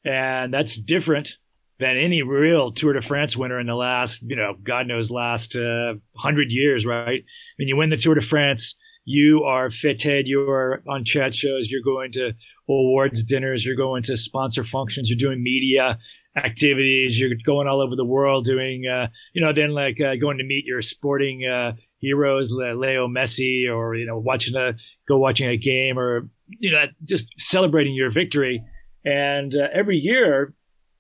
and 0.05 0.53
that's 0.53 0.77
different 0.77 1.37
than 1.79 1.99
any 1.99 2.23
real 2.23 2.73
Tour 2.73 2.95
de 2.95 3.03
France 3.03 3.37
winner 3.37 3.61
in 3.61 3.67
the 3.67 3.75
last, 3.75 4.23
you 4.23 4.37
know, 4.37 4.55
God 4.63 4.87
knows, 4.87 5.11
last 5.11 5.57
uh, 5.57 5.95
hundred 6.17 6.51
years, 6.51 6.87
right? 6.87 7.25
When 7.59 7.69
you 7.69 7.77
win 7.77 7.91
the 7.91 7.97
Tour 7.97 8.15
de 8.15 8.21
France, 8.23 8.77
you 9.05 9.43
are 9.43 9.71
feted, 9.71 10.27
you 10.27 10.49
are 10.49 10.83
on 10.89 11.05
chat 11.05 11.35
shows, 11.35 11.69
you're 11.69 11.83
going 11.83 12.13
to 12.13 12.33
awards 12.69 13.23
dinners, 13.25 13.67
you're 13.67 13.77
going 13.77 14.03
to 14.05 14.17
sponsor 14.17 14.65
functions, 14.65 15.11
you're 15.11 15.19
doing 15.19 15.43
media, 15.43 15.99
activities. 16.37 17.19
You're 17.19 17.35
going 17.45 17.69
all 17.69 17.81
over 17.81 17.97
the 17.97 18.05
world 18.05 18.45
doing, 18.45 18.87
uh, 18.87 19.09
you 19.33 19.41
know, 19.43 19.53
then 19.53 19.71
like 19.71 20.01
uh, 20.01 20.17
going 20.17 20.39
to 20.39 20.45
meet 20.45 20.65
your 20.65 20.83
sporting 20.83 21.47
uh, 21.47 21.73
heroes, 21.99 22.51
Leo 22.53 23.09
Messi, 23.09 23.69
or 23.73 23.95
you 23.95 24.07
know, 24.07 24.19
watching 24.19 24.57
a 24.57 24.75
go 25.07 25.19
watching 25.19 25.49
a 25.49 25.57
game, 25.57 25.99
or 25.99 26.29
you 26.49 26.73
know, 26.73 26.87
just 27.05 27.29
celebrating 27.39 27.95
your 27.95 28.11
victory. 28.11 28.63
And 29.05 29.55
uh, 29.55 29.69
every 29.73 29.97
year, 29.97 30.55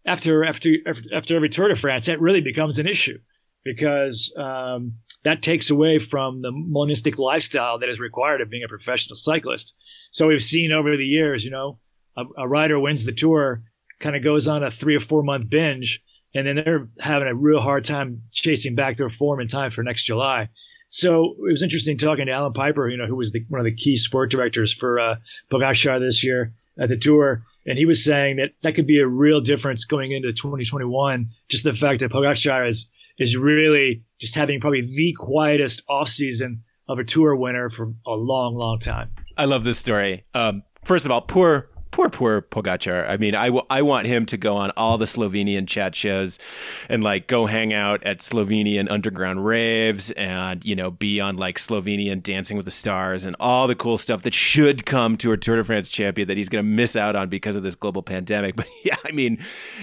after 0.06 0.44
after 0.44 0.70
after 1.12 1.36
every 1.36 1.48
Tour 1.48 1.68
de 1.68 1.76
France, 1.76 2.06
that 2.06 2.20
really 2.20 2.40
becomes 2.40 2.78
an 2.78 2.86
issue 2.86 3.18
because 3.64 4.32
um, 4.36 4.94
that 5.24 5.42
takes 5.42 5.70
away 5.70 5.98
from 5.98 6.42
the 6.42 6.52
monistic 6.52 7.18
lifestyle 7.18 7.78
that 7.78 7.88
is 7.88 7.98
required 7.98 8.40
of 8.40 8.50
being 8.50 8.64
a 8.64 8.68
professional 8.68 9.16
cyclist. 9.16 9.74
So 10.10 10.28
we've 10.28 10.42
seen 10.42 10.70
over 10.70 10.96
the 10.96 11.06
years, 11.06 11.44
you 11.44 11.50
know, 11.50 11.78
a, 12.16 12.24
a 12.38 12.48
rider 12.48 12.78
wins 12.78 13.04
the 13.04 13.12
tour 13.12 13.62
kind 14.04 14.14
of 14.14 14.22
goes 14.22 14.46
on 14.46 14.62
a 14.62 14.70
three 14.70 14.94
or 14.94 15.00
four 15.00 15.22
month 15.22 15.48
binge, 15.48 16.02
and 16.34 16.46
then 16.46 16.56
they're 16.56 16.88
having 17.00 17.26
a 17.26 17.34
real 17.34 17.60
hard 17.60 17.84
time 17.84 18.20
chasing 18.32 18.74
back 18.74 18.98
their 18.98 19.08
form 19.08 19.40
in 19.40 19.48
time 19.48 19.70
for 19.70 19.82
next 19.82 20.04
July. 20.04 20.50
So 20.90 21.34
it 21.38 21.50
was 21.50 21.62
interesting 21.62 21.96
talking 21.96 22.26
to 22.26 22.32
Allan 22.32 22.52
Peiper, 22.52 22.90
you 22.90 22.98
know, 22.98 23.06
who 23.06 23.16
was 23.16 23.32
the, 23.32 23.44
one 23.48 23.60
of 23.60 23.64
the 23.64 23.74
key 23.74 23.96
sport 23.96 24.30
directors 24.30 24.72
for 24.72 25.00
uh, 25.00 25.16
this 25.50 26.22
year 26.22 26.52
at 26.78 26.90
the 26.90 26.98
tour. 26.98 27.42
And 27.66 27.78
he 27.78 27.86
was 27.86 28.04
saying 28.04 28.36
that 28.36 28.50
that 28.62 28.74
could 28.74 28.86
be 28.86 29.00
a 29.00 29.06
real 29.06 29.40
difference 29.40 29.86
going 29.86 30.12
into 30.12 30.32
2021. 30.32 31.30
Just 31.48 31.64
the 31.64 31.72
fact 31.72 32.00
that 32.00 32.12
Pogacar 32.12 32.68
is, 32.68 32.90
is 33.18 33.38
really 33.38 34.02
just 34.20 34.34
having 34.34 34.60
probably 34.60 34.82
the 34.82 35.14
quietest 35.18 35.82
off 35.88 36.10
season 36.10 36.62
of 36.88 36.98
a 36.98 37.04
tour 37.04 37.34
winner 37.34 37.70
for 37.70 37.94
a 38.06 38.12
long, 38.12 38.54
long 38.54 38.78
time. 38.78 39.10
I 39.38 39.46
love 39.46 39.64
this 39.64 39.78
story. 39.78 40.24
Um, 40.34 40.62
first 40.84 41.06
of 41.06 41.10
all, 41.10 41.22
poor 41.22 41.70
poor, 41.94 42.08
poor 42.10 42.42
Pogacar. 42.42 43.08
I 43.08 43.16
mean, 43.18 43.36
I, 43.36 43.46
w- 43.46 43.64
I 43.70 43.80
want 43.82 44.08
him 44.08 44.26
to 44.26 44.36
go 44.36 44.56
on 44.56 44.72
all 44.76 44.98
the 44.98 45.04
Slovenian 45.04 45.68
chat 45.68 45.94
shows 45.94 46.40
and 46.88 47.04
like 47.04 47.28
go 47.28 47.46
hang 47.46 47.72
out 47.72 48.02
at 48.02 48.18
Slovenian 48.18 48.90
underground 48.90 49.46
raves 49.46 50.10
and, 50.10 50.64
you 50.64 50.74
know, 50.74 50.90
be 50.90 51.20
on 51.20 51.36
like 51.36 51.56
Slovenian 51.56 52.20
Dancing 52.20 52.56
with 52.56 52.66
the 52.66 52.72
Stars 52.72 53.24
and 53.24 53.36
all 53.38 53.68
the 53.68 53.76
cool 53.76 53.96
stuff 53.96 54.24
that 54.24 54.34
should 54.34 54.84
come 54.84 55.16
to 55.18 55.30
a 55.30 55.36
Tour 55.36 55.54
de 55.54 55.62
France 55.62 55.88
champion 55.88 56.26
that 56.26 56.36
he's 56.36 56.48
going 56.48 56.64
to 56.64 56.68
miss 56.68 56.96
out 56.96 57.14
on 57.14 57.28
because 57.28 57.54
of 57.54 57.62
this 57.62 57.76
global 57.76 58.02
pandemic. 58.02 58.56
But 58.64 58.68
yeah, 58.84 58.96
I 59.04 59.12
mean, 59.12 59.38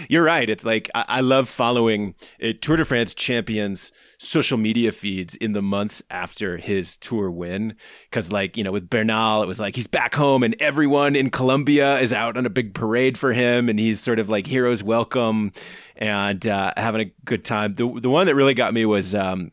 you're 0.09 0.23
right. 0.23 0.49
It's 0.49 0.65
like, 0.65 0.89
I, 0.95 1.05
I 1.07 1.21
love 1.21 1.47
following 1.47 2.15
uh, 2.43 2.53
Tour 2.59 2.77
de 2.77 2.85
France 2.85 3.13
champions 3.13 3.91
social 4.21 4.57
media 4.57 4.91
feeds 4.91 5.35
in 5.35 5.53
the 5.53 5.63
months 5.63 6.03
after 6.11 6.57
his 6.57 6.95
tour 6.97 7.31
win. 7.31 7.75
Cause 8.11 8.31
like, 8.31 8.55
you 8.55 8.63
know, 8.63 8.71
with 8.71 8.87
Bernal, 8.87 9.41
it 9.41 9.47
was 9.47 9.59
like 9.59 9.75
he's 9.75 9.87
back 9.87 10.13
home 10.13 10.43
and 10.43 10.55
everyone 10.59 11.15
in 11.15 11.31
Colombia 11.31 11.97
is 11.97 12.13
out 12.13 12.37
on 12.37 12.45
a 12.45 12.49
big 12.49 12.75
parade 12.75 13.17
for 13.17 13.33
him 13.33 13.67
and 13.67 13.79
he's 13.79 13.99
sort 13.99 14.19
of 14.19 14.29
like 14.29 14.45
heroes 14.45 14.83
welcome 14.83 15.51
and 15.95 16.45
uh, 16.45 16.71
having 16.77 17.01
a 17.01 17.11
good 17.25 17.43
time. 17.43 17.73
The, 17.73 17.91
the 17.99 18.11
one 18.11 18.27
that 18.27 18.35
really 18.35 18.53
got 18.53 18.75
me 18.75 18.85
was 18.85 19.15
um, 19.15 19.51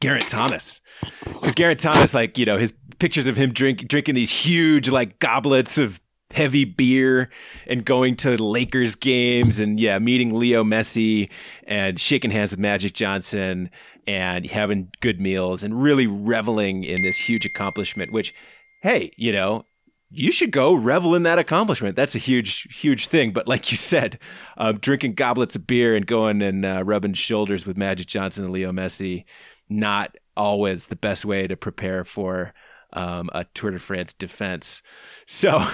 Geraint 0.00 0.28
Thomas. 0.28 0.80
Because 1.22 1.54
Geraint 1.54 1.80
Thomas, 1.80 2.14
like, 2.14 2.38
you 2.38 2.46
know, 2.46 2.56
his 2.56 2.72
pictures 2.98 3.26
of 3.26 3.36
him 3.36 3.52
drink, 3.52 3.86
drinking 3.86 4.14
these 4.14 4.30
huge 4.30 4.88
like 4.88 5.18
goblets 5.18 5.76
of 5.76 6.00
heavy 6.32 6.64
beer 6.64 7.28
and 7.66 7.84
going 7.84 8.16
to 8.16 8.42
Lakers 8.42 8.94
games 8.94 9.58
and 9.58 9.80
yeah, 9.80 9.98
meeting 9.98 10.38
Leo 10.38 10.62
Messi 10.62 11.28
and 11.64 12.00
shaking 12.00 12.30
hands 12.30 12.50
with 12.50 12.60
Magic 12.60 12.92
Johnson 12.92 13.70
and 14.06 14.46
having 14.46 14.90
good 15.00 15.20
meals 15.20 15.62
and 15.62 15.82
really 15.82 16.06
reveling 16.06 16.84
in 16.84 17.02
this 17.02 17.16
huge 17.16 17.44
accomplishment, 17.46 18.12
which, 18.12 18.34
hey, 18.82 19.12
you 19.16 19.32
know, 19.32 19.64
you 20.10 20.32
should 20.32 20.50
go 20.50 20.74
revel 20.74 21.14
in 21.14 21.22
that 21.22 21.38
accomplishment. 21.38 21.94
That's 21.94 22.16
a 22.16 22.18
huge, 22.18 22.62
huge 22.74 23.06
thing. 23.06 23.32
But 23.32 23.46
like 23.46 23.70
you 23.70 23.76
said, 23.76 24.18
um, 24.56 24.78
drinking 24.78 25.14
goblets 25.14 25.54
of 25.54 25.66
beer 25.66 25.94
and 25.94 26.06
going 26.06 26.42
and 26.42 26.64
uh, 26.64 26.82
rubbing 26.84 27.12
shoulders 27.14 27.64
with 27.64 27.76
Magic 27.76 28.08
Johnson 28.08 28.44
and 28.44 28.52
Leo 28.52 28.72
Messi, 28.72 29.24
not 29.68 30.16
always 30.36 30.86
the 30.86 30.96
best 30.96 31.24
way 31.24 31.46
to 31.46 31.56
prepare 31.56 32.04
for 32.04 32.52
um, 32.92 33.30
a 33.32 33.44
Tour 33.54 33.70
de 33.70 33.78
France 33.78 34.12
defense. 34.12 34.82
So 35.26 35.64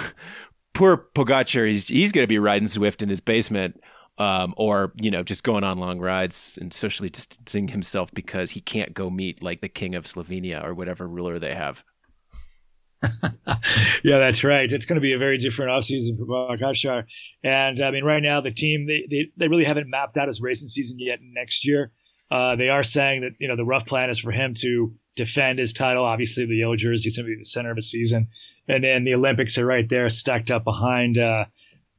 poor 0.77 1.09
Pogacar, 1.15 1.67
he's, 1.67 1.89
he's 1.89 2.13
going 2.13 2.23
to 2.23 2.29
be 2.29 2.39
riding 2.39 2.69
Zwift 2.69 3.03
in 3.03 3.09
his 3.09 3.21
basement 3.21 3.81
um, 4.19 4.55
or 4.57 4.93
you 5.01 5.11
know 5.11 5.23
just 5.23 5.43
going 5.43 5.65
on 5.65 5.79
long 5.79 5.99
rides 5.99 6.59
and 6.61 6.73
socially 6.73 7.11
distancing 7.11 7.69
himself 7.69 8.11
because 8.13 8.53
he 8.53 8.61
can't 8.61 8.95
go 8.95 9.11
meet 9.11 9.43
like 9.43 9.61
the 9.61 9.69
king 9.69 9.95
of 9.95 10.05
Slovenia 10.05 10.65
or 10.65 10.75
whatever 10.75 11.07
ruler 11.07 11.39
they 11.39 11.55
have. 11.55 11.85
yeah, 14.03 14.19
that's 14.19 14.43
right. 14.43 14.73
It's 14.73 14.87
going 14.87 14.97
to 14.97 15.03
be 15.03 15.13
a 15.13 15.19
very 15.19 15.37
different 15.37 15.71
offseason 15.71 16.17
for 16.19 16.25
Pogacar. 16.25 17.05
And 17.45 17.81
I 17.81 17.91
mean, 17.91 18.05
right 18.05 18.23
now 18.23 18.41
the 18.41 18.51
team 18.51 18.87
they, 18.87 19.07
they, 19.11 19.31
they 19.37 19.49
really 19.49 19.65
haven't 19.65 19.91
mapped 19.91 20.17
out 20.17 20.29
his 20.29 20.41
racing 20.41 20.69
season 20.69 20.97
yet 20.99 21.19
next 21.23 21.67
year. 21.67 21.93
Uh, 22.31 22.57
they 22.57 22.69
are 22.69 22.83
saying 22.83 23.21
that 23.21 23.33
you 23.39 23.49
know 23.49 23.57
the 23.57 23.65
rough 23.65 23.87
plan 23.87 24.11
is 24.11 24.19
for 24.19 24.33
him 24.33 24.55
to 24.55 24.95
defend 25.15 25.59
his 25.59 25.73
title. 25.73 26.05
Obviously, 26.05 26.47
the 26.47 26.57
yellow 26.57 26.77
jersey 26.77 27.09
is 27.09 27.17
going 27.17 27.27
to 27.27 27.37
be 27.37 27.39
the 27.39 27.45
center 27.45 27.71
of 27.71 27.77
the 27.77 27.83
season, 27.83 28.29
and 28.69 28.85
then 28.85 29.05
the 29.05 29.15
Olympics 29.15 29.59
are 29.59 29.67
right 29.67 29.89
there, 29.89 30.09
stacked 30.09 30.51
up 30.51 30.65
behind 30.65 31.19
uh, 31.19 31.47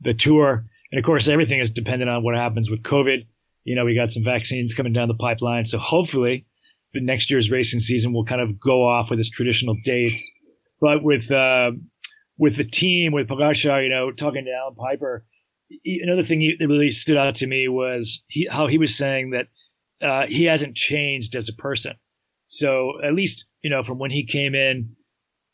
the 0.02 0.14
tour. 0.14 0.66
And 0.92 1.00
of 1.00 1.06
course, 1.06 1.28
everything 1.28 1.60
is 1.60 1.72
dependent 1.72 2.10
on 2.10 2.24
what 2.24 2.36
happens 2.36 2.70
with 2.70 2.84
COVID. 2.84 3.26
You 3.64 3.76
know, 3.76 3.86
we 3.86 3.96
got 3.96 4.12
some 4.12 4.24
vaccines 4.24 4.74
coming 4.74 4.94
down 4.94 5.08
the 5.08 5.14
pipeline. 5.14 5.66
So 5.66 5.78
hopefully, 5.78 6.46
the 6.94 7.02
next 7.02 7.30
year's 7.30 7.52
racing 7.52 7.82
season 7.82 8.14
will 8.14 8.24
kind 8.24 8.42
of 8.42 8.60
go 8.60 8.88
off 8.88 9.10
with 9.10 9.20
its 9.20 9.30
traditional 9.30 9.76
dates. 9.84 10.32
But 10.80 11.04
with 11.04 11.32
uh, 11.32 11.72
with 12.38 12.56
the 12.56 12.64
team, 12.64 13.12
with 13.12 13.28
Pogacar, 13.28 13.84
you 13.84 13.90
know, 13.90 14.12
talking 14.12 14.46
to 14.46 14.52
Allan 14.52 14.76
Peiper, 14.76 15.22
another 15.86 16.24
thing 16.24 16.56
that 16.60 16.68
really 16.68 16.92
stood 16.92 17.18
out 17.18 17.36
to 17.36 17.48
me 17.48 17.68
was 17.68 18.24
he, 18.28 18.48
how 18.50 18.68
he 18.68 18.78
was 18.78 18.96
saying 18.96 19.32
that 19.32 19.48
uh, 20.06 20.28
he 20.28 20.46
hasn't 20.46 20.76
changed 20.76 21.36
as 21.36 21.50
a 21.50 21.54
person. 21.54 21.94
So 22.48 22.94
at 23.04 23.14
least, 23.14 23.48
you 23.62 23.70
know, 23.70 23.84
from 23.84 23.98
when 23.98 24.12
he 24.12 24.24
came 24.24 24.56
in 24.56 24.96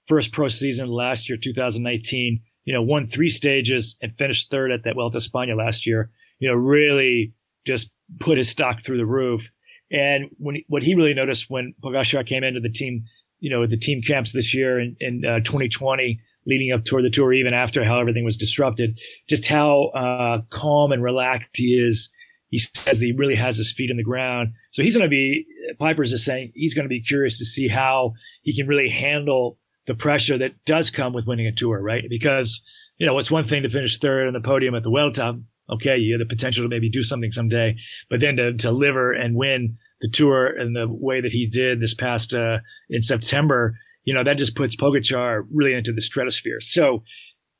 first 0.08 0.32
pro 0.32 0.48
season 0.48 0.90
last 0.90 1.30
year, 1.30 1.38
2019, 1.38 2.42
you 2.66 2.74
know, 2.74 2.82
won 2.82 3.06
three 3.06 3.30
stages 3.30 3.96
and 4.02 4.14
finished 4.14 4.50
third 4.50 4.72
at 4.72 4.84
that 4.84 4.96
Vuelta 4.96 5.18
España 5.18 5.56
last 5.56 5.86
year, 5.86 6.12
you 6.40 6.50
know, 6.50 6.56
really 6.56 7.34
just 7.66 7.92
put 8.20 8.38
his 8.38 8.50
stock 8.50 8.84
through 8.84 8.98
the 8.98 9.06
roof. 9.06 9.52
And 9.92 10.30
when 10.38 10.58
what 10.68 10.84
he 10.84 10.96
really 10.96 11.14
noticed 11.14 11.50
when 11.50 11.74
Pogacar 11.84 12.26
came 12.26 12.44
into 12.44 12.60
the 12.60 12.70
team, 12.70 13.04
you 13.40 13.50
know, 13.50 13.66
the 13.66 13.78
team 13.78 14.02
camps 14.02 14.32
this 14.32 14.54
year 14.54 14.80
in, 14.80 14.96
in 15.00 15.26
uh, 15.26 15.40
2020, 15.40 16.20
leading 16.46 16.72
up 16.72 16.84
toward 16.84 17.06
the 17.06 17.10
tour, 17.10 17.34
even 17.34 17.54
after 17.54 17.84
how 17.84 18.00
everything 18.00 18.26
was 18.26 18.38
disrupted, 18.38 19.00
just 19.30 19.46
how 19.46 19.86
uh, 19.90 20.42
calm 20.50 20.92
and 20.92 21.04
relaxed 21.04 21.56
he 21.56 21.74
is. 21.74 22.12
He 22.50 22.60
says 22.60 23.00
he 23.00 23.14
really 23.18 23.36
has 23.36 23.58
his 23.58 23.72
feet 23.72 23.90
in 23.90 23.98
the 23.98 24.04
ground. 24.04 24.50
So 24.72 24.84
he's 24.84 24.96
going 24.96 25.06
to 25.06 25.10
be, 25.10 25.46
Peiper's 25.82 26.12
just 26.12 26.24
saying 26.24 26.52
he's 26.54 26.76
going 26.76 26.86
to 26.86 26.90
be 26.90 27.02
curious 27.02 27.40
to 27.40 27.46
see 27.46 27.68
how 27.68 28.14
he 28.44 28.56
can 28.56 28.68
really 28.68 28.90
handle 28.90 29.58
the 29.88 29.96
pressure 29.96 30.38
that 30.38 30.54
does 30.66 30.90
come 30.90 31.14
with 31.14 31.28
winning 31.28 31.48
a 31.48 31.52
tour, 31.52 31.82
right? 31.82 32.04
Because, 32.10 32.64
you 32.98 33.06
know, 33.06 33.18
it's 33.18 33.32
one 33.32 33.44
thing 33.44 33.64
to 33.64 33.70
finish 33.70 34.00
third 34.00 34.28
on 34.28 34.34
the 34.34 34.42
podium 34.42 34.76
at 34.76 34.84
the 34.84 34.90
Vuelta. 34.90 35.40
Okay, 35.70 35.98
you 35.98 36.14
have 36.14 36.28
the 36.28 36.36
potential 36.36 36.64
to 36.64 36.70
maybe 36.70 36.90
do 36.90 37.02
something 37.02 37.32
someday, 37.32 37.76
but 38.10 38.20
then 38.20 38.36
to, 38.36 38.52
deliver 38.52 39.14
and 39.14 39.36
win 39.36 39.78
the 40.02 40.10
tour 40.10 40.48
in 40.48 40.74
the 40.74 40.88
way 40.90 41.22
that 41.22 41.32
he 41.32 41.48
did 41.48 41.80
this 41.80 41.94
past 41.94 42.34
uh, 42.34 42.58
in 42.90 43.02
September, 43.02 43.74
you 44.04 44.14
know, 44.14 44.24
that 44.24 44.38
just 44.38 44.56
puts 44.56 44.76
Pogacar 44.76 45.44
really 45.54 45.74
into 45.74 45.94
the 45.94 46.02
stratosphere. 46.02 46.60
So, 46.60 47.04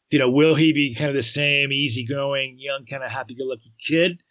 you 0.10 0.20
know, 0.20 0.30
will 0.30 0.56
he 0.56 0.74
be 0.74 0.94
kind 0.94 1.10
of 1.10 1.16
the 1.16 1.24
same 1.24 1.72
easygoing, 1.72 2.58
young, 2.60 2.86
kind 2.86 3.04
of 3.04 3.12
happy-go-lucky 3.12 3.72
kid? 3.88 4.22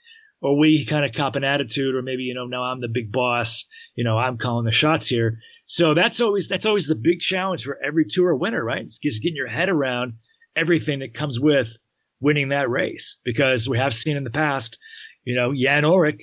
Or 0.42 0.58
we 0.58 0.84
kind 0.84 1.04
of 1.04 1.12
cop 1.12 1.36
an 1.36 1.44
attitude, 1.44 1.94
or 1.94 2.02
maybe 2.02 2.24
you 2.24 2.34
know 2.34 2.46
now 2.46 2.64
I'm 2.64 2.80
the 2.80 2.88
big 2.88 3.12
boss, 3.12 3.64
you 3.94 4.04
know 4.04 4.18
I'm 4.18 4.36
calling 4.36 4.66
the 4.66 4.72
shots 4.72 5.06
here. 5.06 5.38
So 5.64 5.94
that's 5.94 6.20
always 6.20 6.48
that's 6.48 6.66
always 6.66 6.88
the 6.88 6.96
big 6.96 7.20
challenge 7.20 7.64
for 7.64 7.78
every 7.82 8.04
tour 8.04 8.34
winner, 8.34 8.62
right? 8.62 8.82
It's 8.82 8.98
just 8.98 9.22
getting 9.22 9.36
your 9.36 9.48
head 9.48 9.68
around 9.68 10.14
everything 10.56 10.98
that 10.98 11.14
comes 11.14 11.40
with 11.40 11.78
winning 12.20 12.50
that 12.50 12.68
race, 12.68 13.18
because 13.24 13.68
we 13.68 13.78
have 13.78 13.94
seen 13.94 14.16
in 14.16 14.24
the 14.24 14.30
past, 14.30 14.78
you 15.24 15.34
know, 15.34 15.54
Jan 15.54 15.84
Ullrich, 15.84 16.20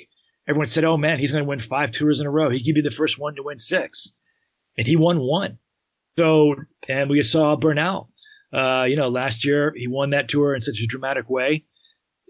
everyone 0.47 0.67
said, 0.67 0.83
oh 0.83 0.97
man, 0.97 1.19
he's 1.19 1.31
going 1.31 1.43
to 1.43 1.47
win 1.47 1.59
five 1.59 1.91
tours 1.91 2.21
in 2.21 2.27
a 2.27 2.31
row. 2.31 2.49
He 2.49 2.63
could 2.63 2.75
be 2.75 2.81
the 2.81 2.89
first 2.89 3.17
one 3.19 3.35
to 3.35 3.43
win 3.43 3.57
six, 3.57 4.13
and 4.77 4.85
he 4.85 4.95
won 4.95 5.19
one. 5.19 5.57
So 6.17 6.55
and 6.87 7.09
we 7.09 7.23
saw 7.23 7.55
Bernal. 7.55 8.09
Uh, 8.51 8.83
you 8.83 8.95
know, 8.95 9.09
last 9.09 9.45
year 9.45 9.73
he 9.75 9.87
won 9.87 10.09
that 10.09 10.27
tour 10.27 10.55
in 10.55 10.59
such 10.59 10.79
a 10.79 10.87
dramatic 10.87 11.29
way 11.29 11.65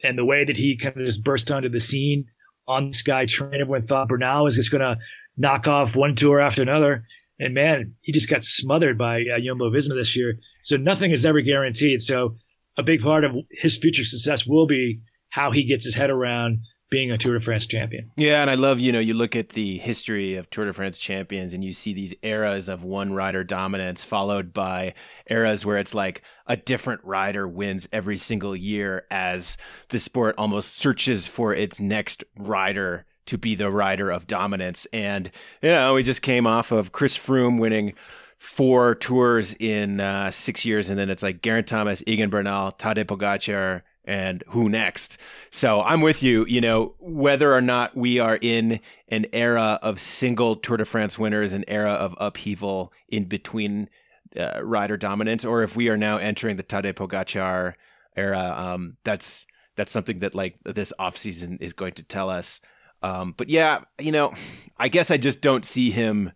and 0.04 0.18
the 0.18 0.26
way 0.26 0.46
that 0.46 0.58
he 0.58 0.78
kind 0.78 0.98
of 0.98 1.06
just 1.06 1.24
burst 1.24 1.52
onto 1.52 1.70
the 1.70 1.80
scene 1.80 2.26
on 2.68 2.94
Sky 2.94 3.26
Train, 3.26 3.56
everyone 3.56 3.82
thought 3.82 4.08
Bernal 4.10 4.44
was 4.44 4.56
just 4.56 4.72
going 4.72 4.82
to 4.82 4.98
knock 5.38 5.68
off 5.68 5.96
one 5.96 6.16
tour 6.16 6.40
after 6.40 6.62
another. 6.62 7.06
And 7.40 7.54
man, 7.54 7.96
he 8.02 8.12
just 8.12 8.30
got 8.30 8.44
smothered 8.44 8.98
by 8.98 9.22
uh, 9.22 9.40
Jumbo 9.40 9.70
Visma 9.72 9.96
this 9.96 10.16
year. 10.16 10.40
So 10.62 10.78
nothing 10.78 11.12
is 11.12 11.26
ever 11.26 11.42
guaranteed. 11.42 12.02
So 12.02 12.36
a 12.78 12.84
big 12.84 13.02
part 13.02 13.24
of 13.24 13.36
his 13.52 13.78
future 13.78 14.06
success 14.06 14.46
will 14.46 14.68
be 14.68 15.02
how 15.30 15.52
he 15.52 15.64
gets 15.64 15.86
his 15.86 15.96
head 15.96 16.10
around 16.10 16.60
being 16.90 17.12
a 17.12 17.18
Tour 17.18 17.36
de 17.36 17.40
France 17.40 17.68
champion. 17.68 18.12
Yeah, 18.16 18.42
and 18.42 18.50
I 18.50 18.56
love, 18.56 18.80
you 18.80 18.92
know, 18.92 19.00
you 19.00 19.14
look 19.14 19.36
at 19.36 19.50
the 19.50 19.78
history 19.78 20.36
of 20.36 20.50
Tour 20.50 20.66
de 20.66 20.74
France 20.74 20.98
champions 20.98 21.54
and 21.54 21.64
you 21.64 21.72
see 21.72 21.94
these 21.94 22.16
eras 22.24 22.68
of 22.68 22.84
one 22.84 23.14
rider 23.14 23.44
dominance 23.44 24.04
followed 24.04 24.54
by 24.54 24.96
eras 25.30 25.66
where 25.66 25.78
it's 25.78 25.94
like 25.94 26.24
a 26.48 26.58
different 26.58 27.04
rider 27.04 27.48
wins 27.48 27.88
every 27.92 28.18
single 28.18 28.56
year 28.56 29.06
as 29.12 29.58
the 29.90 30.00
sport 30.00 30.36
almost 30.38 30.76
searches 30.76 31.28
for 31.28 31.54
its 31.54 31.80
next 31.80 32.24
rider 32.36 33.06
to 33.28 33.38
be 33.38 33.54
the 33.54 33.70
rider 33.70 34.10
of 34.10 34.26
dominance. 34.26 34.88
And, 34.92 35.30
you 35.62 35.70
know, 35.70 35.94
we 35.94 36.02
just 36.02 36.24
came 36.24 36.48
off 36.48 36.72
of 36.72 36.92
Chris 36.92 37.16
Froome 37.16 37.60
winning 37.60 37.94
four 38.40 38.96
tours 38.96 39.54
in 39.60 40.00
uh, 40.00 40.32
six 40.32 40.66
years, 40.66 40.90
and 40.90 40.98
then 40.98 41.10
it's 41.10 41.22
like 41.22 41.44
Geraint 41.44 41.68
Thomas, 41.68 42.02
Egan 42.08 42.30
Bernal, 42.30 42.72
Tadej 42.72 43.06
Pogacar, 43.06 43.84
and 44.10 44.44
who 44.48 44.68
next. 44.68 45.20
So 45.52 45.84
I'm 45.84 46.02
with 46.02 46.24
you. 46.24 46.44
You 46.48 46.62
know, 46.62 46.96
whether 47.00 47.54
or 47.54 47.62
not 47.62 47.96
we 47.96 48.18
are 48.18 48.40
in 48.42 48.80
an 49.08 49.28
era 49.32 49.80
of 49.84 50.00
single 50.00 50.56
Tour 50.56 50.78
de 50.78 50.86
France 50.86 51.20
winners, 51.20 51.54
an 51.54 51.64
era 51.68 51.92
of 51.92 52.16
upheaval 52.18 52.92
in 53.08 53.26
between 53.26 53.88
uh, 54.36 54.64
rider 54.64 54.98
dominance, 54.98 55.46
or 55.46 55.62
if 55.62 55.76
we 55.76 55.90
are 55.90 55.98
now 55.98 56.18
entering 56.18 56.58
the 56.58 56.64
Tadej 56.64 56.94
Pogacar 56.94 57.76
era, 58.16 58.54
um, 58.58 58.98
that's 59.04 59.46
that's 59.76 59.92
something 59.92 60.20
that 60.20 60.34
like 60.34 60.58
this 60.66 60.92
offseason 61.00 61.62
is 61.62 61.74
going 61.74 61.94
to 61.94 62.04
tell 62.04 62.32
us. 62.32 62.62
Um, 63.04 63.36
but 63.38 63.48
yeah, 63.48 63.82
you 64.00 64.12
know, 64.12 64.34
I 64.76 64.90
guess 64.90 65.12
I 65.12 65.18
just 65.18 65.40
don't 65.40 65.64
see 65.64 65.92
him 65.92 66.32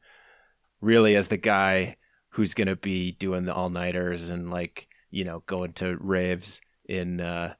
really 0.80 1.16
as 1.16 1.28
the 1.28 1.38
guy 1.38 1.98
who's 2.30 2.54
going 2.54 2.68
to 2.68 2.76
be 2.76 3.14
doing 3.14 3.46
the 3.46 3.54
all 3.54 3.70
nighters 3.72 4.30
and 4.30 4.52
like 4.52 4.88
you 5.10 5.24
know 5.24 5.44
going 5.48 5.74
to 5.74 5.98
raves 6.00 6.62
in 6.86 7.20
uh, 7.20 7.54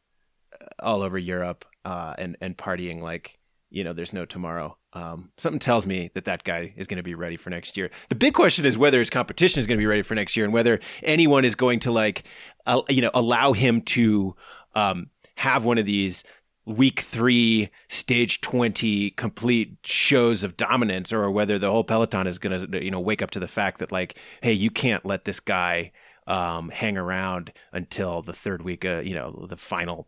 all 0.84 1.02
over 1.02 1.18
Europe 1.18 1.66
uh, 1.86 2.14
and 2.18 2.38
and 2.42 2.58
partying 2.58 3.02
like 3.02 3.40
you 3.74 3.84
know, 3.84 3.92
there's 3.92 4.14
no 4.14 4.24
tomorrow. 4.24 4.78
Um, 4.94 5.32
something 5.40 5.60
tells 5.60 5.88
me 5.88 6.12
that 6.14 6.26
that 6.26 6.44
guy 6.44 6.74
is 6.78 6.86
going 6.86 6.98
to 6.98 7.04
be 7.04 7.16
ready 7.16 7.38
for 7.38 7.50
next 7.50 7.76
year. 7.76 7.90
The 8.10 8.16
big 8.16 8.36
question 8.36 8.66
is 8.66 8.78
whether 8.78 9.00
his 9.00 9.10
competition 9.10 9.60
is 9.60 9.66
going 9.66 9.80
to 9.80 9.82
be 9.82 9.88
ready 9.88 10.04
for 10.04 10.14
next 10.14 10.38
year 10.38 10.46
and 10.46 10.54
whether 10.54 10.80
anyone 11.02 11.44
is 11.44 11.56
going 11.56 11.80
to 11.80 11.92
like, 11.92 12.24
uh, 12.68 12.84
you 12.88 13.02
know, 13.02 13.10
allow 13.16 13.54
him 13.54 13.82
to 13.82 14.36
um, 14.76 15.10
have 15.38 15.66
one 15.66 15.80
of 15.80 15.88
these 15.88 16.24
week 16.68 17.00
three, 17.00 17.72
stage 17.90 18.42
20 18.42 19.10
complete 19.12 19.78
shows 19.84 20.44
of 20.44 20.56
dominance 20.56 21.12
or 21.12 21.32
whether 21.32 21.58
the 21.58 21.72
whole 21.72 21.84
Peloton 21.84 22.28
is 22.28 22.38
going 22.38 22.72
to, 22.72 22.84
you 22.84 22.92
know, 22.92 23.00
wake 23.00 23.24
up 23.24 23.32
to 23.32 23.40
the 23.40 23.48
fact 23.48 23.80
that 23.80 23.92
like, 23.92 24.20
hey, 24.42 24.54
you 24.54 24.70
can't 24.70 25.04
let 25.04 25.26
this 25.26 25.40
guy 25.40 25.92
um, 26.28 26.70
hang 26.70 26.96
around 26.96 27.54
until 27.72 28.22
the 28.22 28.34
third 28.34 28.62
week, 28.62 28.86
uh, 28.86 29.02
you 29.04 29.16
know, 29.16 29.48
the 29.50 29.58
final 29.58 30.08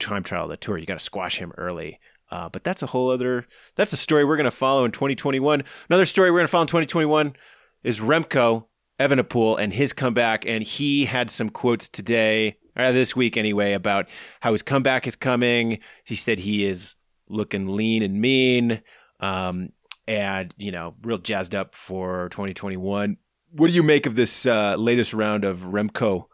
time 0.00 0.22
trial 0.22 0.48
the 0.48 0.56
tour. 0.56 0.78
You 0.78 0.86
got 0.86 0.94
to 0.94 1.04
squash 1.04 1.38
him 1.38 1.52
early. 1.56 2.00
Uh, 2.30 2.48
but 2.48 2.62
that's 2.62 2.82
a 2.82 2.86
whole 2.86 3.10
other, 3.10 3.46
that's 3.74 3.92
a 3.92 3.96
story 3.96 4.24
we're 4.24 4.36
going 4.36 4.44
to 4.44 4.50
follow 4.50 4.84
in 4.84 4.92
2021. 4.92 5.64
Another 5.88 6.06
story 6.06 6.30
we're 6.30 6.38
going 6.38 6.46
to 6.46 6.50
follow 6.50 6.62
in 6.62 6.68
2021 6.68 7.34
is 7.82 8.00
Remco 8.00 8.66
Evenepoel 9.00 9.58
and 9.58 9.72
his 9.72 9.92
comeback. 9.92 10.46
And 10.46 10.62
he 10.62 11.06
had 11.06 11.30
some 11.30 11.50
quotes 11.50 11.88
today, 11.88 12.58
or 12.76 12.92
this 12.92 13.16
week 13.16 13.36
anyway, 13.36 13.72
about 13.72 14.08
how 14.40 14.52
his 14.52 14.62
comeback 14.62 15.06
is 15.06 15.16
coming. 15.16 15.80
He 16.04 16.14
said 16.14 16.38
he 16.38 16.64
is 16.64 16.94
looking 17.28 17.68
lean 17.68 18.02
and 18.02 18.20
mean. 18.20 18.82
Um, 19.18 19.70
and, 20.06 20.54
you 20.56 20.72
know, 20.72 20.94
real 21.02 21.18
jazzed 21.18 21.54
up 21.54 21.74
for 21.74 22.28
2021. 22.30 23.16
What 23.52 23.68
do 23.68 23.72
you 23.72 23.82
make 23.82 24.06
of 24.06 24.14
this 24.14 24.46
uh, 24.46 24.76
latest 24.76 25.12
round 25.12 25.44
of 25.44 25.58
Remco 25.58 26.26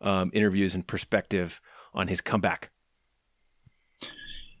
um, 0.00 0.30
interviews 0.32 0.74
and 0.74 0.86
perspective 0.86 1.60
on 1.92 2.08
his 2.08 2.20
comeback? 2.20 2.71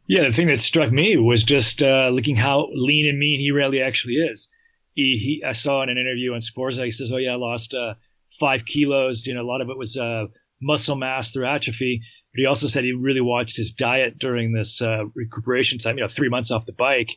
Yeah, 0.06 0.24
the 0.24 0.32
thing 0.32 0.48
that 0.48 0.60
struck 0.60 0.90
me 0.90 1.16
was 1.16 1.44
just 1.44 1.82
uh, 1.82 2.08
looking 2.12 2.36
how 2.36 2.68
lean 2.72 3.08
and 3.08 3.18
mean 3.18 3.40
he 3.40 3.50
really 3.50 3.80
actually 3.80 4.14
is. 4.14 4.48
He, 4.94 5.40
he 5.42 5.44
I 5.46 5.52
saw 5.52 5.82
in 5.82 5.88
an 5.88 5.98
interview 5.98 6.34
on 6.34 6.40
Sporza, 6.40 6.84
he 6.84 6.90
says, 6.90 7.10
"Oh 7.12 7.16
yeah, 7.16 7.32
I 7.32 7.36
lost 7.36 7.72
uh, 7.72 7.94
five 8.38 8.64
kilos. 8.64 9.26
You 9.26 9.34
know, 9.34 9.42
a 9.42 9.46
lot 9.50 9.60
of 9.60 9.70
it 9.70 9.78
was 9.78 9.96
uh, 9.96 10.26
muscle 10.60 10.96
mass 10.96 11.30
through 11.30 11.46
atrophy." 11.46 12.02
But 12.34 12.40
he 12.40 12.46
also 12.46 12.66
said 12.66 12.84
he 12.84 12.92
really 12.92 13.20
watched 13.20 13.56
his 13.56 13.72
diet 13.72 14.18
during 14.18 14.52
this 14.52 14.80
uh, 14.82 15.04
recuperation 15.14 15.78
time. 15.78 15.96
You 15.96 16.02
know, 16.02 16.08
three 16.08 16.28
months 16.28 16.50
off 16.50 16.66
the 16.66 16.72
bike. 16.72 17.10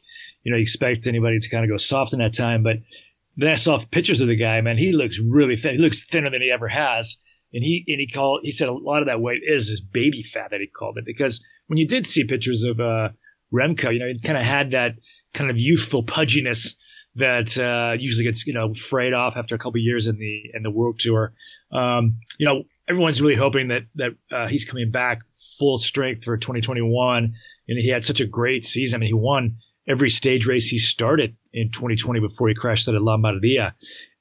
You 0.43 0.51
know, 0.51 0.57
you 0.57 0.63
expect 0.63 1.07
anybody 1.07 1.39
to 1.39 1.49
kind 1.49 1.63
of 1.63 1.69
go 1.69 1.77
soft 1.77 2.13
in 2.13 2.19
that 2.19 2.33
time, 2.33 2.63
but 2.63 2.77
then 3.35 3.49
I 3.49 3.55
saw 3.55 3.79
pictures 3.79 4.21
of 4.21 4.27
the 4.27 4.35
guy. 4.35 4.61
Man, 4.61 4.77
he 4.77 4.91
looks 4.91 5.19
really 5.19 5.55
thin. 5.55 5.75
He 5.75 5.81
looks 5.81 6.05
thinner 6.05 6.29
than 6.29 6.41
he 6.41 6.51
ever 6.51 6.67
has. 6.67 7.17
And 7.53 7.63
he 7.63 7.83
and 7.87 7.99
he 7.99 8.07
called. 8.07 8.41
He 8.43 8.51
said 8.51 8.69
a 8.69 8.73
lot 8.73 9.01
of 9.01 9.07
that 9.07 9.21
weight 9.21 9.41
is 9.45 9.69
his 9.69 9.81
baby 9.81 10.23
fat 10.23 10.51
that 10.51 10.59
he 10.59 10.67
called 10.67 10.97
it 10.97 11.05
because 11.05 11.43
when 11.67 11.77
you 11.77 11.87
did 11.87 12.05
see 12.05 12.23
pictures 12.23 12.63
of 12.63 12.79
uh, 12.79 13.09
Remco, 13.53 13.93
you 13.93 13.99
know, 13.99 14.07
it 14.07 14.23
kind 14.23 14.37
of 14.37 14.43
had 14.43 14.71
that 14.71 14.93
kind 15.33 15.49
of 15.49 15.57
youthful 15.57 16.03
pudginess 16.03 16.75
that 17.15 17.57
uh, 17.57 17.95
usually 17.97 18.25
gets 18.25 18.45
you 18.45 18.53
know 18.53 18.73
frayed 18.73 19.13
off 19.13 19.37
after 19.37 19.55
a 19.55 19.57
couple 19.57 19.79
years 19.79 20.07
in 20.07 20.17
the 20.17 20.41
in 20.53 20.63
the 20.63 20.71
world 20.71 20.99
tour. 20.99 21.33
Um, 21.71 22.17
you 22.37 22.45
know, 22.45 22.63
everyone's 22.89 23.21
really 23.21 23.35
hoping 23.35 23.69
that 23.69 23.83
that 23.95 24.11
uh, 24.31 24.47
he's 24.47 24.65
coming 24.65 24.91
back 24.91 25.19
full 25.57 25.77
strength 25.77 26.23
for 26.23 26.37
2021, 26.37 27.33
and 27.67 27.79
he 27.79 27.89
had 27.89 28.05
such 28.05 28.19
a 28.19 28.25
great 28.25 28.65
season. 28.65 29.01
He 29.01 29.13
won 29.13 29.57
every 29.87 30.09
stage 30.09 30.45
race 30.45 30.67
he 30.67 30.79
started 30.79 31.35
in 31.53 31.71
2020 31.71 32.19
before 32.19 32.49
he 32.49 32.55
crashed 32.55 32.87
at 32.87 32.95
La 32.95 33.17
Lombardia. 33.17 33.73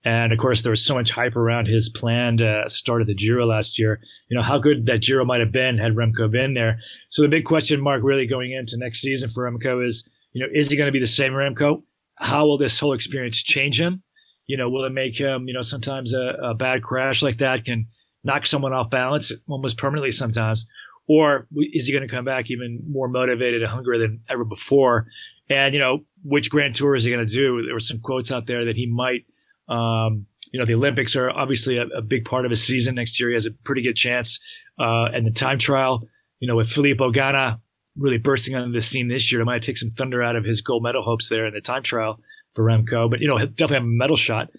And 0.05 0.33
of 0.33 0.39
course, 0.39 0.63
there 0.63 0.71
was 0.71 0.85
so 0.85 0.95
much 0.95 1.11
hype 1.11 1.35
around 1.35 1.67
his 1.67 1.89
planned 1.89 2.43
uh, 2.43 2.69
start 2.69 3.01
of 3.01 3.07
the 3.07 3.15
Giro 3.15 3.47
last 3.47 3.79
year. 3.79 4.01
You 4.29 4.37
know, 4.37 4.43
how 4.43 4.59
good 4.59 4.87
that 4.87 5.03
Giro 5.03 5.25
might 5.25 5.41
have 5.41 5.53
been 5.53 5.79
had 5.79 5.95
Remco 5.95 6.31
been 6.31 6.55
there. 6.55 6.79
So 7.09 7.23
the 7.23 7.29
big 7.29 7.45
question 7.45 7.81
mark 7.81 8.03
really 8.03 8.27
going 8.27 8.53
into 8.53 8.77
next 8.77 9.01
season 9.01 9.31
for 9.31 9.51
Remco 9.51 9.85
is, 9.85 10.05
you 10.33 10.43
know, 10.43 10.53
is 10.53 10.71
he 10.71 10.77
going 10.77 10.89
to 10.89 10.93
be 10.93 11.01
the 11.01 11.07
same 11.07 11.33
Remco? 11.33 11.83
How 12.17 12.45
will 12.47 12.59
this 12.59 12.79
whole 12.79 12.93
experience 12.93 13.43
change 13.43 13.81
him? 13.81 14.03
You 14.47 14.59
know, 14.59 14.69
will 14.69 14.85
it 14.85 14.93
make 14.93 15.19
him, 15.19 15.49
you 15.49 15.55
know, 15.55 15.63
sometimes 15.63 16.13
a, 16.13 16.37
a 16.43 16.55
bad 16.55 16.83
crash 16.83 17.23
like 17.23 17.39
that 17.39 17.65
can 17.65 17.87
knock 18.25 18.45
someone 18.45 18.75
off 18.75 18.91
balance 18.91 19.33
almost 19.49 19.79
permanently 19.79 20.11
sometimes? 20.11 20.67
Or 21.07 21.47
is 21.57 21.87
he 21.87 21.93
going 21.93 22.07
to 22.07 22.15
come 22.15 22.25
back 22.25 22.51
even 22.51 22.81
more 22.89 23.09
motivated 23.09 23.63
and 23.63 23.71
hungry 23.71 23.99
than 23.99 24.21
ever 24.29 24.45
before? 24.45 25.07
And, 25.49 25.75
you 25.75 25.81
know, 25.81 26.01
which 26.25 26.51
Grand 26.51 26.75
Tour 26.75 26.95
is 26.95 27.05
he 27.05 27.11
going 27.11 27.27
to 27.27 27.33
do? 27.33 27.63
There 27.63 27.75
were 27.75 27.81
some 27.81 28.01
quotes 28.01 28.31
out 28.31 28.47
there 28.47 28.65
that 28.67 28.77
he 28.77 28.87
might 28.87 29.25
um, 29.69 30.27
you 30.53 30.61
know, 30.61 30.67
the 30.67 30.75
Olympics 30.75 31.17
are 31.17 31.31
obviously 31.31 31.79
a, 31.79 31.87
a, 31.87 32.03
big 32.03 32.25
part 32.25 32.45
of 32.45 32.51
his 32.51 32.63
season 32.63 32.95
next 32.95 33.19
year. 33.19 33.31
He 33.31 33.35
has 33.35 33.47
a 33.47 33.51
pretty 33.51 33.83
good 33.83 33.97
chance. 33.97 34.39
Uh, 34.79 35.07
and 35.07 35.27
the 35.27 35.31
time 35.31 35.59
trial, 35.59 36.03
you 36.39 36.47
know, 36.47 36.55
with 36.55 36.71
Filippo 36.71 37.11
Ganna 37.11 37.61
really 37.97 38.19
bursting 38.19 38.55
onto 38.55 38.73
the 38.73 38.83
scene 38.83 39.09
this 39.09 39.33
year, 39.33 39.41
it 39.41 39.47
might 39.47 39.63
take 39.63 39.79
some 39.79 39.91
thunder 39.91 40.23
out 40.23 40.37
of 40.37 40.45
his 40.45 40.61
gold 40.61 40.83
medal 40.83 41.03
hopes 41.03 41.29
there 41.29 41.47
in 41.47 41.55
the 41.55 41.61
time 41.61 41.83
trial 41.83 42.21
for 42.53 42.65
Remco. 42.65 43.11
But, 43.11 43.21
you 43.21 43.27
know, 43.27 43.39
definitely 43.39 43.75
have 43.75 43.83
a 43.83 43.87
medal 43.87 44.17
shot. 44.17 44.51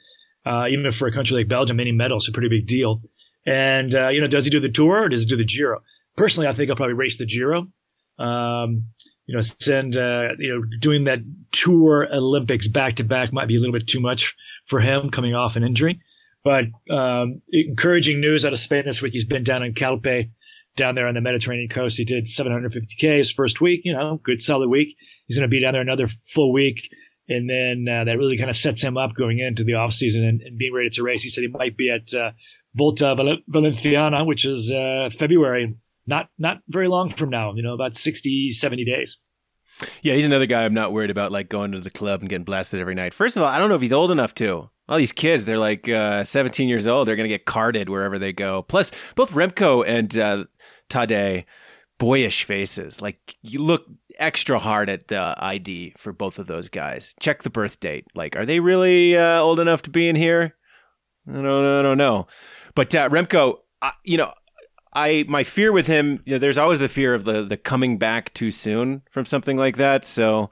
Uh, 0.46 0.68
even 0.70 0.92
for 0.92 1.08
a 1.08 1.14
country 1.14 1.38
like 1.38 1.48
Belgium, 1.48 1.80
any 1.80 1.92
medal 1.92 2.18
is 2.18 2.28
a 2.28 2.32
pretty 2.32 2.50
big 2.50 2.68
deal. 2.68 3.02
And, 3.46 3.94
uh, 3.96 4.10
you 4.10 4.22
know, 4.22 4.28
does 4.28 4.46
he 4.46 4.52
do 4.52 4.60
the 4.60 4.70
tour 4.70 5.04
or 5.04 5.10
does 5.10 5.22
he 5.22 5.26
do 5.28 5.38
the 5.38 5.46
Giro? 5.46 5.82
Personally, 6.18 6.48
I 6.48 6.54
think 6.54 6.70
I'll 6.70 6.76
probably 6.76 6.94
race 6.94 7.18
the 7.18 7.26
Giro. 7.26 7.68
Um, 8.18 8.86
you 9.26 9.36
know, 9.36 9.42
send, 9.42 9.98
uh, 9.98 10.30
you 10.38 10.54
know, 10.54 10.62
doing 10.80 11.06
that 11.06 11.20
tour 11.52 12.08
Olympics 12.14 12.68
back 12.68 12.96
to 12.96 13.04
back 13.04 13.34
might 13.34 13.48
be 13.48 13.56
a 13.56 13.60
little 13.60 13.74
bit 13.74 13.88
too 13.88 14.00
much 14.00 14.36
for 14.66 14.80
him 14.80 15.10
coming 15.10 15.34
off 15.34 15.56
an 15.56 15.64
injury. 15.64 16.00
But 16.44 16.66
um, 16.92 17.42
encouraging 17.52 18.22
news 18.22 18.46
out 18.46 18.54
of 18.54 18.60
Spain 18.60 18.84
this 18.86 19.02
week. 19.02 19.14
He's 19.14 19.26
been 19.26 19.44
down 19.44 19.64
in 19.64 19.74
Calpe, 19.74 20.30
down 20.76 20.94
there 20.94 21.08
on 21.08 21.16
the 21.16 21.22
Mediterranean 21.22 21.70
coast. 21.70 21.98
He 21.98 22.06
did 22.06 22.26
750K 22.26 23.18
his 23.18 23.32
first 23.32 23.62
week, 23.62 23.82
you 23.84 23.94
know, 23.94 24.20
good 24.24 24.40
solid 24.40 24.70
week. 24.70 24.96
He's 25.26 25.38
going 25.38 25.50
to 25.50 25.54
be 25.54 25.62
down 25.62 25.74
there 25.74 25.82
another 25.82 26.08
full 26.08 26.54
week. 26.54 26.90
And 27.28 27.50
then 27.50 27.88
uh, 27.92 28.04
that 28.04 28.18
really 28.18 28.38
kind 28.38 28.52
of 28.52 28.56
sets 28.56 28.84
him 28.84 28.98
up 28.98 29.16
going 29.16 29.40
into 29.40 29.64
the 29.64 29.74
off 29.74 29.94
season 29.94 30.24
and, 30.24 30.42
and 30.42 30.58
being 30.58 30.74
ready 30.74 30.90
to 30.92 31.04
race. 31.04 31.24
He 31.24 31.30
said 31.30 31.42
he 31.42 31.48
might 31.48 31.76
be 31.76 31.90
at 31.90 32.14
uh, 32.14 32.32
Volta 32.76 33.16
Valenciana, 33.48 34.24
which 34.24 34.46
is 34.46 34.72
uh, 34.72 35.10
February, 35.18 35.76
not 36.08 36.28
not 36.38 36.58
very 36.68 36.88
long 36.88 37.10
from 37.10 37.30
now, 37.30 37.54
you 37.56 37.64
know, 37.64 37.74
about 37.74 37.96
60, 37.96 38.50
70 38.50 38.86
days. 38.86 39.20
Yeah, 40.02 40.14
he's 40.14 40.26
another 40.26 40.46
guy 40.46 40.64
I'm 40.64 40.74
not 40.74 40.94
worried 40.94 41.10
about 41.10 41.32
like 41.32 41.50
going 41.50 41.72
to 41.74 41.80
the 41.80 41.90
club 41.90 42.22
and 42.22 42.30
getting 42.30 42.46
blasted 42.46 42.80
every 42.80 42.96
night. 42.96 43.14
First 43.14 43.36
of 43.36 43.44
all, 43.44 43.50
I 43.50 43.58
don't 43.58 43.70
know 43.70 43.76
if 43.76 43.82
he's 43.82 43.94
old 43.94 44.12
enough 44.12 44.34
to. 44.36 44.70
All 44.88 44.98
these 44.98 45.12
kids, 45.12 45.46
they're 45.46 45.58
like 45.58 45.90
uh, 45.90 46.24
17 46.24 46.70
years 46.70 46.88
old. 46.88 47.08
They're 47.08 47.16
going 47.16 47.28
to 47.28 47.34
get 47.34 47.46
carded 47.46 47.90
wherever 47.90 48.20
they 48.20 48.32
go. 48.32 48.62
Plus, 48.62 48.92
both 49.16 49.32
Remco 49.32 49.84
and 49.86 50.16
uh, 50.16 50.46
Tadej, 50.90 51.46
boyish 51.98 52.44
faces. 52.44 53.02
Like, 53.02 53.36
you 53.42 53.60
look 53.64 53.86
extra 54.20 54.60
hard 54.60 54.90
at 54.90 55.08
the 55.08 55.34
ID 55.40 55.96
for 55.98 56.14
both 56.14 56.38
of 56.38 56.46
those 56.46 56.70
guys. 56.70 57.16
Check 57.20 57.42
the 57.42 57.50
birth 57.50 57.80
date. 57.80 58.06
Like, 58.14 58.36
are 58.36 58.46
they 58.46 58.60
really 58.60 59.18
uh, 59.18 59.40
old 59.40 59.60
enough 59.60 59.82
to 59.84 59.90
be 59.90 60.08
in 60.08 60.16
here? 60.16 60.56
I 61.28 61.34
don't, 61.34 61.46
I 61.46 61.82
don't 61.82 61.98
know. 61.98 62.28
But 62.76 62.94
uh, 62.94 63.10
Remco, 63.10 63.58
you 64.04 64.18
know, 64.18 64.34
I 64.96 65.26
my 65.28 65.44
fear 65.44 65.72
with 65.72 65.88
him, 65.88 66.24
you 66.26 66.34
know, 66.34 66.40
there's 66.40 66.58
always 66.58 66.80
the 66.80 66.88
fear 66.88 67.14
of 67.14 67.26
the 67.26 67.44
the 67.44 67.58
coming 67.58 67.98
back 67.98 68.34
too 68.34 68.50
soon 68.50 69.04
from 69.12 69.26
something 69.26 69.58
like 69.58 69.78
that. 69.78 70.06
So 70.06 70.50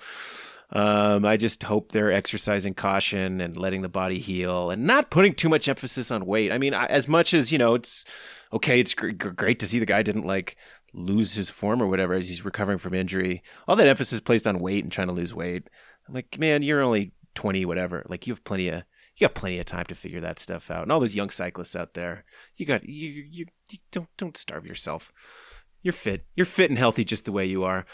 um, 0.71 1.23
I 1.23 1.37
just 1.37 1.63
hope 1.63 1.91
they're 1.91 2.11
exercising 2.11 2.73
caution 2.73 3.39
and 3.39 3.55
letting 3.55 3.83
the 3.83 3.89
body 3.89 4.19
heal 4.19 4.71
and 4.71 4.85
not 4.85 5.11
putting 5.11 5.33
too 5.33 5.47
much 5.47 5.67
emphasis 5.67 6.11
on 6.11 6.25
weight. 6.25 6.51
I 6.51 6.57
mean, 6.57 6.73
as 6.73 7.07
much 7.07 7.33
as 7.33 7.51
you 7.51 7.57
know, 7.57 7.75
it's 7.75 8.05
okay. 8.51 8.79
It's 8.79 8.93
gr- 8.93 9.11
great 9.11 9.59
to 9.59 9.67
see 9.67 9.79
the 9.79 9.85
guy 9.85 10.01
didn't 10.01 10.25
like 10.25 10.57
lose 10.93 11.35
his 11.35 11.49
form 11.49 11.81
or 11.81 11.87
whatever 11.87 12.13
as 12.13 12.27
he's 12.27 12.43
recovering 12.43 12.79
from 12.79 12.93
injury. 12.93 13.43
All 13.67 13.75
that 13.75 13.87
emphasis 13.87 14.19
placed 14.19 14.47
on 14.47 14.59
weight 14.59 14.83
and 14.83 14.91
trying 14.91 15.07
to 15.07 15.13
lose 15.13 15.33
weight. 15.33 15.69
I'm 16.07 16.13
like, 16.13 16.37
man, 16.37 16.63
you're 16.63 16.81
only 16.81 17.13
20, 17.35 17.65
whatever. 17.65 18.05
Like 18.09 18.27
you 18.27 18.33
have 18.33 18.43
plenty 18.43 18.69
of 18.69 18.83
you 19.17 19.27
got 19.27 19.35
plenty 19.35 19.59
of 19.59 19.65
time 19.65 19.85
to 19.85 19.95
figure 19.95 20.21
that 20.21 20.39
stuff 20.39 20.71
out. 20.71 20.83
And 20.83 20.91
all 20.91 20.99
those 20.99 21.15
young 21.15 21.29
cyclists 21.29 21.75
out 21.75 21.93
there, 21.93 22.25
you 22.55 22.65
got 22.65 22.87
you 22.87 23.09
you, 23.09 23.45
you 23.69 23.77
don't 23.91 24.09
don't 24.17 24.37
starve 24.37 24.65
yourself. 24.65 25.11
You're 25.81 25.93
fit. 25.93 26.25
You're 26.35 26.45
fit 26.45 26.69
and 26.69 26.79
healthy 26.79 27.03
just 27.03 27.25
the 27.25 27.31
way 27.31 27.45
you 27.45 27.63
are. 27.63 27.85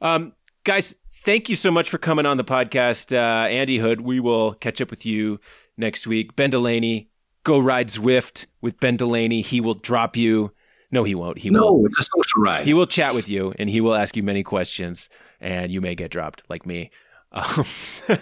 Um, 0.00 0.32
guys, 0.64 0.94
thank 1.14 1.48
you 1.48 1.56
so 1.56 1.70
much 1.70 1.90
for 1.90 1.98
coming 1.98 2.26
on 2.26 2.38
the 2.38 2.44
podcast. 2.44 3.14
Uh, 3.14 3.46
Andy 3.48 3.78
Hood, 3.78 4.00
we 4.00 4.18
will 4.18 4.54
catch 4.54 4.80
up 4.80 4.90
with 4.90 5.04
you 5.06 5.40
next 5.76 6.06
week. 6.06 6.34
Ben 6.36 6.50
Delaney, 6.50 7.10
go 7.44 7.58
ride 7.58 7.88
Zwift 7.88 8.46
with 8.60 8.80
Ben 8.80 8.96
Delaney. 8.96 9.42
He 9.42 9.60
will 9.60 9.74
drop 9.74 10.16
you. 10.16 10.52
No, 10.90 11.04
he 11.04 11.14
won't. 11.14 11.38
He 11.38 11.50
no, 11.50 11.72
will. 11.72 11.86
it's 11.86 11.98
a 11.98 12.02
social 12.02 12.40
ride. 12.40 12.66
He 12.66 12.74
will 12.74 12.86
chat 12.86 13.14
with 13.14 13.28
you 13.28 13.52
and 13.58 13.68
he 13.68 13.80
will 13.80 13.94
ask 13.94 14.16
you 14.16 14.22
many 14.22 14.42
questions, 14.42 15.08
and 15.40 15.70
you 15.70 15.80
may 15.80 15.94
get 15.94 16.10
dropped 16.10 16.42
like 16.48 16.66
me. 16.66 16.90
Um, 17.32 17.64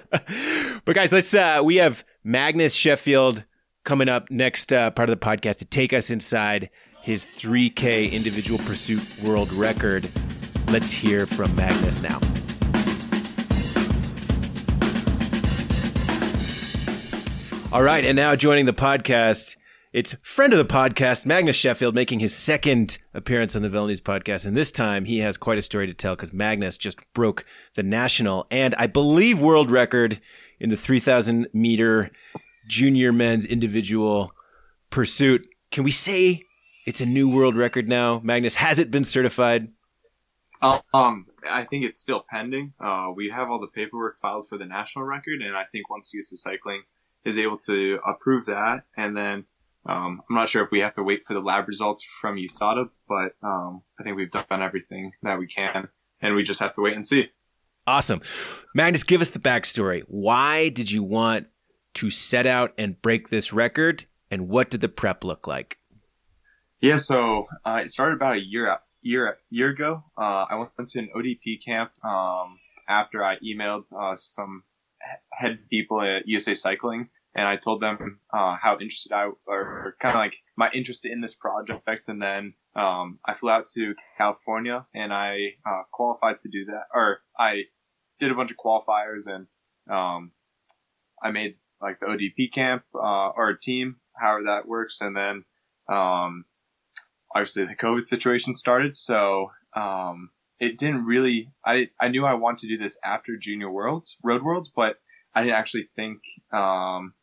but 0.85 0.95
guys, 0.95 1.13
let's. 1.13 1.33
Uh, 1.33 1.61
we 1.65 1.77
have 1.77 2.05
Magnus 2.25 2.75
Sheffield 2.75 3.45
coming 3.85 4.09
up 4.09 4.31
next 4.31 4.73
uh, 4.73 4.91
part 4.91 5.09
of 5.09 5.19
the 5.19 5.25
podcast 5.25 5.57
to 5.57 5.65
take 5.65 5.93
us 5.93 6.11
inside 6.11 6.71
his 7.01 7.27
3K 7.27 8.11
individual 8.13 8.59
pursuit 8.61 9.03
world 9.23 9.53
record. 9.53 10.11
Let's 10.69 10.91
hear 10.91 11.27
from 11.27 11.55
Magnus 11.57 12.01
now. 12.03 12.21
All 17.73 17.83
right, 17.83 18.05
and 18.05 18.17
now 18.17 18.37
joining 18.37 18.67
the 18.67 18.75
podcast 18.75 19.57
It's 19.93 20.15
friend 20.23 20.53
of 20.53 20.59
the 20.59 20.65
podcast, 20.65 21.27
Magnus 21.27 21.57
Sheffield, 21.57 21.95
making 21.95 22.21
his 22.21 22.35
second 22.35 22.99
appearance 23.15 23.55
on 23.57 23.63
the 23.63 23.69
VeloNews 23.69 24.01
podcast. 24.01 24.47
And 24.47 24.57
this 24.57 24.73
time 24.73 25.05
he 25.05 25.19
has 25.19 25.37
quite 25.37 25.59
a 25.59 25.63
story 25.63 25.87
to 25.87 25.95
tell 25.95 26.15
because 26.17 26.33
Magnus 26.33 26.79
just 26.79 26.99
broke 27.15 27.45
the 27.75 27.83
national 27.83 28.47
and 28.51 28.75
I 28.77 28.87
believe 28.87 29.41
world 29.41 29.71
record 29.71 30.21
in 30.63 30.71
the 30.71 30.77
3000 30.77 31.49
meter 31.53 32.11
junior 32.69 33.13
men's 33.13 33.45
individual 33.45 34.33
pursuit. 34.91 35.47
Can 35.73 35.83
we 35.83 35.91
say 35.91 36.45
it's 36.87 37.01
a 37.01 37.07
new 37.07 37.29
world 37.29 37.57
record 37.57 37.89
now? 37.89 38.21
Magnus, 38.23 38.55
has 38.55 38.79
it 38.79 38.91
been 38.91 39.05
certified? 39.05 39.69
Um, 40.63 41.27
I 41.45 41.65
think 41.65 41.85
it's 41.85 42.01
still 42.01 42.25
pending. 42.31 42.75
Uh, 42.81 43.11
we 43.15 43.31
have 43.31 43.51
all 43.51 43.61
the 43.61 43.67
paperwork 43.67 44.21
filed 44.21 44.49
for 44.49 44.57
the 44.57 44.65
national 44.65 45.05
record, 45.05 45.43
and 45.43 45.57
I 45.57 45.65
think 45.73 45.91
once 45.91 46.15
USA 46.15 46.37
Cycling 46.37 46.83
is 47.25 47.37
able 47.37 47.59
to 47.59 47.99
approve 48.07 48.47
that, 48.47 48.85
and 48.97 49.17
then 49.17 49.45
um, 49.85 50.23
I'm 50.31 50.37
not 50.37 50.49
sure 50.49 50.63
if 50.63 50.71
we 50.71 50.79
have 50.79 50.93
to 50.95 51.03
wait 51.03 51.25
for 51.25 51.35
the 51.35 51.41
lab 51.41 51.67
results 51.67 52.05
from 52.21 52.37
USADA, 52.37 52.91
but 53.09 53.35
um, 53.43 53.83
I 53.99 54.05
think 54.05 54.17
we've 54.17 54.31
done 54.31 54.45
everything 54.51 55.13
that 55.25 55.41
we 55.41 55.49
can, 55.49 55.89
and 56.21 56.37
we 56.37 56.45
just 56.45 56.61
have 56.61 56.73
to 56.73 56.81
wait 56.81 56.95
and 56.95 57.05
see. 57.05 57.31
Awesome. 57.87 58.21
Magnus, 58.75 59.03
give 59.03 59.21
us 59.21 59.31
the 59.31 59.39
backstory. 59.39 60.03
Why 60.07 60.69
did 60.69 60.91
you 60.91 61.03
want 61.03 61.49
to 61.95 62.11
set 62.11 62.47
out 62.47 62.73
and 62.79 63.01
break 63.03 63.29
this 63.29 63.53
record, 63.53 64.07
and 64.31 64.49
what 64.49 64.71
did 64.71 64.81
the 64.81 64.89
prep 64.89 65.25
look 65.25 65.47
like? 65.47 65.79
Yeah, 66.81 66.97
so 66.97 67.47
uh, 67.65 67.81
it 67.83 67.91
started 67.91 68.17
about 68.17 68.37
a 68.37 68.41
year 68.41 68.77
year 69.03 69.37
year 69.51 69.71
ago. 69.71 70.05
Uh, 70.17 70.47
I 70.49 70.55
went 70.57 70.89
to 70.89 70.99
an 70.99 71.11
ODP 71.17 71.65
camp 71.65 71.91
um, 72.05 72.59
after 72.89 73.25
I 73.25 73.37
emailed 73.39 73.85
uh, 73.97 74.15
some 74.15 74.65
head 75.33 75.59
people 75.69 76.01
at 76.01 76.27
USA 76.27 76.55
Cycling 76.55 77.09
and 77.35 77.47
I 77.47 77.57
told 77.57 77.81
them 77.81 78.21
uh, 78.33 78.57
how 78.61 78.75
interested 78.75 79.13
I 79.13 79.31
or 79.47 79.97
kind 80.01 80.15
of 80.15 80.21
like 80.21 80.37
my 80.57 80.71
interest 80.75 81.05
in 81.05 81.21
this 81.21 81.35
project, 81.35 82.09
and 82.09 82.21
then 82.21 82.55
um, 82.77 83.19
I 83.25 83.35
flew 83.35 83.51
out 83.51 83.67
to 83.75 83.95
California 84.19 84.87
and 84.95 85.13
I 85.13 85.55
uh, 85.67 85.83
qualified 85.93 86.41
to 86.41 86.49
do 86.49 86.67
that, 86.67 86.85
or 86.95 87.21
I 87.39 87.65
did 88.21 88.31
a 88.31 88.35
bunch 88.35 88.51
of 88.51 88.57
qualifiers 88.57 89.27
and 89.27 89.47
um, 89.91 90.33
I 91.23 91.31
made 91.31 91.57
like 91.81 92.01
the 92.01 92.07
ODP 92.07 92.53
camp 92.53 92.85
uh, 92.95 93.31
or 93.31 93.51
a 93.51 93.59
team, 93.59 93.97
however 94.17 94.45
that 94.47 94.69
works, 94.69 95.01
and 95.01 95.17
then 95.17 95.45
um, 95.89 96.45
obviously 97.35 97.65
the 97.65 97.75
COVID 97.75 98.05
situation 98.05 98.55
started, 98.55 98.95
so 98.95 99.51
um, 99.75 100.31
it 100.61 100.79
didn't 100.79 101.05
really. 101.05 101.51
I 101.65 101.89
I 102.01 102.09
knew 102.09 102.25
I 102.25 102.35
wanted 102.35 102.61
to 102.61 102.77
do 102.77 102.83
this 102.83 102.99
after 103.05 103.37
Junior 103.37 103.71
Worlds, 103.71 104.19
Road 104.23 104.43
Worlds, 104.43 104.69
but 104.69 104.97
I 105.35 105.43
didn't 105.43 105.57
actually 105.57 105.89
think 105.97 106.21
um, 106.53 107.15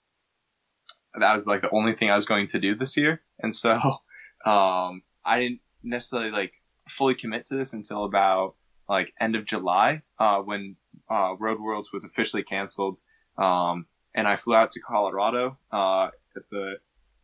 that 1.18 1.34
was 1.34 1.48
like 1.48 1.62
the 1.62 1.72
only 1.72 1.96
thing 1.96 2.10
I 2.10 2.16
was 2.16 2.26
going 2.26 2.48
to 2.48 2.60
do 2.60 2.76
this 2.76 2.98
year. 2.98 3.22
And 3.40 3.54
so, 3.56 3.72
um, 4.46 5.04
I 5.26 5.40
didn't 5.40 5.62
necessarily 5.84 6.32
like 6.32 6.54
fully 6.90 7.16
commit 7.16 7.46
to 7.48 7.56
this 7.56 7.74
until 7.74 8.06
about 8.06 8.56
like 8.88 9.14
end 9.20 9.36
of 9.36 9.46
July, 9.46 10.02
uh, 10.20 10.40
when, 10.40 10.76
uh, 11.10 11.36
Road 11.40 11.60
Worlds 11.60 11.90
was 11.94 12.04
officially 12.04 12.44
canceled. 12.44 13.00
Um, 13.38 13.86
and 14.16 14.28
I 14.28 14.36
flew 14.36 14.56
out 14.56 14.72
to 14.72 14.80
Colorado, 14.80 15.58
uh, 15.72 16.08
at 16.36 16.44
the 16.52 16.76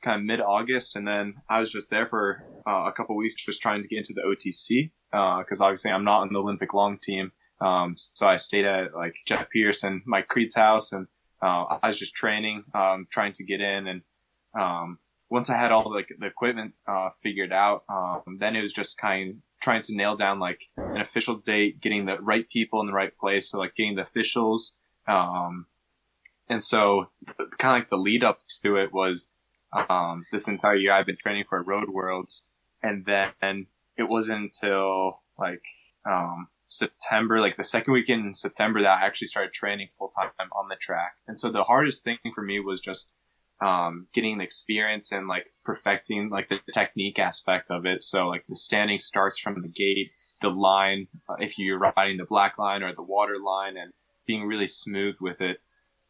kind 0.04 0.20
of 0.20 0.26
mid 0.26 0.40
August. 0.40 0.96
And 0.96 1.08
then 1.08 1.36
I 1.50 1.60
was 1.60 1.72
just 1.72 1.90
there 1.90 2.08
for, 2.08 2.44
uh, 2.68 2.86
a 2.88 2.92
couple 2.92 3.16
weeks 3.16 3.36
just 3.36 3.62
trying 3.62 3.82
to 3.82 3.88
get 3.88 3.98
into 3.98 4.14
the 4.14 4.22
OTC, 4.22 4.92
uh, 5.12 5.44
cause 5.44 5.62
obviously 5.62 5.92
I'm 5.92 6.04
not 6.04 6.24
in 6.24 6.34
the 6.34 6.40
Olympic 6.40 6.74
long 6.74 7.00
team. 7.02 7.32
Um, 7.62 7.96
so 7.98 8.28
I 8.28 8.38
stayed 8.38 8.66
at 8.66 8.94
like 8.94 9.16
Jeff 9.26 9.50
Pierce 9.50 9.84
and 9.84 10.02
Mike 10.06 10.28
Creed's 10.28 10.56
house 10.56 10.92
and 10.92 11.08
uh, 11.46 11.78
I 11.84 11.90
was 11.90 12.00
just 12.00 12.16
training, 12.16 12.64
um, 12.74 13.08
trying 13.12 13.34
to 13.34 13.44
get 13.44 13.62
in, 13.62 13.88
and 13.88 14.02
um, 14.60 14.98
once 15.30 15.50
I 15.50 15.58
had 15.58 15.72
all 15.72 15.92
the, 15.92 16.04
the 16.18 16.26
equipment 16.26 16.74
uh, 16.88 17.10
figured 17.22 17.54
out, 17.54 17.84
um, 17.88 18.38
then 18.40 18.56
it 18.56 18.62
was 18.62 18.74
just 18.74 18.98
kind 18.98 19.30
of 19.30 19.36
trying 19.62 19.84
to 19.84 19.96
nail 19.96 20.16
down 20.18 20.40
like 20.40 20.62
an 20.78 21.02
official 21.02 21.36
date, 21.36 21.80
getting 21.82 22.06
the 22.06 22.18
right 22.20 22.50
people 22.50 22.82
in 22.82 22.88
the 22.88 22.94
right 22.94 23.16
place, 23.16 23.50
so 23.50 23.60
like 23.60 23.76
getting 23.76 23.96
the 23.96 24.02
officials, 24.02 24.74
um, 25.08 25.68
and 26.50 26.64
so 26.64 27.10
kind 27.60 27.78
of 27.78 27.82
like 27.82 27.90
the 27.90 27.98
lead 27.98 28.24
up 28.24 28.40
to 28.64 28.78
it 28.78 28.92
was 28.92 29.32
um, 29.90 30.26
this 30.32 30.48
entire 30.48 30.76
year 30.76 30.94
I've 30.94 31.06
been 31.06 31.18
training 31.18 31.46
for 31.48 31.62
Road 31.62 31.90
Worlds, 31.90 32.44
and 32.82 33.06
then 33.06 33.68
it 33.98 34.10
wasn't 34.10 34.42
until 34.44 35.22
like 35.38 35.64
um, 36.10 36.48
September, 36.68 37.40
like 37.40 37.58
the 37.58 37.64
second 37.64 37.94
weekend 37.94 38.26
in 38.26 38.34
September, 38.34 38.82
that 38.82 39.00
I 39.02 39.06
actually 39.06 39.28
started 39.28 39.54
training 39.54 39.90
full 39.98 40.10
time 40.10 40.30
on 40.52 40.68
the 40.70 40.76
track. 40.76 41.14
And 41.28 41.38
so 41.40 41.52
the 41.52 41.64
hardest 41.64 42.04
thing 42.04 42.18
for 42.34 42.42
me 42.42 42.60
was 42.60 42.80
just 42.80 43.10
um, 43.62 44.08
getting 44.14 44.38
the 44.38 44.44
experience 44.44 45.12
and 45.12 45.28
like 45.28 45.54
perfecting 45.64 46.30
like 46.30 46.50
the, 46.50 46.58
the 46.66 46.74
technique 46.74 47.20
aspect 47.20 47.72
of 47.72 47.86
it. 47.86 48.04
So 48.04 48.28
like 48.28 48.46
the 48.50 48.56
standing 48.56 48.98
starts 48.98 49.40
from 49.40 49.62
the 49.62 49.68
gate, 49.68 50.10
the 50.42 50.50
line, 50.50 51.08
uh, 51.30 51.36
if 51.40 51.58
you're 51.58 51.80
riding 51.80 52.18
the 52.18 52.26
black 52.26 52.58
line 52.58 52.84
or 52.84 52.94
the 52.94 53.04
water 53.04 53.38
line, 53.44 53.78
and 53.78 53.94
being 54.28 54.46
really 54.46 54.68
smooth 54.68 55.16
with 55.22 55.40
it. 55.42 55.58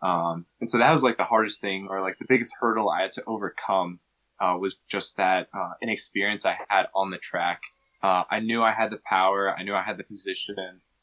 Um, 0.01 0.45
and 0.59 0.69
so 0.69 0.77
that 0.77 0.91
was 0.91 1.03
like 1.03 1.17
the 1.17 1.23
hardest 1.23 1.61
thing, 1.61 1.87
or 1.89 2.01
like 2.01 2.17
the 2.17 2.25
biggest 2.27 2.53
hurdle 2.59 2.89
I 2.89 3.03
had 3.03 3.11
to 3.11 3.23
overcome 3.27 3.99
uh, 4.39 4.55
was 4.59 4.81
just 4.89 5.15
that 5.17 5.47
uh, 5.53 5.73
inexperience 5.81 6.45
I 6.45 6.57
had 6.69 6.87
on 6.93 7.11
the 7.11 7.17
track 7.17 7.61
uh, 8.05 8.23
I 8.29 8.39
knew 8.39 8.61
I 8.61 8.71
had 8.71 8.91
the 8.91 8.99
power. 9.03 9.53
I 9.57 9.63
knew 9.63 9.73
I 9.73 9.81
had 9.81 9.97
the 9.97 10.03
position. 10.03 10.55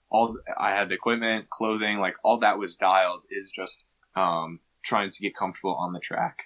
All 0.09 0.37
I 0.59 0.71
had 0.71 0.89
the 0.89 0.95
equipment, 0.95 1.51
clothing, 1.51 1.99
like 1.99 2.15
all 2.23 2.39
that 2.41 2.59
was 2.59 2.77
dialed. 2.77 3.23
Is 3.31 3.51
just 3.51 3.83
um, 4.15 4.61
trying 4.85 5.11
to 5.11 5.21
get 5.21 5.35
comfortable 5.35 5.75
on 5.75 5.93
the 5.93 6.01
track. 6.01 6.45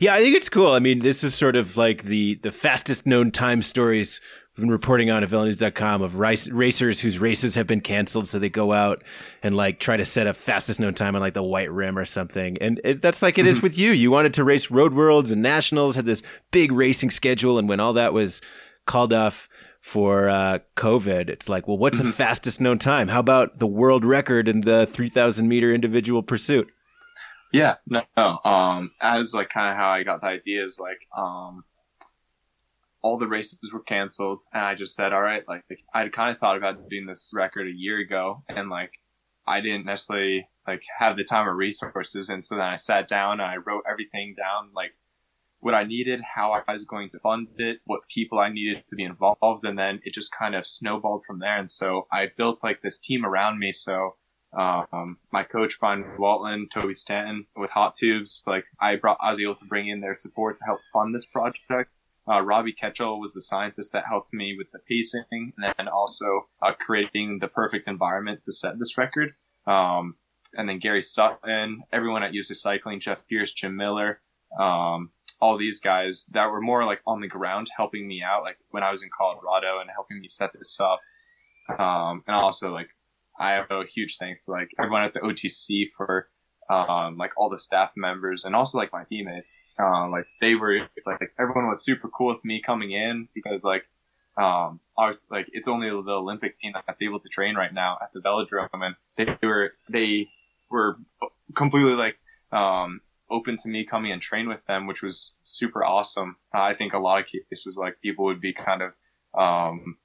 Yeah, 0.00 0.14
I 0.14 0.20
think 0.20 0.36
it's 0.36 0.50
cool. 0.50 0.72
I 0.72 0.78
mean, 0.78 1.00
this 1.00 1.24
is 1.24 1.34
sort 1.34 1.56
of 1.56 1.76
like 1.76 2.04
the 2.04 2.34
the 2.36 2.52
fastest 2.52 3.06
known 3.06 3.32
time 3.32 3.62
stories 3.62 4.20
we've 4.54 4.62
been 4.62 4.70
reporting 4.70 5.10
on 5.10 5.24
at 5.24 5.30
VeloNews.com 5.30 6.02
of 6.02 6.18
race, 6.18 6.48
racers 6.48 7.00
whose 7.00 7.18
races 7.18 7.56
have 7.56 7.66
been 7.66 7.80
canceled, 7.80 8.28
so 8.28 8.38
they 8.38 8.50
go 8.50 8.72
out 8.72 9.02
and 9.42 9.56
like 9.56 9.80
try 9.80 9.96
to 9.96 10.04
set 10.04 10.28
a 10.28 10.34
fastest 10.34 10.78
known 10.78 10.94
time 10.94 11.16
on 11.16 11.22
like 11.22 11.34
the 11.34 11.42
White 11.42 11.72
Rim 11.72 11.98
or 11.98 12.04
something. 12.04 12.56
And 12.60 12.80
it, 12.84 13.02
that's 13.02 13.20
like 13.20 13.36
it 13.36 13.42
mm-hmm. 13.42 13.48
is 13.48 13.62
with 13.62 13.76
you. 13.76 13.90
You 13.90 14.12
wanted 14.12 14.34
to 14.34 14.44
race 14.44 14.70
Road 14.70 14.92
Worlds 14.92 15.32
and 15.32 15.42
Nationals, 15.42 15.96
had 15.96 16.06
this 16.06 16.22
big 16.52 16.70
racing 16.70 17.10
schedule, 17.10 17.58
and 17.58 17.68
when 17.68 17.80
all 17.80 17.94
that 17.94 18.12
was 18.12 18.42
called 18.86 19.12
off 19.12 19.48
for 19.82 20.28
uh, 20.28 20.60
COVID. 20.76 21.28
It's 21.28 21.48
like, 21.48 21.66
well, 21.66 21.76
what's 21.76 21.98
the 21.98 22.04
mm-hmm. 22.04 22.12
fastest 22.12 22.60
known 22.60 22.78
time? 22.78 23.08
How 23.08 23.18
about 23.18 23.58
the 23.58 23.66
world 23.66 24.04
record 24.04 24.48
in 24.48 24.60
the 24.62 24.86
3,000 24.86 25.46
meter 25.48 25.74
individual 25.74 26.22
pursuit? 26.22 26.68
Yeah, 27.52 27.74
no, 27.86 28.02
no. 28.16 28.38
Um, 28.48 28.92
as 29.02 29.34
like 29.34 29.50
kind 29.50 29.70
of 29.70 29.76
how 29.76 29.90
I 29.90 30.04
got 30.04 30.20
the 30.20 30.28
idea 30.28 30.64
is 30.64 30.78
like, 30.80 31.06
um, 31.18 31.64
all 33.02 33.18
the 33.18 33.26
races 33.26 33.72
were 33.72 33.82
canceled 33.82 34.42
and 34.54 34.64
I 34.64 34.76
just 34.76 34.94
said, 34.94 35.12
all 35.12 35.20
right, 35.20 35.42
like 35.48 35.64
I'd 35.92 36.12
kind 36.12 36.30
of 36.30 36.38
thought 36.38 36.56
about 36.56 36.88
doing 36.88 37.06
this 37.06 37.32
record 37.34 37.66
a 37.66 37.76
year 37.76 37.98
ago 37.98 38.44
and 38.48 38.70
like 38.70 38.92
I 39.48 39.60
didn't 39.60 39.84
necessarily 39.84 40.48
like 40.64 40.84
have 41.00 41.16
the 41.16 41.24
time 41.24 41.48
or 41.48 41.56
resources. 41.56 42.28
And 42.28 42.42
so 42.42 42.54
then 42.54 42.64
I 42.64 42.76
sat 42.76 43.08
down 43.08 43.40
and 43.40 43.50
I 43.50 43.56
wrote 43.56 43.82
everything 43.90 44.36
down, 44.38 44.70
like 44.76 44.92
what 45.62 45.74
I 45.74 45.84
needed, 45.84 46.20
how 46.34 46.50
I 46.52 46.72
was 46.72 46.84
going 46.84 47.08
to 47.10 47.20
fund 47.20 47.46
it, 47.58 47.78
what 47.84 48.00
people 48.08 48.40
I 48.40 48.50
needed 48.50 48.82
to 48.90 48.96
be 48.96 49.04
involved, 49.04 49.64
and 49.64 49.78
then 49.78 50.00
it 50.04 50.12
just 50.12 50.32
kind 50.36 50.56
of 50.56 50.66
snowballed 50.66 51.22
from 51.24 51.38
there. 51.38 51.56
And 51.56 51.70
so 51.70 52.08
I 52.12 52.26
built 52.36 52.58
like 52.64 52.82
this 52.82 52.98
team 52.98 53.24
around 53.24 53.60
me. 53.60 53.70
So 53.72 54.16
um, 54.52 55.18
my 55.32 55.44
coach 55.44 55.78
Brian 55.78 56.04
Waltland, 56.18 56.72
Toby 56.74 56.94
Stanton 56.94 57.46
with 57.56 57.70
Hot 57.70 57.94
Tubes, 57.94 58.42
like 58.44 58.64
I 58.80 58.96
brought 58.96 59.18
I 59.20 59.30
was 59.30 59.40
able 59.40 59.54
to 59.54 59.64
bring 59.64 59.88
in 59.88 60.00
their 60.00 60.16
support 60.16 60.56
to 60.56 60.64
help 60.64 60.80
fund 60.92 61.14
this 61.14 61.26
project. 61.26 62.00
Uh, 62.28 62.40
Robbie 62.40 62.74
Ketchell 62.74 63.20
was 63.20 63.32
the 63.32 63.40
scientist 63.40 63.92
that 63.92 64.04
helped 64.08 64.32
me 64.32 64.56
with 64.56 64.70
the 64.72 64.80
pacing 64.80 65.52
and 65.56 65.74
then 65.78 65.88
also 65.88 66.48
uh, 66.60 66.72
creating 66.78 67.38
the 67.40 67.48
perfect 67.48 67.86
environment 67.86 68.42
to 68.44 68.52
set 68.52 68.78
this 68.80 68.98
record. 68.98 69.34
Um, 69.66 70.16
and 70.54 70.68
then 70.68 70.80
Gary 70.80 71.02
Sutton, 71.02 71.82
everyone 71.92 72.22
at 72.22 72.34
USA 72.34 72.54
Cycling, 72.54 73.00
Jeff 73.00 73.26
Pierce, 73.28 73.52
Jim 73.52 73.76
Miller, 73.76 74.20
um, 74.58 75.10
all 75.42 75.58
these 75.58 75.80
guys 75.80 76.24
that 76.30 76.46
were 76.46 76.60
more 76.60 76.84
like 76.86 77.00
on 77.04 77.20
the 77.20 77.26
ground 77.26 77.66
helping 77.76 78.06
me 78.06 78.22
out, 78.22 78.44
like 78.44 78.56
when 78.70 78.84
I 78.84 78.92
was 78.92 79.02
in 79.02 79.10
Colorado 79.16 79.80
and 79.80 79.90
helping 79.92 80.20
me 80.20 80.28
set 80.28 80.52
this 80.52 80.78
up. 80.80 81.00
Um, 81.68 82.22
and 82.28 82.36
also 82.36 82.72
like 82.72 82.88
I 83.40 83.50
have 83.52 83.66
a 83.70 83.84
huge 83.84 84.18
thanks 84.18 84.44
to 84.44 84.52
like 84.52 84.68
everyone 84.78 85.02
at 85.02 85.14
the 85.14 85.20
OTC 85.20 85.88
for 85.96 86.28
um, 86.70 87.16
like 87.16 87.32
all 87.36 87.50
the 87.50 87.58
staff 87.58 87.90
members 87.96 88.44
and 88.44 88.54
also 88.54 88.78
like 88.78 88.92
my 88.92 89.02
teammates. 89.02 89.60
Uh, 89.80 90.08
like 90.08 90.26
they 90.40 90.54
were 90.54 90.78
like, 91.04 91.20
like 91.20 91.32
everyone 91.40 91.66
was 91.66 91.84
super 91.84 92.08
cool 92.08 92.28
with 92.28 92.44
me 92.44 92.62
coming 92.64 92.92
in 92.92 93.26
because 93.34 93.64
like 93.64 93.82
um, 94.38 94.78
obviously 94.96 95.36
like 95.36 95.48
it's 95.52 95.66
only 95.66 95.88
the 95.88 96.12
Olympic 96.12 96.56
team 96.56 96.72
that's 96.86 97.02
able 97.02 97.18
to 97.18 97.28
train 97.28 97.56
right 97.56 97.74
now 97.74 97.98
at 98.00 98.12
the 98.12 98.20
velodrome 98.20 98.68
and 98.74 98.94
they 99.16 99.46
were 99.46 99.72
they 99.90 100.28
were 100.70 100.98
completely 101.52 101.94
like 101.94 102.16
um, 102.52 103.00
open 103.32 103.56
to 103.56 103.68
me 103.68 103.84
coming 103.84 104.12
and 104.12 104.20
train 104.20 104.48
with 104.48 104.64
them, 104.66 104.86
which 104.86 105.02
was 105.02 105.34
super 105.42 105.84
awesome. 105.84 106.36
Uh, 106.54 106.60
I 106.60 106.74
think 106.74 106.92
a 106.92 106.98
lot 106.98 107.20
of 107.20 107.26
cases 107.26 107.76
like 107.76 108.00
people 108.00 108.26
would 108.26 108.40
be 108.40 108.52
kind 108.52 108.82
of 108.82 108.92
um, 109.36 109.96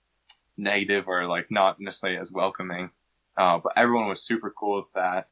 negative 0.58 1.08
or 1.08 1.28
like 1.28 1.48
not 1.52 1.80
necessarily 1.80 2.18
as 2.18 2.32
welcoming, 2.32 2.90
uh, 3.38 3.60
but 3.62 3.74
everyone 3.76 4.08
was 4.08 4.24
super 4.24 4.54
cool 4.58 4.78
with 4.78 4.94
that. 4.96 5.28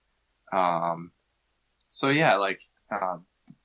Um, 0.55 1.11
so 1.89 2.09
yeah, 2.09 2.35
like 2.35 2.59
uh, 2.91 3.17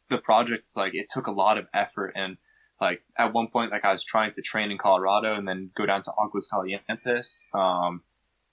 the 0.09 0.19
project's 0.19 0.77
like 0.77 0.95
it 0.95 1.09
took 1.11 1.27
a 1.27 1.33
lot 1.33 1.59
of 1.59 1.67
effort 1.75 2.13
and 2.15 2.37
like 2.81 3.03
at 3.19 3.35
one 3.35 3.49
point 3.49 3.73
like 3.73 3.85
I 3.85 3.91
was 3.91 4.05
trying 4.05 4.33
to 4.35 4.43
train 4.43 4.71
in 4.71 4.79
Colorado 4.79 5.35
and 5.35 5.47
then 5.47 5.71
go 5.77 5.85
down 5.85 6.03
to 6.05 6.13
Aguascalientes. 6.13 7.27
Um, 7.53 8.03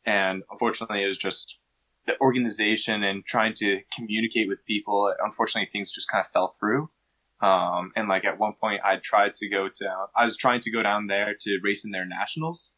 and 0.05 0.43
unfortunately 0.51 1.03
it 1.03 1.07
was 1.07 1.17
just 1.17 1.55
the 2.07 2.19
organization 2.21 3.03
and 3.03 3.23
trying 3.25 3.53
to 3.53 3.79
communicate 3.95 4.47
with 4.47 4.65
people. 4.65 5.13
Unfortunately 5.23 5.69
things 5.71 5.91
just 5.91 6.09
kind 6.09 6.25
of 6.25 6.31
fell 6.31 6.55
through. 6.59 6.89
Um, 7.39 7.91
and 7.95 8.07
like 8.09 8.25
at 8.25 8.39
one 8.39 8.53
point 8.59 8.81
I 8.83 8.95
tried 8.97 9.35
to 9.35 9.49
go 9.49 9.67
down. 9.67 10.07
I 10.15 10.25
was 10.25 10.35
trying 10.35 10.61
to 10.61 10.71
go 10.71 10.81
down 10.81 11.07
there 11.07 11.35
to 11.39 11.59
race 11.63 11.85
in 11.85 11.91
their 11.91 12.05
nationals. 12.05 12.73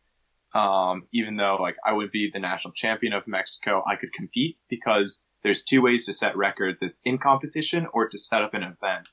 Um, 0.54 1.04
even 1.14 1.38
though 1.38 1.58
like 1.62 1.76
I 1.86 1.94
would 1.94 2.12
be 2.12 2.30
the 2.34 2.40
national 2.40 2.74
champion 2.74 3.14
of 3.14 3.28
Mexico, 3.28 3.84
I 3.88 3.96
could 3.96 4.12
compete 4.12 4.58
because 4.70 5.20
there's 5.44 5.64
two 5.64 5.82
ways 5.82 6.06
to 6.08 6.14
set 6.14 6.36
records. 6.36 6.82
It's 6.82 7.00
in 7.06 7.20
competition 7.20 7.88
or 7.94 8.10
to 8.10 8.18
set 8.18 8.42
up 8.42 8.54
an 8.54 8.64
event. 8.64 9.08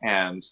And, 0.00 0.42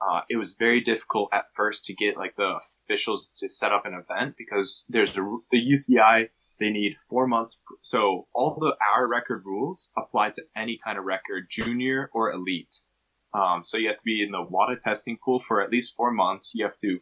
uh, 0.00 0.20
it 0.28 0.36
was 0.36 0.54
very 0.54 0.80
difficult 0.80 1.28
at 1.32 1.44
first 1.54 1.84
to 1.84 1.94
get 1.94 2.16
like 2.16 2.34
the 2.36 2.58
officials 2.84 3.28
to 3.28 3.48
set 3.48 3.72
up 3.72 3.86
an 3.86 3.94
event 3.94 4.34
because 4.36 4.86
there's 4.88 5.12
the, 5.14 5.40
the 5.50 5.58
UCI, 5.58 6.28
they 6.60 6.70
need 6.70 6.96
four 7.08 7.26
months. 7.26 7.60
So 7.82 8.28
all 8.34 8.56
the 8.60 8.76
hour 8.86 9.08
record 9.08 9.42
rules 9.44 9.90
apply 9.96 10.30
to 10.30 10.42
any 10.54 10.78
kind 10.84 10.98
of 10.98 11.04
record, 11.04 11.46
junior 11.50 12.10
or 12.12 12.30
elite. 12.30 12.82
Um, 13.32 13.62
so 13.62 13.78
you 13.78 13.88
have 13.88 13.96
to 13.96 14.04
be 14.04 14.22
in 14.22 14.30
the 14.30 14.42
WADA 14.42 14.80
testing 14.84 15.18
pool 15.24 15.40
for 15.40 15.62
at 15.62 15.70
least 15.70 15.96
four 15.96 16.10
months. 16.10 16.52
You 16.54 16.64
have 16.64 16.78
to 16.82 17.00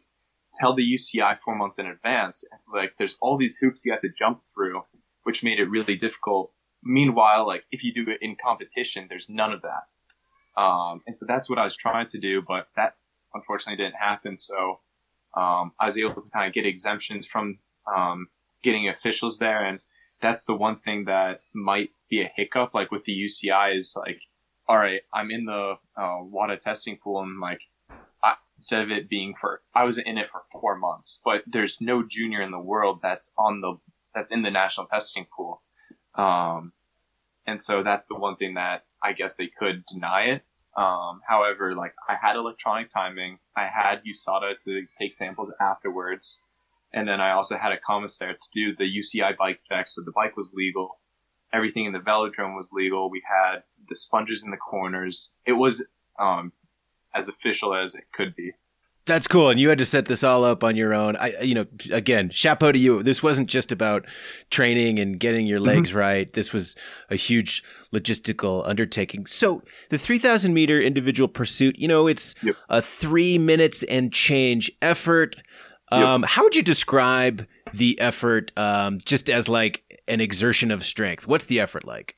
tell 0.59 0.73
the 0.75 0.83
UCI 0.83 1.37
four 1.43 1.55
months 1.55 1.77
in 1.77 1.85
advance. 1.85 2.43
And 2.49 2.59
like 2.73 2.93
there's 2.97 3.17
all 3.21 3.37
these 3.37 3.57
hoops 3.59 3.83
you 3.85 3.91
have 3.91 4.01
to 4.01 4.09
jump 4.17 4.41
through, 4.53 4.83
which 5.23 5.43
made 5.43 5.59
it 5.59 5.69
really 5.69 5.95
difficult. 5.95 6.51
Meanwhile, 6.81 7.45
like 7.45 7.65
if 7.71 7.83
you 7.83 7.93
do 7.93 8.09
it 8.09 8.19
in 8.21 8.37
competition, 8.41 9.07
there's 9.09 9.29
none 9.29 9.51
of 9.51 9.61
that. 9.63 10.61
Um, 10.61 11.01
and 11.05 11.17
so 11.17 11.25
that's 11.27 11.49
what 11.49 11.59
I 11.59 11.63
was 11.63 11.75
trying 11.75 12.07
to 12.09 12.19
do, 12.19 12.41
but 12.47 12.67
that 12.75 12.95
unfortunately 13.33 13.83
didn't 13.83 13.99
happen. 13.99 14.37
So 14.37 14.79
um, 15.35 15.73
I 15.79 15.85
was 15.85 15.97
able 15.97 16.13
to 16.15 16.23
kind 16.33 16.47
of 16.47 16.53
get 16.53 16.65
exemptions 16.65 17.25
from 17.25 17.59
um, 17.93 18.27
getting 18.63 18.89
officials 18.89 19.37
there, 19.37 19.63
and 19.65 19.79
that's 20.21 20.45
the 20.45 20.55
one 20.55 20.79
thing 20.79 21.05
that 21.05 21.41
might 21.53 21.89
be 22.09 22.21
a 22.21 22.31
hiccup. 22.33 22.73
Like 22.73 22.91
with 22.91 23.05
the 23.05 23.13
UCI 23.13 23.77
is 23.77 23.95
like, 23.97 24.21
all 24.67 24.77
right, 24.77 25.01
I'm 25.13 25.31
in 25.31 25.45
the 25.45 25.75
uh, 25.97 26.17
WADA 26.21 26.57
testing 26.57 26.97
pool, 26.97 27.21
and 27.21 27.39
like 27.39 27.61
I, 28.23 28.35
instead 28.57 28.81
of 28.81 28.91
it 28.91 29.09
being 29.09 29.33
for, 29.39 29.61
I 29.73 29.83
was 29.83 29.97
in 29.97 30.17
it 30.17 30.29
for 30.31 30.41
four 30.51 30.77
months, 30.77 31.19
but 31.23 31.43
there's 31.47 31.79
no 31.81 32.03
junior 32.03 32.41
in 32.41 32.51
the 32.51 32.59
world 32.59 32.99
that's 33.01 33.31
on 33.37 33.61
the 33.61 33.75
that's 34.13 34.31
in 34.31 34.41
the 34.41 34.51
national 34.51 34.87
testing 34.87 35.25
pool. 35.35 35.61
Um, 36.15 36.73
and 37.45 37.61
so 37.61 37.83
that's 37.83 38.07
the 38.07 38.15
one 38.15 38.35
thing 38.35 38.55
that 38.55 38.83
I 39.03 39.13
guess 39.13 39.35
they 39.35 39.47
could 39.47 39.85
deny 39.85 40.23
it. 40.23 40.43
Um, 40.77 41.21
however, 41.27 41.75
like 41.75 41.93
I 42.07 42.15
had 42.21 42.35
electronic 42.35 42.89
timing, 42.89 43.39
I 43.55 43.67
had 43.67 44.01
USADA 44.03 44.59
to 44.65 44.85
take 44.99 45.13
samples 45.13 45.51
afterwards, 45.59 46.43
and 46.93 47.07
then 47.07 47.21
I 47.21 47.31
also 47.31 47.57
had 47.57 47.71
a 47.71 47.77
commissaire 47.77 48.33
to 48.33 48.47
do 48.53 48.75
the 48.75 48.85
UCI 48.85 49.37
bike 49.37 49.61
check, 49.67 49.87
so 49.87 50.01
the 50.01 50.11
bike 50.11 50.35
was 50.35 50.51
legal. 50.53 50.99
Everything 51.53 51.85
in 51.85 51.93
the 51.93 51.99
velodrome 51.99 52.55
was 52.55 52.69
legal. 52.71 53.09
We 53.09 53.23
had 53.27 53.63
the 53.87 53.95
sponges 53.95 54.43
in 54.43 54.51
the 54.51 54.57
corners. 54.57 55.31
It 55.45 55.53
was 55.53 55.83
um, 56.19 56.51
as 57.15 57.27
official 57.27 57.75
as 57.75 57.95
it 57.95 58.05
could 58.13 58.35
be. 58.35 58.53
That's 59.09 59.27
cool. 59.27 59.49
And 59.49 59.59
you 59.59 59.69
had 59.69 59.79
to 59.79 59.85
set 59.85 60.05
this 60.05 60.23
all 60.23 60.43
up 60.45 60.63
on 60.63 60.75
your 60.75 60.93
own. 60.93 61.15
I, 61.15 61.33
you 61.41 61.55
know, 61.55 61.65
again, 61.91 62.29
chapeau 62.29 62.71
to 62.71 62.77
you. 62.77 63.01
This 63.01 63.23
wasn't 63.23 63.49
just 63.49 63.71
about 63.71 64.05
training 64.51 64.99
and 64.99 65.19
getting 65.19 65.47
your 65.47 65.59
legs 65.59 65.89
mm-hmm. 65.89 65.97
right. 65.97 66.33
This 66.33 66.53
was 66.53 66.75
a 67.09 67.15
huge 67.15 67.63
logistical 67.91 68.61
undertaking. 68.67 69.25
So 69.25 69.63
the 69.89 69.97
3000 69.97 70.53
meter 70.53 70.79
individual 70.79 71.27
pursuit, 71.27 71.79
you 71.79 71.87
know, 71.87 72.05
it's 72.05 72.35
yep. 72.43 72.55
a 72.69 72.83
three 72.83 73.39
minutes 73.39 73.81
and 73.81 74.13
change 74.13 74.71
effort. 74.79 75.35
Um, 75.91 76.21
yep. 76.21 76.29
How 76.29 76.43
would 76.43 76.55
you 76.55 76.63
describe 76.63 77.47
the 77.73 77.99
effort, 77.99 78.51
um, 78.57 78.99
just 79.03 79.29
as 79.29 79.49
like 79.49 80.01
an 80.07 80.21
exertion 80.21 80.71
of 80.71 80.85
strength? 80.85 81.27
What's 81.27 81.45
the 81.45 81.59
effort 81.59 81.85
like? 81.85 82.15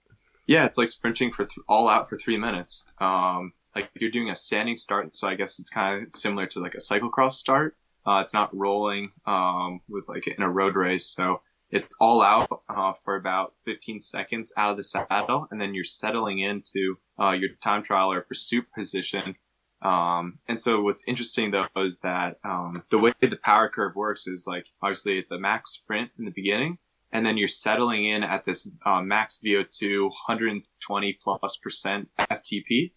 Yeah, 0.48 0.66
it's 0.66 0.78
like 0.78 0.88
sprinting 0.88 1.32
for 1.32 1.46
th- 1.46 1.66
all 1.70 1.88
out 1.88 2.10
for 2.10 2.18
three 2.18 2.38
minutes. 2.38 2.84
Um, 3.00 3.54
like 3.76 3.90
you're 3.96 4.12
doing 4.12 4.30
a 4.30 4.36
standing 4.36 4.76
start, 4.76 5.16
so 5.16 5.28
I 5.28 5.36
guess 5.36 5.60
it's 5.60 5.70
kind 5.70 6.04
of 6.04 6.12
similar 6.12 6.46
to 6.48 6.60
like 6.60 6.74
a 6.74 6.78
cyclocross 6.78 7.34
start. 7.34 7.76
Uh, 8.06 8.20
it's 8.22 8.34
not 8.34 8.56
rolling 8.56 9.12
um, 9.26 9.82
with 9.88 10.10
like 10.10 10.28
in 10.28 10.44
a 10.44 10.50
road 10.50 10.76
race, 10.76 11.06
so 11.06 11.42
it's 11.70 11.96
all 12.02 12.22
out 12.22 12.64
uh, 12.68 12.94
for 13.06 13.16
about 13.16 13.54
15 13.66 14.00
seconds 14.00 14.54
out 14.58 14.72
of 14.72 14.78
the 14.78 14.84
saddle, 14.84 15.48
and 15.52 15.62
then 15.62 15.74
you're 15.74 15.86
settling 15.86 16.40
into 16.40 16.98
uh, 17.20 17.32
your 17.32 17.50
time 17.64 17.84
trial 17.84 18.12
or 18.12 18.22
pursuit 18.22 18.66
position. 18.78 19.36
Um, 19.82 20.40
and 20.48 20.62
so 20.62 20.82
what's 20.82 21.04
interesting 21.08 21.52
though 21.52 21.68
is 21.78 22.00
that 22.00 22.38
um, 22.44 22.74
the 22.92 23.00
way 23.00 23.14
the 23.20 23.36
power 23.44 23.68
curve 23.68 23.96
works 23.96 24.28
is 24.28 24.46
like 24.48 24.68
obviously 24.82 25.18
it's 25.18 25.32
a 25.32 25.40
max 25.40 25.72
sprint 25.72 26.12
in 26.20 26.26
the 26.26 26.32
beginning, 26.32 26.78
and 27.12 27.26
then 27.26 27.38
you're 27.38 27.48
settling 27.48 28.06
in 28.06 28.24
at 28.24 28.46
this 28.46 28.70
uh, 28.86 29.02
max 29.02 29.40
VO2 29.44 30.04
120 30.04 31.20
plus 31.24 31.58
percent 31.58 32.10
FTP 32.20 32.92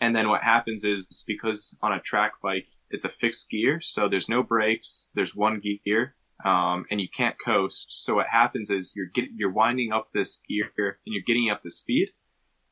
and 0.00 0.14
then 0.14 0.28
what 0.28 0.42
happens 0.42 0.84
is 0.84 1.24
because 1.26 1.76
on 1.82 1.92
a 1.92 2.00
track 2.00 2.34
bike, 2.42 2.68
it's 2.90 3.04
a 3.04 3.08
fixed 3.08 3.50
gear. 3.50 3.80
So 3.80 4.08
there's 4.08 4.28
no 4.28 4.42
brakes. 4.42 5.10
There's 5.14 5.34
one 5.34 5.60
gear. 5.60 6.14
Um, 6.44 6.84
and 6.90 7.00
you 7.00 7.08
can't 7.08 7.34
coast. 7.44 7.94
So 7.96 8.14
what 8.14 8.28
happens 8.28 8.70
is 8.70 8.94
you're 8.94 9.10
you're 9.34 9.50
winding 9.50 9.92
up 9.92 10.10
this 10.14 10.40
gear 10.48 10.70
and 10.76 10.96
you're 11.06 11.24
getting 11.26 11.50
up 11.50 11.62
the 11.64 11.70
speed. 11.70 12.10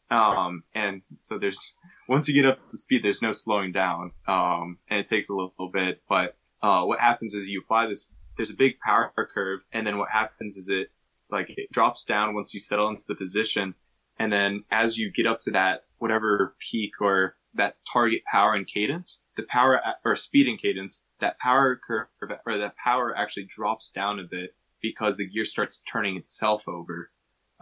Um, 0.08 0.62
and 0.72 1.02
so 1.18 1.36
there's, 1.36 1.72
once 2.08 2.28
you 2.28 2.34
get 2.34 2.48
up 2.48 2.58
the 2.70 2.76
speed, 2.76 3.02
there's 3.02 3.22
no 3.22 3.32
slowing 3.32 3.72
down. 3.72 4.12
Um, 4.26 4.78
and 4.88 5.00
it 5.00 5.06
takes 5.06 5.28
a 5.28 5.34
little, 5.34 5.52
little 5.58 5.72
bit, 5.72 6.02
but, 6.08 6.36
uh, 6.62 6.84
what 6.84 7.00
happens 7.00 7.34
is 7.34 7.48
you 7.48 7.60
apply 7.60 7.86
this, 7.86 8.10
there's 8.36 8.50
a 8.50 8.56
big 8.56 8.78
power 8.80 9.12
curve. 9.32 9.60
And 9.72 9.86
then 9.86 9.98
what 9.98 10.10
happens 10.10 10.56
is 10.56 10.68
it, 10.68 10.90
like, 11.30 11.50
it 11.50 11.70
drops 11.72 12.04
down 12.04 12.34
once 12.34 12.54
you 12.54 12.60
settle 12.60 12.88
into 12.88 13.04
the 13.08 13.14
position. 13.14 13.74
And 14.18 14.32
then 14.32 14.64
as 14.70 14.96
you 14.98 15.10
get 15.12 15.26
up 15.26 15.40
to 15.40 15.50
that 15.52 15.84
whatever 15.98 16.54
peak 16.70 16.92
or 17.00 17.36
that 17.54 17.76
target 17.90 18.22
power 18.30 18.54
and 18.54 18.66
cadence, 18.66 19.24
the 19.36 19.42
power 19.42 19.80
or 20.04 20.16
speed 20.16 20.46
and 20.46 20.60
cadence, 20.60 21.06
that 21.20 21.38
power 21.38 21.80
curve 21.86 22.06
or 22.46 22.58
that 22.58 22.76
power 22.76 23.16
actually 23.16 23.44
drops 23.44 23.90
down 23.90 24.20
a 24.20 24.24
bit 24.24 24.54
because 24.80 25.16
the 25.16 25.26
gear 25.26 25.44
starts 25.44 25.82
turning 25.90 26.16
itself 26.16 26.62
over, 26.68 27.10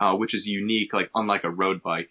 uh, 0.01 0.15
which 0.15 0.35
is 0.35 0.47
unique, 0.47 0.93
like 0.93 1.11
unlike 1.15 1.45
a 1.45 1.51
road 1.51 1.83
bike, 1.83 2.11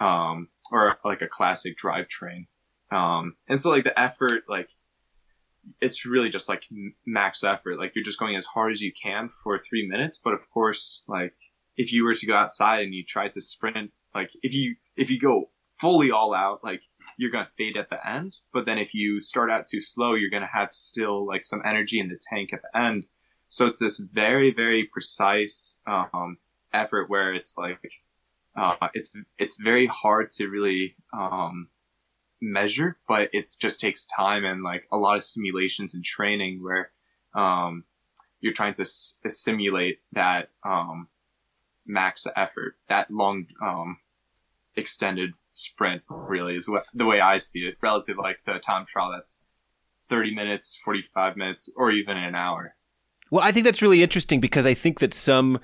um, 0.00 0.48
or 0.70 0.96
like 1.04 1.22
a 1.22 1.28
classic 1.28 1.76
drivetrain. 1.78 2.46
Um, 2.92 3.36
and 3.48 3.60
so 3.60 3.70
like 3.70 3.84
the 3.84 3.98
effort, 3.98 4.44
like 4.48 4.68
it's 5.80 6.06
really 6.06 6.30
just 6.30 6.48
like 6.48 6.64
max 7.06 7.44
effort. 7.44 7.78
Like 7.78 7.92
you're 7.94 8.04
just 8.04 8.18
going 8.18 8.36
as 8.36 8.46
hard 8.46 8.72
as 8.72 8.80
you 8.80 8.92
can 8.92 9.30
for 9.42 9.60
three 9.68 9.86
minutes. 9.88 10.20
But 10.22 10.34
of 10.34 10.40
course, 10.52 11.04
like 11.06 11.34
if 11.76 11.92
you 11.92 12.04
were 12.04 12.14
to 12.14 12.26
go 12.26 12.34
outside 12.34 12.82
and 12.82 12.94
you 12.94 13.04
tried 13.04 13.34
to 13.34 13.40
sprint, 13.40 13.90
like 14.14 14.30
if 14.42 14.52
you 14.52 14.76
if 14.96 15.10
you 15.10 15.18
go 15.18 15.50
fully 15.78 16.10
all 16.10 16.34
out, 16.34 16.62
like 16.64 16.82
you're 17.16 17.30
going 17.30 17.44
to 17.44 17.50
fade 17.58 17.76
at 17.76 17.90
the 17.90 18.08
end. 18.08 18.36
But 18.52 18.64
then 18.64 18.78
if 18.78 18.94
you 18.94 19.20
start 19.20 19.50
out 19.50 19.66
too 19.66 19.80
slow, 19.80 20.14
you're 20.14 20.30
going 20.30 20.42
to 20.42 20.58
have 20.58 20.72
still 20.72 21.26
like 21.26 21.42
some 21.42 21.62
energy 21.66 22.00
in 22.00 22.08
the 22.08 22.18
tank 22.30 22.52
at 22.52 22.62
the 22.62 22.78
end. 22.78 23.04
So 23.50 23.66
it's 23.66 23.78
this 23.78 23.98
very, 23.98 24.54
very 24.54 24.88
precise, 24.90 25.80
um, 25.86 26.38
effort 26.72 27.10
where 27.10 27.34
it's 27.34 27.58
like, 27.58 27.92
uh, 28.56 28.74
it's, 28.94 29.12
it's 29.38 29.56
very 29.56 29.86
hard 29.86 30.30
to 30.32 30.48
really, 30.48 30.94
um, 31.12 31.68
measure, 32.42 32.96
but 33.06 33.28
it 33.32 33.54
just 33.60 33.80
takes 33.80 34.06
time 34.06 34.44
and 34.44 34.62
like 34.62 34.86
a 34.90 34.96
lot 34.96 35.16
of 35.16 35.22
simulations 35.22 35.94
and 35.94 36.04
training 36.04 36.62
where, 36.62 36.90
um, 37.34 37.84
you're 38.40 38.54
trying 38.54 38.74
to 38.74 38.82
s- 38.82 39.18
simulate 39.28 39.98
that, 40.12 40.48
um, 40.64 41.08
max 41.86 42.26
effort, 42.36 42.76
that 42.88 43.10
long, 43.10 43.46
um, 43.62 43.98
extended 44.76 45.32
sprint 45.52 46.02
really 46.08 46.56
is 46.56 46.68
what 46.68 46.84
the 46.94 47.04
way 47.04 47.20
I 47.20 47.36
see 47.36 47.60
it 47.60 47.76
relative 47.82 48.16
like 48.16 48.38
the 48.46 48.58
time 48.64 48.86
trial 48.90 49.12
that's 49.12 49.42
30 50.08 50.34
minutes, 50.34 50.80
45 50.84 51.36
minutes, 51.36 51.70
or 51.76 51.90
even 51.90 52.16
an 52.16 52.34
hour. 52.34 52.74
Well, 53.30 53.44
I 53.44 53.52
think 53.52 53.64
that's 53.64 53.82
really 53.82 54.02
interesting 54.02 54.40
because 54.40 54.66
I 54.66 54.74
think 54.74 54.98
that 55.00 55.14
some 55.14 55.60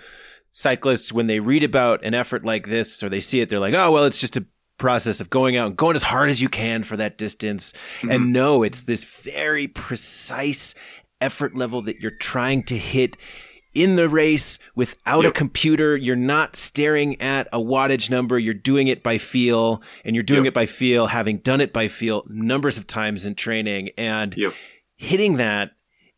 cyclists, 0.57 1.13
when 1.13 1.27
they 1.27 1.39
read 1.39 1.63
about 1.63 2.03
an 2.03 2.15
effort 2.15 2.43
like 2.43 2.67
this 2.67 3.03
or 3.03 3.11
they 3.11 3.21
see 3.21 3.41
it, 3.41 3.51
they're 3.51 3.61
like, 3.61 3.75
oh, 3.75 3.93
well, 3.93 4.05
it's 4.05 4.19
just 4.19 4.39
a 4.39 4.47
process 4.79 5.21
of 5.21 5.29
going 5.29 5.55
out 5.55 5.67
and 5.67 5.77
going 5.77 5.95
as 5.95 6.03
hard 6.03 6.31
as 6.31 6.41
you 6.41 6.49
can 6.49 6.83
for 6.83 6.97
that 6.97 7.19
distance. 7.19 7.75
Mm-hmm. 7.99 8.11
And 8.11 8.33
no, 8.33 8.63
it's 8.63 8.85
this 8.85 9.05
very 9.05 9.69
precise 9.69 10.75
effort 11.21 11.55
level 11.55 11.83
that 11.83 12.01
you're 12.01 12.11
trying 12.11 12.63
to 12.65 12.79
hit 12.79 13.19
in 13.75 13.97
the 13.97 14.09
race 14.09 14.59
without 14.75 15.25
yep. 15.25 15.33
a 15.33 15.35
computer. 15.35 15.95
You're 15.95 16.17
not 16.17 16.57
staring 16.57 17.21
at 17.21 17.49
a 17.53 17.59
wattage 17.59 18.09
number. 18.09 18.39
You're 18.39 18.55
doing 18.55 18.89
it 18.89 19.03
by 19.03 19.19
feel 19.19 19.83
and 20.07 20.17
you're 20.17 20.23
doing 20.23 20.45
yep. 20.45 20.53
it 20.53 20.55
by 20.55 20.65
feel, 20.65 21.09
having 21.09 21.37
done 21.37 21.61
it 21.61 21.75
by 21.75 21.89
feel 21.89 22.25
numbers 22.31 22.79
of 22.79 22.87
times 22.87 23.27
in 23.27 23.35
training 23.35 23.91
and 23.99 24.35
yep. 24.39 24.55
hitting 24.97 25.37
that. 25.37 25.73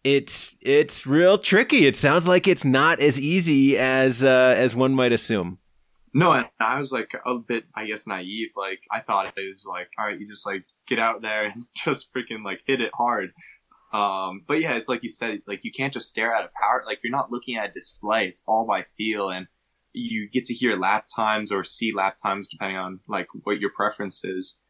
It's, 0.05 0.57
it's 0.61 1.07
real 1.07 1.39
tricky. 1.39 1.87
It 1.87 1.97
sounds 1.97 2.27
like 2.27 2.47
it's 2.47 2.65
not 2.65 3.01
as 3.01 3.21
easy 3.21 3.77
as, 3.77 4.23
uh, 4.23 4.55
as 4.57 4.75
one 4.75 4.95
might 4.95 5.13
assume. 5.13 5.59
No, 6.15 6.33
and 6.33 6.47
I 6.59 6.79
was 6.79 6.91
like 6.91 7.13
a 7.27 7.39
bit, 7.39 7.65
I 7.75 7.87
guess, 7.87 8.07
naive. 8.07 8.49
Like 8.57 8.81
I 8.91 9.01
thought 9.01 9.27
it 9.27 9.35
was 9.37 9.65
like, 9.69 9.89
all 9.99 10.07
right, 10.07 10.19
you 10.19 10.27
just 10.27 10.47
like 10.47 10.65
get 10.87 10.99
out 10.99 11.23
there 11.23 11.45
and 11.45 11.67
just 11.77 12.09
freaking 12.15 12.45
like 12.45 12.61
hit 12.67 12.81
it 12.81 12.91
hard. 12.95 13.31
Um, 13.93 14.43
but 14.47 14.61
yeah, 14.61 14.75
it's 14.75 14.89
like 14.89 15.03
you 15.03 15.09
said, 15.09 15.41
like 15.47 15.65
you 15.65 15.71
can't 15.71 15.93
just 15.93 16.09
stare 16.09 16.35
at 16.35 16.45
a 16.45 16.51
power. 16.61 16.83
Like 16.87 17.01
you're 17.03 17.13
not 17.13 17.31
looking 17.31 17.57
at 17.57 17.71
a 17.71 17.73
display. 17.73 18.27
It's 18.27 18.45
all 18.47 18.67
by 18.67 18.85
feel, 18.97 19.31
and 19.31 19.47
you 19.93 20.29
get 20.31 20.45
to 20.45 20.55
hear 20.55 20.77
lap 20.77 21.07
times 21.15 21.53
or 21.53 21.65
see 21.65 21.93
lap 21.95 22.17
times 22.23 22.49
depending 22.49 22.77
on 22.77 23.01
like 23.09 23.29
what 23.45 23.61
your 23.61 23.71
preference 23.75 24.25
is. 24.25 24.61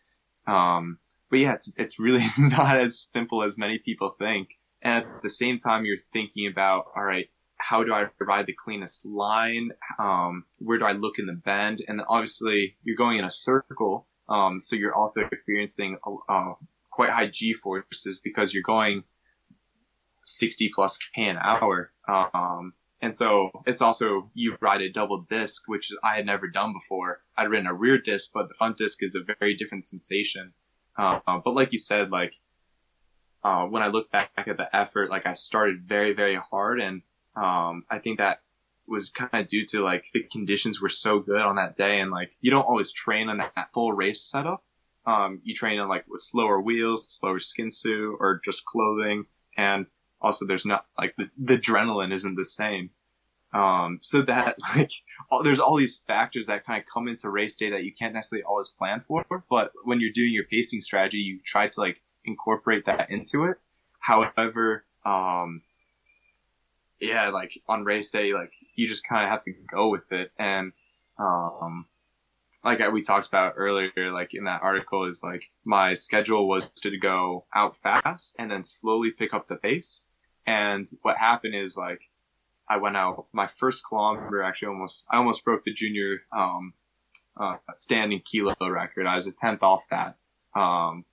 Um, 0.47 0.99
but 1.31 1.41
yeah, 1.41 1.55
it's 1.55 1.73
it's 1.77 1.99
really 1.99 2.25
not 2.39 2.79
as 2.79 3.09
simple 3.13 3.43
as 3.43 3.59
many 3.59 3.81
people 3.85 4.15
think. 4.19 4.49
And 4.83 5.05
at 5.05 5.23
the 5.23 5.31
same 5.31 5.59
time, 5.59 5.85
you're 5.85 5.97
thinking 6.13 6.47
about, 6.47 6.87
all 6.97 7.05
right, 7.05 7.29
how 7.57 7.83
do 7.83 7.93
I 7.93 8.05
provide 8.05 8.47
the 8.47 8.55
cleanest 8.55 9.05
line? 9.05 9.71
Um, 9.99 10.45
where 10.59 10.79
do 10.79 10.85
I 10.85 10.93
look 10.93 11.19
in 11.19 11.27
the 11.27 11.33
bend? 11.33 11.83
And 11.89 12.01
obviously, 12.09 12.77
you're 12.85 12.97
going 12.97 13.19
in 13.19 13.25
a 13.25 13.33
circle, 13.33 14.07
um, 14.29 14.61
so 14.61 14.77
you're 14.77 14.95
also 14.95 15.23
experiencing 15.33 15.99
uh, 16.29 16.53
quite 16.91 17.11
high 17.11 17.29
G 17.29 17.53
forces 17.53 18.21
because 18.23 18.55
you're 18.55 18.63
going 18.63 19.05
60 20.25 20.71
plus 20.75 20.99
k 21.15 21.23
an 21.29 21.39
hour. 21.39 21.93
Um, 22.07 22.75
and 23.01 23.15
so 23.15 23.51
it's 23.67 23.81
also 23.81 24.31
you 24.35 24.57
ride 24.61 24.83
a 24.83 24.91
double 24.91 25.27
disc, 25.31 25.63
which 25.67 25.91
I 26.03 26.17
had 26.17 26.27
never 26.27 26.49
done 26.49 26.73
before. 26.73 27.21
I'd 27.37 27.49
ridden 27.49 27.67
a 27.67 27.75
rear 27.75 27.99
disc, 27.99 28.31
but 28.35 28.49
the 28.49 28.55
front 28.55 28.77
disc 28.77 29.03
is 29.03 29.15
a 29.15 29.35
very 29.39 29.55
different 29.57 29.85
sensation. 29.85 30.53
Uh, 30.97 31.21
but 31.45 31.55
like 31.55 31.73
you 31.73 31.79
said, 31.79 32.11
like 32.11 32.35
uh, 33.45 33.65
when 33.65 33.83
I 33.83 33.89
look 33.89 34.11
back 34.11 34.31
at 34.37 34.57
the 34.57 34.75
effort, 34.75 35.11
like 35.11 35.27
I 35.27 35.33
started 35.33 35.83
very, 35.87 36.13
very 36.13 36.37
hard, 36.37 36.81
and 36.81 37.03
um, 37.37 37.85
I 37.91 37.99
think 38.03 38.19
that 38.19 38.41
was 38.87 39.11
kind 39.11 39.31
of 39.33 39.49
due 39.51 39.67
to 39.67 39.83
like 39.83 40.05
the 40.15 40.23
conditions 40.33 40.81
were 40.81 40.89
so 40.89 41.21
good 41.21 41.41
on 41.41 41.57
that 41.57 41.77
day, 41.77 42.01
and 42.01 42.11
like 42.11 42.33
you 42.41 42.51
don't 42.51 42.67
always 42.67 42.93
train 42.93 43.29
on 43.29 43.39
that 43.39 43.69
full 43.73 43.93
race 43.93 44.29
setup. 44.31 44.65
Um, 45.07 45.41
you 45.45 45.55
train 45.55 45.79
on 45.79 45.89
like 45.89 46.05
with 46.09 46.21
slower 46.21 46.61
wheels, 46.61 47.17
slower 47.21 47.39
skin 47.39 47.71
suit, 47.73 48.17
or 48.21 48.41
just 48.45 48.65
clothing, 48.65 49.27
and 49.57 49.87
also 50.21 50.47
there's 50.47 50.67
not 50.67 50.87
like 50.99 51.15
the, 51.17 51.31
the 51.39 51.59
adrenaline 51.59 52.13
isn't 52.13 52.35
the 52.35 52.45
same. 52.45 52.91
Um, 53.55 53.99
so 54.03 54.23
that 54.23 54.57
like 54.77 54.91
all, 55.31 55.43
there's 55.43 55.61
all 55.61 55.77
these 55.77 56.03
factors 56.07 56.47
that 56.47 56.67
kind 56.67 56.81
of 56.81 56.87
come 56.93 57.09
into 57.09 57.31
race 57.31 57.57
day 57.57 57.71
that 57.71 57.85
you 57.85 57.93
can't 57.95 58.15
necessarily 58.15 58.45
always 58.45 58.69
plan 58.69 59.03
for. 59.07 59.25
But 59.49 59.73
when 59.85 60.01
you're 60.01 60.13
doing 60.13 60.33
your 60.33 60.45
pacing 60.45 60.81
strategy, 60.81 61.19
you 61.19 61.41
try 61.45 61.69
to 61.69 61.81
like 61.81 62.01
incorporate 62.29 62.87
that 62.87 63.11
into 63.11 63.45
it. 63.45 63.57
However, 63.99 64.85
um, 65.05 65.63
yeah, 67.01 67.29
like 67.31 67.61
on 67.69 67.85
race 67.85 68.11
day, 68.11 68.33
like 68.33 68.53
you 68.75 68.87
just 68.87 69.07
kind 69.07 69.25
of 69.25 69.31
have 69.31 69.43
to 69.43 69.53
go 69.71 69.89
with 69.89 70.11
it. 70.13 70.31
And, 70.39 70.73
um, 71.19 71.87
like 72.65 72.81
we 72.93 73.03
talked 73.03 73.29
about 73.29 73.55
earlier, 73.57 74.13
like 74.13 74.35
in 74.35 74.45
that 74.45 74.63
article 74.63 75.05
is 75.05 75.21
like 75.23 75.45
my 75.65 75.95
schedule 75.95 76.49
was 76.49 76.71
to 76.83 76.99
go 76.99 77.45
out 77.55 77.77
fast 77.83 78.35
and 78.39 78.51
then 78.51 78.63
slowly 78.63 79.11
pick 79.11 79.33
up 79.33 79.49
the 79.49 79.57
pace. 79.57 80.07
And 80.47 80.89
what 81.03 81.17
happened 81.17 81.55
is 81.55 81.77
like 81.77 82.01
I 82.69 82.79
went 82.79 82.97
out 82.97 83.27
my 83.33 83.47
first 83.47 83.85
kilometer 83.89 84.43
actually 84.43 84.69
almost 84.69 85.05
I 85.11 85.17
almost 85.17 85.45
broke 85.45 85.65
the 85.65 85.73
junior 85.73 86.23
um, 86.37 86.75
uh, 87.39 87.57
standing 87.75 88.21
kilo 88.25 88.55
record. 88.61 89.07
I 89.07 89.15
was 89.15 89.27
a 89.27 89.33
tenth 89.33 89.63
off 89.63 89.85
that. 89.91 90.17
Um, 90.55 91.05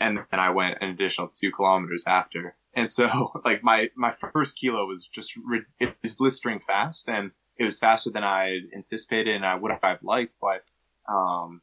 and 0.00 0.18
then 0.30 0.40
I 0.40 0.50
went 0.50 0.78
an 0.80 0.90
additional 0.90 1.28
two 1.28 1.50
kilometers 1.50 2.04
after. 2.06 2.56
And 2.74 2.90
so 2.90 3.32
like 3.44 3.62
my 3.62 3.88
my 3.96 4.14
first 4.32 4.58
kilo 4.58 4.86
was 4.86 5.06
just 5.06 5.32
it 5.78 5.94
was 6.02 6.16
blistering 6.16 6.60
fast 6.66 7.08
and 7.08 7.30
it 7.56 7.64
was 7.64 7.78
faster 7.78 8.10
than 8.10 8.24
I 8.24 8.60
anticipated 8.74 9.34
and 9.34 9.44
I 9.44 9.54
would 9.54 9.70
have 9.70 9.98
liked, 10.02 10.34
but 10.40 10.64
um, 11.12 11.60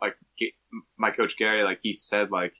like 0.00 0.14
my 0.96 1.10
coach 1.10 1.36
Gary, 1.36 1.64
like 1.64 1.80
he 1.82 1.92
said, 1.92 2.30
like 2.30 2.52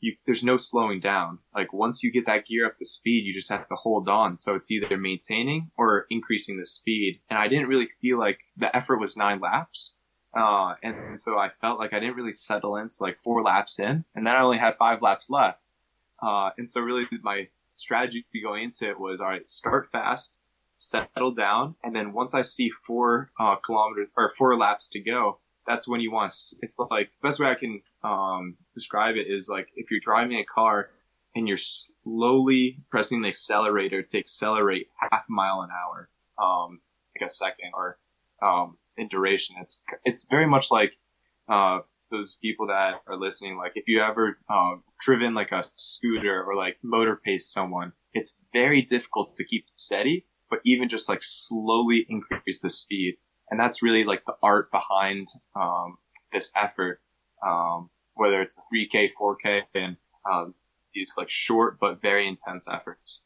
you, 0.00 0.14
there's 0.24 0.44
no 0.44 0.56
slowing 0.56 1.00
down. 1.00 1.38
Like 1.54 1.72
once 1.72 2.02
you 2.02 2.12
get 2.12 2.26
that 2.26 2.46
gear 2.46 2.66
up 2.66 2.76
to 2.78 2.86
speed, 2.86 3.24
you 3.24 3.32
just 3.32 3.50
have 3.50 3.66
to 3.68 3.74
hold 3.74 4.08
on. 4.08 4.38
So 4.38 4.54
it's 4.54 4.70
either 4.70 4.96
maintaining 4.96 5.70
or 5.76 6.06
increasing 6.10 6.58
the 6.58 6.66
speed. 6.66 7.20
And 7.30 7.38
I 7.38 7.48
didn't 7.48 7.68
really 7.68 7.88
feel 8.00 8.18
like 8.18 8.38
the 8.56 8.74
effort 8.74 8.98
was 8.98 9.16
nine 9.16 9.40
laps. 9.40 9.94
Uh, 10.36 10.74
and 10.82 11.20
so 11.20 11.38
I 11.38 11.48
felt 11.60 11.78
like 11.78 11.94
I 11.94 11.98
didn't 11.98 12.16
really 12.16 12.32
settle 12.32 12.76
into 12.76 12.96
like 13.00 13.18
four 13.24 13.42
laps 13.42 13.78
in 13.78 14.04
and 14.14 14.26
then 14.26 14.34
I 14.34 14.42
only 14.42 14.58
had 14.58 14.76
five 14.76 15.00
laps 15.00 15.30
left. 15.30 15.60
Uh, 16.22 16.50
and 16.58 16.68
so 16.68 16.80
really 16.80 17.06
my 17.22 17.48
strategy 17.72 18.24
going 18.42 18.64
into 18.64 18.88
it 18.88 19.00
was, 19.00 19.20
all 19.20 19.28
right, 19.28 19.48
start 19.48 19.88
fast, 19.90 20.34
settle 20.76 21.32
down, 21.32 21.74
and 21.82 21.94
then 21.94 22.12
once 22.12 22.34
I 22.34 22.42
see 22.42 22.70
four 22.70 23.30
uh, 23.40 23.56
kilometers 23.56 24.08
or 24.16 24.32
four 24.36 24.56
laps 24.56 24.88
to 24.88 25.00
go, 25.00 25.38
that's 25.66 25.88
when 25.88 26.00
you 26.00 26.12
want. 26.12 26.34
It's 26.62 26.78
like 26.78 27.10
the 27.20 27.28
best 27.28 27.40
way 27.40 27.48
I 27.48 27.54
can 27.54 27.82
um, 28.04 28.56
describe 28.74 29.16
it 29.16 29.26
is 29.28 29.48
like 29.48 29.68
if 29.74 29.90
you're 29.90 30.00
driving 30.00 30.38
a 30.38 30.44
car 30.44 30.90
and 31.34 31.48
you're 31.48 31.56
slowly 31.56 32.78
pressing 32.90 33.22
the 33.22 33.28
accelerator 33.28 34.02
to 34.02 34.18
accelerate 34.18 34.88
half 34.96 35.24
a 35.28 35.32
mile 35.32 35.62
an 35.62 35.70
hour, 35.70 36.08
um, 36.42 36.80
like 37.14 37.26
a 37.26 37.32
second 37.32 37.72
or 37.74 37.98
um, 38.42 38.78
in 38.96 39.08
duration. 39.08 39.56
It's 39.60 39.82
it's 40.04 40.26
very 40.30 40.46
much 40.46 40.70
like 40.70 40.92
uh, 41.48 41.80
those 42.10 42.36
people 42.42 42.66
that 42.68 43.00
are 43.06 43.16
listening. 43.16 43.56
Like 43.56 43.72
if 43.74 43.84
you 43.86 44.02
ever 44.02 44.38
uh, 44.48 44.76
driven 45.00 45.34
like 45.34 45.52
a 45.52 45.62
scooter 45.76 46.42
or 46.44 46.54
like 46.54 46.78
motor 46.82 47.20
pace 47.24 47.50
someone, 47.50 47.92
it's 48.12 48.36
very 48.52 48.82
difficult 48.82 49.36
to 49.36 49.44
keep 49.44 49.66
steady 49.76 50.26
but 50.50 50.60
even 50.64 50.88
just 50.88 51.08
like 51.08 51.20
slowly 51.22 52.06
increase 52.08 52.60
the 52.62 52.70
speed. 52.70 53.16
And 53.50 53.58
that's 53.58 53.82
really 53.82 54.04
like 54.04 54.24
the 54.26 54.34
art 54.42 54.70
behind 54.70 55.28
um, 55.54 55.98
this 56.32 56.52
effort, 56.56 57.00
um, 57.46 57.90
whether 58.14 58.40
it's 58.40 58.54
the 58.54 58.62
3K, 58.72 59.10
4K, 59.20 59.62
and 59.74 59.96
um, 60.30 60.54
these 60.94 61.14
like 61.16 61.30
short 61.30 61.78
but 61.80 62.00
very 62.02 62.26
intense 62.26 62.68
efforts. 62.68 63.24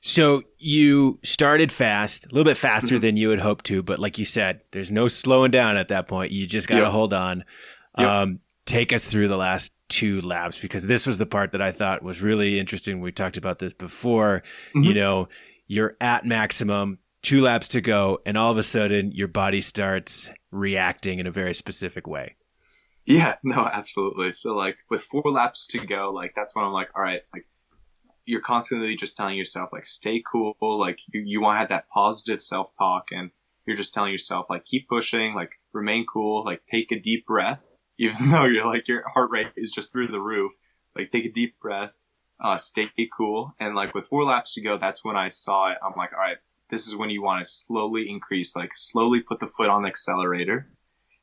So 0.00 0.42
you 0.58 1.18
started 1.24 1.72
fast, 1.72 2.26
a 2.26 2.28
little 2.28 2.44
bit 2.44 2.56
faster 2.56 2.96
mm-hmm. 2.96 3.02
than 3.02 3.16
you 3.16 3.30
had 3.30 3.40
hoped 3.40 3.66
to, 3.66 3.82
but 3.82 3.98
like 3.98 4.18
you 4.18 4.24
said, 4.24 4.60
there's 4.72 4.92
no 4.92 5.08
slowing 5.08 5.50
down 5.50 5.76
at 5.76 5.88
that 5.88 6.08
point. 6.08 6.32
You 6.32 6.46
just 6.46 6.68
got 6.68 6.76
to 6.76 6.82
yep. 6.82 6.92
hold 6.92 7.12
on. 7.12 7.44
Yep. 7.98 8.08
Um, 8.08 8.40
take 8.66 8.92
us 8.92 9.04
through 9.04 9.28
the 9.28 9.36
last 9.36 9.74
two 9.88 10.20
laps 10.20 10.60
because 10.60 10.86
this 10.86 11.06
was 11.06 11.18
the 11.18 11.26
part 11.26 11.52
that 11.52 11.62
I 11.62 11.72
thought 11.72 12.02
was 12.02 12.22
really 12.22 12.58
interesting. 12.58 13.00
We 13.00 13.12
talked 13.12 13.36
about 13.36 13.58
this 13.58 13.72
before. 13.72 14.42
Mm-hmm. 14.70 14.82
You 14.84 14.94
know, 14.94 15.28
you're 15.66 15.96
at 16.00 16.24
maximum, 16.24 16.98
two 17.22 17.40
laps 17.40 17.68
to 17.68 17.80
go, 17.80 18.20
and 18.26 18.36
all 18.36 18.52
of 18.52 18.58
a 18.58 18.62
sudden 18.62 19.12
your 19.12 19.28
body 19.28 19.60
starts 19.60 20.30
reacting 20.50 21.18
in 21.18 21.26
a 21.26 21.30
very 21.30 21.54
specific 21.54 22.06
way. 22.06 22.36
Yeah, 23.04 23.36
no, 23.42 23.68
absolutely. 23.72 24.32
So 24.32 24.54
like 24.54 24.76
with 24.90 25.02
four 25.02 25.22
laps 25.24 25.66
to 25.68 25.78
go, 25.78 26.12
like 26.14 26.34
that's 26.36 26.54
when 26.54 26.64
I'm 26.64 26.72
like, 26.72 26.90
all 26.94 27.02
right, 27.02 27.22
like 27.32 27.46
you're 28.28 28.42
constantly 28.42 28.94
just 28.94 29.16
telling 29.16 29.38
yourself 29.38 29.70
like 29.72 29.86
stay 29.86 30.22
cool, 30.30 30.54
like 30.60 30.98
you, 31.12 31.22
you 31.24 31.40
want 31.40 31.54
to 31.54 31.60
have 31.60 31.70
that 31.70 31.88
positive 31.88 32.42
self 32.42 32.70
talk 32.78 33.06
and 33.10 33.30
you're 33.66 33.76
just 33.76 33.94
telling 33.94 34.12
yourself 34.12 34.46
like 34.50 34.66
keep 34.66 34.86
pushing, 34.86 35.34
like 35.34 35.52
remain 35.72 36.04
cool, 36.06 36.44
like 36.44 36.60
take 36.70 36.92
a 36.92 37.00
deep 37.00 37.26
breath, 37.26 37.60
even 37.98 38.30
though 38.30 38.44
you're 38.44 38.66
like 38.66 38.86
your 38.86 39.02
heart 39.08 39.30
rate 39.30 39.48
is 39.56 39.72
just 39.72 39.90
through 39.90 40.08
the 40.08 40.20
roof. 40.20 40.52
Like 40.94 41.10
take 41.10 41.24
a 41.24 41.32
deep 41.32 41.58
breath, 41.58 41.92
uh, 42.42 42.58
stay 42.58 42.90
cool. 43.16 43.54
And 43.58 43.74
like 43.74 43.94
with 43.94 44.06
four 44.08 44.24
laps 44.24 44.54
to 44.54 44.60
go, 44.60 44.76
that's 44.78 45.04
when 45.04 45.16
I 45.16 45.28
saw 45.28 45.70
it. 45.70 45.78
I'm 45.82 45.96
like, 45.96 46.12
all 46.12 46.18
right, 46.18 46.36
this 46.70 46.86
is 46.86 46.94
when 46.94 47.08
you 47.08 47.22
want 47.22 47.44
to 47.44 47.50
slowly 47.50 48.10
increase, 48.10 48.54
like 48.54 48.72
slowly 48.74 49.20
put 49.20 49.40
the 49.40 49.50
foot 49.56 49.70
on 49.70 49.82
the 49.82 49.88
accelerator. 49.88 50.68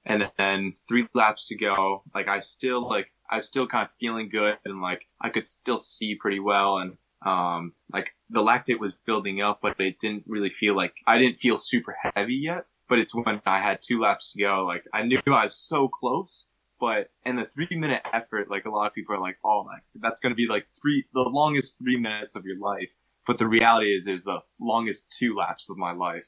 And 0.06 0.32
then 0.38 0.74
three 0.88 1.08
laps 1.14 1.48
to 1.50 1.56
go, 1.56 2.04
like 2.16 2.28
I 2.28 2.40
still 2.40 2.88
like, 2.88 3.12
I 3.30 3.38
was 3.38 3.48
still 3.48 3.68
kind 3.68 3.86
of 3.86 3.92
feeling 4.00 4.30
good 4.30 4.58
and 4.66 4.82
like 4.82 5.06
I 5.22 5.30
could 5.30 5.46
still 5.46 5.80
see 5.80 6.16
pretty 6.16 6.40
well. 6.40 6.78
And, 6.78 6.98
um, 7.26 7.74
like 7.92 8.12
the 8.30 8.42
lactate 8.42 8.80
was 8.80 8.94
building 9.06 9.42
up, 9.42 9.60
but 9.62 9.80
it 9.80 10.00
didn't 10.00 10.24
really 10.28 10.52
feel 10.60 10.76
like 10.76 10.94
I 11.08 11.18
didn't 11.18 11.38
feel 11.38 11.58
super 11.58 11.96
heavy 12.16 12.36
yet. 12.36 12.66
But 12.88 13.00
it's 13.00 13.16
when 13.16 13.42
I 13.48 13.62
had 13.62 13.80
two 13.82 14.00
laps 14.00 14.34
to 14.34 14.44
go, 14.44 14.64
like 14.66 14.84
I 14.94 15.04
knew 15.04 15.20
I 15.26 15.46
was 15.46 15.56
so 15.58 15.88
close 15.88 16.48
but 16.80 17.10
in 17.26 17.36
the 17.36 17.48
three 17.54 17.78
minute 17.78 18.02
effort, 18.14 18.50
like 18.50 18.66
a 18.66 18.70
lot 18.70 18.88
of 18.88 18.94
people 18.94 19.16
are 19.16 19.20
like, 19.20 19.38
oh, 19.44 19.66
like 19.66 19.84
that's 19.96 20.20
going 20.20 20.32
to 20.32 20.36
be 20.36 20.48
like 20.48 20.68
three, 20.82 21.06
the 21.14 21.22
longest 21.22 21.78
three 21.80 21.98
minutes 21.98 22.36
of 22.36 22.46
your 22.46 22.60
life. 22.60 22.90
But 23.26 23.38
the 23.38 23.48
reality 23.48 23.96
is, 23.96 24.06
it 24.08 24.14
was 24.14 24.24
the 24.24 24.40
longest 24.60 25.16
two 25.18 25.36
laps 25.36 25.70
of 25.70 25.78
my 25.78 25.94
life. 25.94 26.26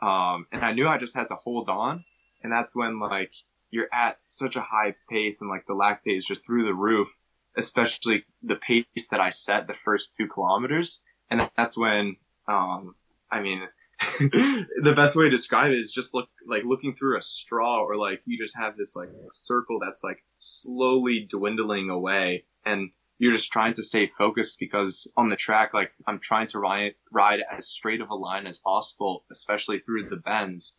Um, 0.00 0.46
and 0.52 0.64
I 0.64 0.72
knew 0.72 0.88
I 0.88 0.98
just 0.98 1.14
had 1.14 1.28
to 1.28 1.34
hold 1.34 1.68
on. 1.68 2.04
And 2.42 2.52
that's 2.52 2.74
when 2.74 3.00
like 3.00 3.32
you're 3.72 3.88
at 3.92 4.18
such 4.26 4.56
a 4.56 4.60
high 4.60 4.94
pace 5.10 5.40
and 5.40 5.50
like 5.50 5.66
the 5.66 5.74
lactate 5.74 6.16
is 6.16 6.24
just 6.24 6.46
through 6.46 6.66
the 6.66 6.74
roof, 6.74 7.08
especially 7.56 8.24
the 8.42 8.56
pace 8.56 8.84
that 9.10 9.20
I 9.20 9.30
set 9.30 9.66
the 9.66 9.74
first 9.84 10.14
two 10.14 10.28
kilometers. 10.28 11.02
And 11.30 11.50
that's 11.56 11.76
when, 11.76 12.16
um, 12.48 12.94
I 13.32 13.40
mean, 13.40 13.62
the 14.20 14.94
best 14.94 15.16
way 15.16 15.24
to 15.24 15.30
describe 15.30 15.72
it 15.72 15.80
is 15.80 15.92
just 15.92 16.14
look 16.14 16.28
like 16.46 16.64
looking 16.64 16.94
through 16.94 17.18
a 17.18 17.22
straw 17.22 17.80
or 17.80 17.96
like 17.96 18.20
you 18.26 18.38
just 18.38 18.56
have 18.56 18.76
this 18.76 18.96
like 18.96 19.08
circle 19.40 19.78
that's 19.80 20.04
like 20.04 20.18
slowly 20.36 21.26
dwindling 21.30 21.90
away 21.90 22.44
and 22.66 22.90
you're 23.18 23.32
just 23.32 23.52
trying 23.52 23.74
to 23.74 23.82
stay 23.82 24.10
focused 24.18 24.58
because 24.58 25.10
on 25.16 25.28
the 25.28 25.36
track 25.36 25.72
like 25.72 25.92
i'm 26.08 26.18
trying 26.18 26.48
to 26.48 26.58
ride 26.58 26.94
ride 27.12 27.40
as 27.56 27.64
straight 27.68 28.00
of 28.00 28.10
a 28.10 28.14
line 28.14 28.46
as 28.48 28.58
possible 28.58 29.24
especially 29.30 29.78
through 29.78 30.08
the 30.08 30.16
bends 30.16 30.72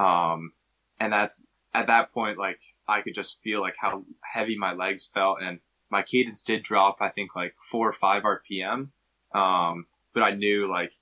Um, 0.00 0.52
and 1.00 1.12
that's 1.12 1.46
at 1.74 1.88
that 1.88 2.12
point, 2.12 2.38
like 2.38 2.60
I 2.88 3.02
could 3.02 3.14
just 3.14 3.38
feel 3.42 3.60
like 3.60 3.74
how 3.78 4.04
heavy 4.22 4.56
my 4.56 4.72
legs 4.72 5.10
felt 5.12 5.38
and 5.42 5.58
my 5.90 6.02
cadence 6.02 6.42
did 6.42 6.62
drop, 6.62 6.98
I 7.00 7.10
think 7.10 7.36
like 7.36 7.54
four 7.70 7.88
or 7.88 7.92
five 7.92 8.22
RPM. 8.22 8.88
Um, 9.34 9.86
but 10.12 10.22
I 10.22 10.30
knew 10.30 10.70
like 10.70 10.92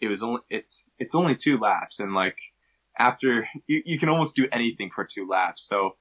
it 0.00 0.08
was 0.08 0.22
only, 0.22 0.40
it's, 0.50 0.88
it's 0.98 1.14
only 1.14 1.34
two 1.34 1.58
laps 1.58 2.00
and 2.00 2.14
like 2.14 2.38
after 2.98 3.48
you, 3.66 3.82
you 3.84 3.98
can 3.98 4.08
almost 4.08 4.36
do 4.36 4.46
anything 4.52 4.90
for 4.94 5.04
two 5.04 5.26
laps. 5.26 5.66
So 5.66 5.96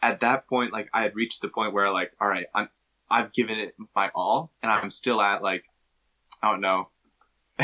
at 0.00 0.20
that 0.20 0.48
point, 0.48 0.72
like 0.72 0.88
I 0.92 1.02
had 1.02 1.14
reached 1.14 1.42
the 1.42 1.48
point 1.48 1.72
where 1.72 1.90
like, 1.92 2.12
all 2.20 2.28
right, 2.28 2.46
I'm, 2.54 2.68
I've 3.10 3.32
given 3.32 3.58
it 3.58 3.74
my 3.94 4.10
all 4.14 4.50
and 4.62 4.72
I'm 4.72 4.90
still 4.90 5.20
at 5.20 5.42
like, 5.42 5.64
I 6.42 6.50
don't 6.50 6.60
know, 6.60 6.88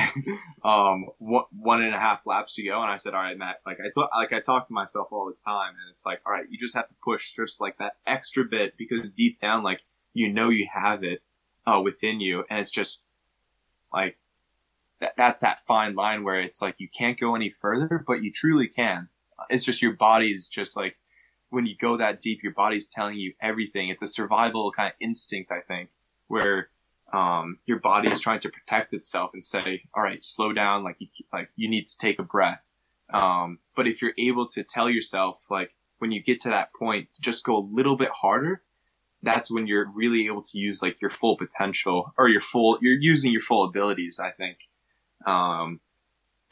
um, 0.64 1.06
one, 1.18 1.44
one 1.58 1.82
and 1.82 1.94
a 1.94 1.98
half 1.98 2.20
laps 2.26 2.54
to 2.54 2.62
go. 2.62 2.80
And 2.82 2.90
I 2.90 2.96
said, 2.96 3.14
all 3.14 3.20
right, 3.20 3.36
Matt, 3.36 3.60
like 3.66 3.78
I 3.80 3.90
thought, 3.94 4.10
like 4.14 4.32
I 4.32 4.40
talk 4.40 4.66
to 4.68 4.72
myself 4.72 5.08
all 5.10 5.26
the 5.26 5.36
time 5.44 5.70
and 5.70 5.94
it's 5.94 6.04
like, 6.04 6.20
all 6.26 6.32
right, 6.32 6.44
you 6.50 6.58
just 6.58 6.74
have 6.74 6.88
to 6.88 6.94
push 7.02 7.32
just 7.32 7.60
like 7.60 7.78
that 7.78 7.96
extra 8.06 8.44
bit 8.44 8.76
because 8.76 9.12
deep 9.12 9.40
down, 9.40 9.62
like, 9.62 9.80
you 10.14 10.32
know, 10.32 10.48
you 10.50 10.66
have 10.72 11.04
it, 11.04 11.22
uh, 11.66 11.80
within 11.80 12.20
you. 12.20 12.44
And 12.48 12.58
it's 12.58 12.70
just 12.70 13.00
like, 13.92 14.16
that, 15.00 15.12
that's 15.16 15.42
that 15.42 15.58
fine 15.66 15.94
line 15.94 16.24
where 16.24 16.40
it's 16.40 16.60
like, 16.60 16.76
you 16.78 16.88
can't 16.88 17.18
go 17.18 17.34
any 17.34 17.50
further, 17.50 18.04
but 18.06 18.22
you 18.22 18.32
truly 18.32 18.68
can. 18.68 19.08
It's 19.50 19.64
just 19.64 19.82
your 19.82 19.92
body's 19.92 20.48
just 20.48 20.76
like, 20.76 20.96
when 21.50 21.66
you 21.66 21.76
go 21.80 21.96
that 21.96 22.20
deep, 22.20 22.42
your 22.42 22.52
body's 22.52 22.88
telling 22.88 23.16
you 23.16 23.32
everything. 23.40 23.88
It's 23.88 24.02
a 24.02 24.06
survival 24.06 24.72
kind 24.72 24.88
of 24.88 24.94
instinct, 25.00 25.50
I 25.50 25.60
think, 25.60 25.90
where 26.26 26.68
um, 27.12 27.58
your 27.66 27.78
body 27.78 28.08
is 28.08 28.20
trying 28.20 28.40
to 28.40 28.50
protect 28.50 28.92
itself 28.92 29.30
and 29.32 29.42
say, 29.42 29.82
all 29.94 30.02
right, 30.02 30.22
slow 30.22 30.52
down. 30.52 30.84
Like 30.84 30.96
you, 30.98 31.08
like 31.32 31.48
you 31.56 31.68
need 31.68 31.86
to 31.86 31.98
take 31.98 32.18
a 32.18 32.22
breath. 32.22 32.60
Um, 33.12 33.58
but 33.74 33.86
if 33.86 34.02
you're 34.02 34.12
able 34.18 34.46
to 34.48 34.62
tell 34.62 34.90
yourself, 34.90 35.38
like 35.50 35.70
when 35.98 36.12
you 36.12 36.22
get 36.22 36.40
to 36.40 36.50
that 36.50 36.72
point, 36.74 37.16
just 37.20 37.44
go 37.44 37.56
a 37.56 37.68
little 37.72 37.96
bit 37.96 38.10
harder, 38.10 38.62
that's 39.22 39.50
when 39.50 39.66
you're 39.66 39.90
really 39.94 40.26
able 40.26 40.42
to 40.42 40.58
use 40.58 40.82
like 40.82 41.00
your 41.00 41.10
full 41.10 41.36
potential 41.36 42.12
or 42.18 42.28
your 42.28 42.42
full, 42.42 42.78
you're 42.82 43.00
using 43.00 43.32
your 43.32 43.42
full 43.42 43.64
abilities, 43.64 44.20
I 44.22 44.30
think. 44.30 44.58
Um, 45.26 45.80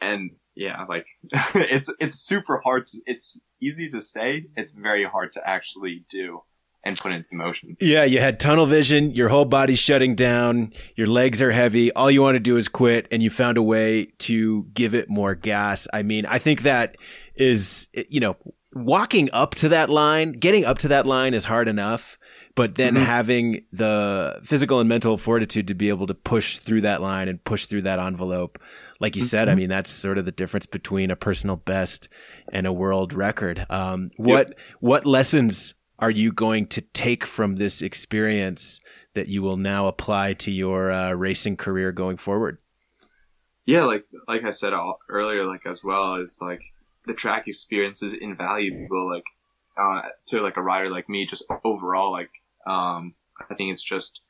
and 0.01 0.31
yeah, 0.55 0.85
like 0.85 1.07
it's, 1.55 1.93
it's 2.01 2.17
super 2.17 2.63
hard 2.65 2.87
to, 2.87 2.99
it's 3.07 3.39
easy 3.61 3.91
to 3.91 4.01
say. 4.01 4.47
It's 4.57 4.73
very 4.73 5.05
hard 5.05 5.33
to 5.33 5.49
actually 5.49 6.05
do 6.09 6.43
and 6.87 6.97
put 6.97 7.13
into 7.13 7.35
motion. 7.35 7.77
Yeah, 7.81 8.05
you 8.05 8.21
had 8.21 8.39
tunnel 8.39 8.65
vision, 8.65 9.11
your 9.11 9.29
whole 9.29 9.45
body's 9.45 9.81
shutting 9.81 10.15
down, 10.15 10.73
your 10.95 11.09
legs 11.09 11.43
are 11.43 11.51
heavy, 11.51 11.93
all 11.93 12.13
you 12.13 12.23
want 12.23 12.37
to 12.37 12.41
do 12.41 12.57
is 12.57 12.69
quit, 12.69 13.09
and 13.11 13.23
you 13.25 13.29
found 13.29 13.59
a 13.59 13.63
way 13.63 14.07
to 14.19 14.65
give 14.73 14.95
it 14.95 15.11
more 15.11 15.35
gas. 15.35 15.89
I 15.93 16.05
mean, 16.05 16.27
I 16.27 16.39
think 16.39 16.63
that 16.63 16.97
is, 17.35 17.89
you 18.09 18.21
know, 18.21 18.37
walking 18.73 19.29
up 19.33 19.57
to 19.57 19.69
that 19.71 19.91
line, 19.91 20.33
getting 20.33 20.65
up 20.65 20.79
to 20.79 20.89
that 20.89 21.07
line 21.07 21.35
is 21.35 21.47
hard 21.47 21.67
enough. 21.67 22.19
But 22.55 22.77
then 22.77 22.95
mm-hmm. 22.95 23.05
having 23.05 23.65
the 23.71 24.41
physical 24.43 24.81
and 24.81 24.89
mental 24.89 25.19
fortitude 25.19 25.69
to 25.69 25.75
be 25.75 25.91
able 25.91 26.07
to 26.07 26.15
push 26.15 26.57
through 26.57 26.81
that 26.83 27.03
line 27.03 27.29
and 27.29 27.45
push 27.45 27.67
through 27.67 27.83
that 27.83 27.99
envelope, 27.99 28.59
like 28.99 29.15
you 29.15 29.21
mm-hmm. 29.21 29.29
said, 29.29 29.49
I 29.51 29.55
mean, 29.55 29.69
that's 29.69 29.91
sort 29.91 30.17
of 30.17 30.25
the 30.25 30.33
difference 30.33 30.65
between 30.65 31.11
a 31.11 31.17
personal 31.17 31.57
best 31.57 32.09
and 32.51 32.67
a 32.67 32.73
world 32.73 33.13
record. 33.13 33.67
Um, 33.69 34.11
what, 34.17 34.49
yep. 34.49 34.59
what 34.81 35.05
lessons 35.05 35.75
are 35.99 36.11
you 36.11 36.33
going 36.33 36.67
to 36.69 36.81
take 36.81 37.25
from 37.25 37.57
this 37.57 37.81
experience 37.81 38.81
that 39.15 39.29
you 39.29 39.43
will 39.43 39.57
now 39.57 39.87
apply 39.87 40.35
to 40.35 40.51
your 40.51 40.91
uh, 40.91 41.13
racing 41.13 41.57
career 41.57 41.93
going 41.93 42.17
forward? 42.17 42.59
Yeah, 43.65 43.85
like 43.85 44.05
like 44.29 44.45
I 44.45 44.51
said 44.51 44.73
earlier, 45.09 45.45
like 45.45 45.67
as 45.67 45.83
well 45.83 46.17
as 46.17 46.39
like 46.41 46.63
the 47.07 47.15
track 47.15 47.49
experience 47.49 48.03
is 48.03 48.15
invaluable. 48.15 49.11
Like 49.11 49.25
uh, 49.77 50.09
to 50.27 50.41
like 50.41 50.57
a 50.57 50.63
rider 50.63 50.91
like 50.91 51.09
me, 51.09 51.27
just 51.27 51.45
overall, 51.65 52.13
like 52.13 52.31
um, 52.67 53.15
I 53.51 53.55
think 53.55 53.73
it's 53.73 53.83
just 53.83 54.21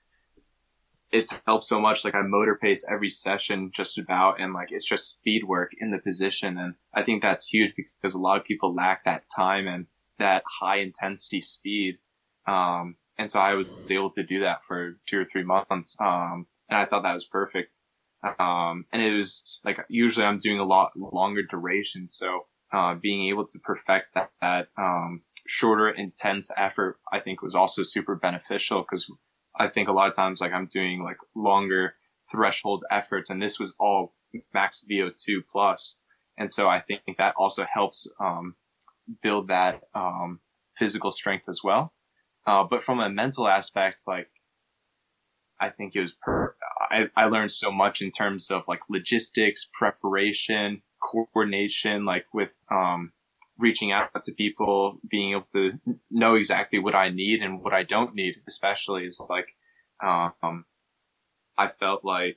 it's 1.13 1.43
helped 1.47 1.69
so 1.69 1.81
much. 1.81 2.05
Like 2.05 2.15
I 2.15 2.23
motor 2.23 2.59
pace 2.61 2.87
every 2.91 3.11
session 3.11 3.73
just 3.75 3.99
about, 3.99 4.41
and 4.41 4.55
like 4.55 4.69
it's 4.71 4.89
just 4.89 5.11
speed 5.11 5.45
work 5.45 5.73
in 5.79 5.91
the 5.91 5.99
position, 5.99 6.57
and 6.57 6.75
I 6.95 7.03
think 7.03 7.23
that's 7.23 7.47
huge 7.47 7.75
because 7.77 8.15
a 8.15 8.19
lot 8.19 8.41
of 8.41 8.47
people 8.47 8.75
lack 8.75 9.05
that 9.05 9.25
time 9.35 9.67
and 9.67 9.87
that 10.19 10.43
high 10.61 10.79
intensity 10.79 11.41
speed. 11.41 11.99
Um, 12.47 12.97
and 13.19 13.31
so 13.31 13.41
I 13.41 13.55
was 13.55 13.67
able 13.89 14.11
to 14.11 14.23
do 14.23 14.41
that 14.41 14.59
for 14.67 14.99
two 15.09 15.19
or 15.19 15.25
three 15.31 15.45
months. 15.45 15.71
Um, 16.01 16.47
and 16.69 16.79
I 16.79 16.87
thought 16.87 17.03
that 17.03 17.15
was 17.15 17.25
perfect. 17.25 17.81
Um, 18.39 18.87
and 18.93 19.03
it 19.03 19.17
was 19.17 19.61
like 19.65 19.79
usually 19.89 20.25
I'm 20.25 20.39
doing 20.39 20.59
a 20.59 20.65
lot 20.65 20.93
longer 20.97 21.43
duration. 21.43 22.07
So, 22.07 22.47
uh, 22.73 22.95
being 22.95 23.29
able 23.29 23.47
to 23.47 23.59
perfect 23.61 24.15
that, 24.15 24.31
that, 24.41 24.69
um, 24.77 25.23
shorter, 25.47 25.89
intense 25.89 26.51
effort, 26.57 26.99
I 27.13 27.21
think 27.21 27.41
was 27.41 27.55
also 27.55 27.85
super 27.85 28.17
beneficial 28.17 28.83
because 28.83 29.11
I 29.59 29.69
think 29.69 29.89
a 29.89 29.93
lot 29.93 30.09
of 30.09 30.17
times 30.17 30.41
like 30.41 30.53
I'm 30.53 30.67
doing 30.67 31.03
like 31.03 31.19
longer 31.35 31.95
threshold 32.31 32.85
efforts 32.91 33.31
and 33.31 33.41
this 33.41 33.61
was 33.61 33.77
all 33.79 34.15
max 34.53 34.85
VO2 34.91 35.43
plus. 35.51 35.99
And 36.37 36.51
so 36.51 36.69
I 36.69 36.81
think 36.81 37.03
that 37.19 37.35
also 37.39 37.65
helps, 37.73 38.11
um, 38.21 38.57
build 39.23 39.49
that 39.49 39.83
um, 39.95 40.41
physical 40.79 41.13
strength 41.13 41.45
as 41.49 41.61
well. 41.63 41.93
Uh, 42.47 42.65
but 42.65 42.85
from 42.85 43.01
a 43.01 43.11
mental 43.11 43.49
aspect, 43.49 44.03
like 44.07 44.29
I 45.61 45.71
think 45.71 45.97
it 45.97 46.01
was 46.01 46.13
per. 46.13 46.55
I, 46.91 47.07
I 47.17 47.27
learned 47.27 47.51
so 47.51 47.73
much 47.73 48.03
in 48.03 48.11
terms 48.11 48.51
of 48.51 48.63
like 48.69 48.81
logistics, 48.89 49.69
preparation, 49.73 50.83
coordination, 51.03 52.05
like 52.05 52.27
with 52.33 52.51
um, 52.71 53.13
reaching 53.59 53.93
out 53.93 54.11
to 54.25 54.33
people, 54.33 55.01
being 55.09 55.33
able 55.33 55.47
to 55.53 55.73
know 56.11 56.35
exactly 56.35 56.79
what 56.79 56.95
I 56.95 57.09
need 57.09 57.43
and 57.43 57.61
what 57.61 57.73
I 57.73 57.83
don't 57.83 58.15
need, 58.15 58.37
especially 58.47 59.05
is 59.05 59.21
like, 59.29 59.49
um, 60.03 60.65
I 61.59 61.69
felt 61.69 62.05
like 62.05 62.37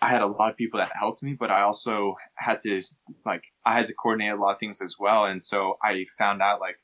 I 0.00 0.10
had 0.10 0.22
a 0.22 0.26
lot 0.26 0.50
of 0.50 0.56
people 0.56 0.78
that 0.78 0.90
helped 0.98 1.22
me, 1.22 1.34
but 1.38 1.50
I 1.50 1.62
also 1.62 2.14
had 2.34 2.58
to 2.58 2.80
like 3.26 3.42
I 3.66 3.76
had 3.76 3.86
to 3.86 3.94
coordinate 3.94 4.32
a 4.32 4.36
lot 4.36 4.52
of 4.52 4.60
things 4.60 4.80
as 4.80 4.96
well. 4.98 5.24
And 5.24 5.42
so 5.42 5.76
I 5.82 6.06
found 6.18 6.40
out 6.40 6.60
like, 6.60 6.76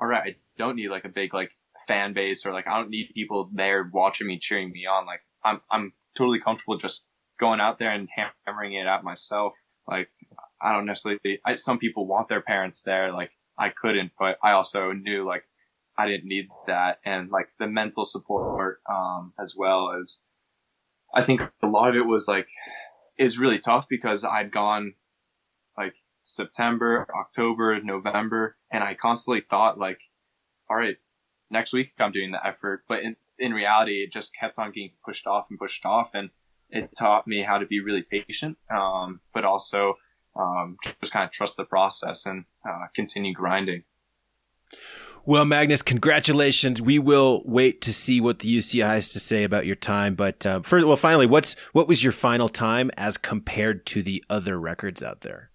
all 0.00 0.06
right, 0.06 0.34
I 0.34 0.36
don't 0.58 0.76
need 0.76 0.88
like 0.88 1.04
a 1.04 1.08
big 1.08 1.34
like 1.34 1.50
fan 1.88 2.12
base 2.12 2.46
or 2.46 2.52
like 2.52 2.68
I 2.68 2.78
don't 2.78 2.90
need 2.90 3.10
people 3.14 3.50
there 3.52 3.90
watching 3.92 4.28
me, 4.28 4.38
cheering 4.38 4.70
me 4.70 4.86
on. 4.86 5.06
Like 5.06 5.20
I'm 5.44 5.60
I'm 5.70 5.92
totally 6.16 6.40
comfortable 6.40 6.76
just 6.76 7.04
going 7.40 7.60
out 7.60 7.78
there 7.78 7.90
and 7.90 8.08
hammering 8.46 8.74
it 8.74 8.86
out 8.86 9.02
myself. 9.02 9.54
Like 9.88 10.08
I 10.60 10.72
don't 10.72 10.86
necessarily. 10.86 11.40
I, 11.44 11.56
some 11.56 11.78
people 11.78 12.06
want 12.06 12.28
their 12.28 12.42
parents 12.42 12.82
there. 12.82 13.12
Like 13.12 13.32
I 13.58 13.70
couldn't, 13.70 14.12
but 14.18 14.38
I 14.42 14.52
also 14.52 14.92
knew 14.92 15.26
like 15.26 15.44
I 15.98 16.06
didn't 16.06 16.28
need 16.28 16.48
that, 16.68 17.00
and 17.04 17.30
like 17.30 17.48
the 17.58 17.66
mental 17.66 18.04
support 18.04 18.80
um, 18.88 19.32
as 19.38 19.54
well 19.56 19.92
as 19.98 20.20
I 21.14 21.24
think 21.24 21.42
a 21.62 21.66
lot 21.66 21.90
of 21.90 21.96
it 21.96 22.06
was 22.06 22.26
like, 22.28 22.48
is 23.18 23.38
really 23.38 23.58
tough 23.58 23.86
because 23.88 24.24
I'd 24.24 24.50
gone 24.50 24.94
like 25.76 25.94
September, 26.24 27.06
October, 27.14 27.80
November, 27.82 28.56
and 28.70 28.82
I 28.82 28.94
constantly 28.94 29.42
thought 29.42 29.78
like, 29.78 30.00
all 30.70 30.76
right, 30.76 30.96
next 31.50 31.72
week 31.72 31.92
I'm 31.98 32.12
doing 32.12 32.32
the 32.32 32.44
effort. 32.46 32.84
But 32.88 33.02
in, 33.02 33.16
in 33.38 33.52
reality, 33.52 34.02
it 34.02 34.12
just 34.12 34.34
kept 34.34 34.58
on 34.58 34.72
getting 34.72 34.92
pushed 35.04 35.26
off 35.26 35.46
and 35.50 35.58
pushed 35.58 35.84
off. 35.84 36.10
And 36.14 36.30
it 36.70 36.90
taught 36.98 37.26
me 37.26 37.42
how 37.42 37.58
to 37.58 37.66
be 37.66 37.80
really 37.80 38.02
patient, 38.02 38.56
um, 38.70 39.20
but 39.34 39.44
also, 39.44 39.98
um, 40.34 40.78
just 41.02 41.12
kind 41.12 41.26
of 41.26 41.30
trust 41.30 41.58
the 41.58 41.64
process 41.64 42.24
and, 42.24 42.46
uh, 42.66 42.86
continue 42.94 43.34
grinding. 43.34 43.84
Well, 45.24 45.44
Magnus, 45.44 45.82
congratulations. 45.82 46.82
We 46.82 46.98
will 46.98 47.42
wait 47.44 47.80
to 47.82 47.92
see 47.92 48.20
what 48.20 48.40
the 48.40 48.58
UCI 48.58 48.86
has 48.86 49.10
to 49.10 49.20
say 49.20 49.44
about 49.44 49.66
your 49.66 49.76
time. 49.76 50.16
But 50.16 50.44
uh, 50.44 50.60
first, 50.62 50.84
well, 50.84 50.96
finally, 50.96 51.26
what's 51.26 51.54
what 51.72 51.86
was 51.86 52.02
your 52.02 52.12
final 52.12 52.48
time 52.48 52.90
as 52.96 53.16
compared 53.16 53.86
to 53.86 54.02
the 54.02 54.24
other 54.28 54.58
records 54.58 55.00
out 55.02 55.20
there? 55.20 55.50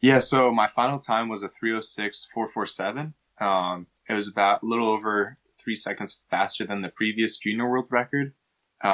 Yeah, 0.00 0.20
so 0.20 0.52
my 0.52 0.68
final 0.68 1.00
time 1.00 1.28
was 1.28 1.42
a 1.42 1.48
306.447. 1.48 3.14
Um, 3.40 3.86
it 4.08 4.12
was 4.12 4.28
about 4.28 4.62
a 4.62 4.66
little 4.66 4.88
over 4.88 5.38
three 5.58 5.74
seconds 5.74 6.22
faster 6.30 6.64
than 6.64 6.82
the 6.82 6.90
previous 6.90 7.38
junior 7.38 7.68
world 7.68 7.88
record. 7.90 8.34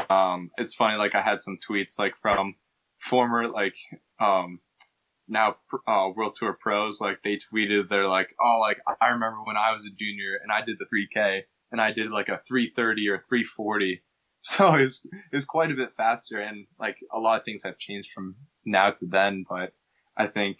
Um, 0.08 0.50
it's 0.56 0.74
funny, 0.74 0.96
like 0.96 1.14
I 1.14 1.20
had 1.20 1.42
some 1.42 1.58
tweets 1.58 1.98
like 1.98 2.14
from 2.22 2.54
former 2.98 3.48
like 3.48 3.74
um, 4.20 4.60
now 5.32 5.56
uh, 5.88 6.10
World 6.14 6.36
Tour 6.38 6.56
pros, 6.60 7.00
like 7.00 7.18
they 7.24 7.38
tweeted, 7.38 7.88
they're 7.88 8.06
like, 8.06 8.34
oh, 8.40 8.58
like 8.60 8.78
I 9.00 9.08
remember 9.08 9.38
when 9.44 9.56
I 9.56 9.72
was 9.72 9.84
a 9.84 9.90
junior 9.90 10.38
and 10.42 10.52
I 10.52 10.64
did 10.64 10.76
the 10.78 10.84
3K 10.84 11.40
and 11.72 11.80
I 11.80 11.90
did 11.90 12.10
like 12.10 12.28
a 12.28 12.40
330 12.46 13.08
or 13.08 13.24
340. 13.28 14.02
So 14.44 14.74
it's 14.74 15.00
it's 15.30 15.44
quite 15.44 15.70
a 15.70 15.76
bit 15.76 15.90
faster, 15.96 16.40
and 16.40 16.66
like 16.76 16.96
a 17.14 17.20
lot 17.20 17.38
of 17.38 17.44
things 17.44 17.62
have 17.62 17.78
changed 17.78 18.08
from 18.12 18.34
now 18.66 18.90
to 18.90 19.06
then. 19.06 19.44
But 19.48 19.72
I 20.16 20.26
think 20.26 20.56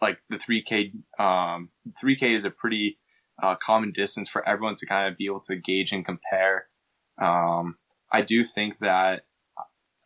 like 0.00 0.20
the 0.30 0.38
3K, 0.38 0.92
um, 1.22 1.68
3K 2.02 2.34
is 2.34 2.46
a 2.46 2.50
pretty 2.50 2.98
uh, 3.42 3.56
common 3.62 3.92
distance 3.92 4.30
for 4.30 4.48
everyone 4.48 4.76
to 4.76 4.86
kind 4.86 5.12
of 5.12 5.18
be 5.18 5.26
able 5.26 5.42
to 5.48 5.56
gauge 5.56 5.92
and 5.92 6.02
compare. 6.02 6.68
Um, 7.20 7.76
I 8.10 8.22
do 8.22 8.42
think 8.42 8.78
that 8.78 9.26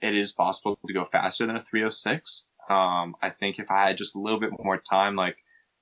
it 0.03 0.17
is 0.17 0.33
possible 0.33 0.77
to 0.85 0.93
go 0.93 1.07
faster 1.11 1.47
than 1.47 1.55
a 1.55 1.65
306. 1.71 2.47
Um, 2.71 3.15
I 3.23 3.31
think 3.31 3.59
if 3.59 3.71
I 3.71 3.87
had 3.87 3.97
just 3.97 4.17
a 4.17 4.21
little 4.21 4.41
bit 4.41 4.51
more 4.59 4.79
time, 4.79 5.17
like, 5.17 5.37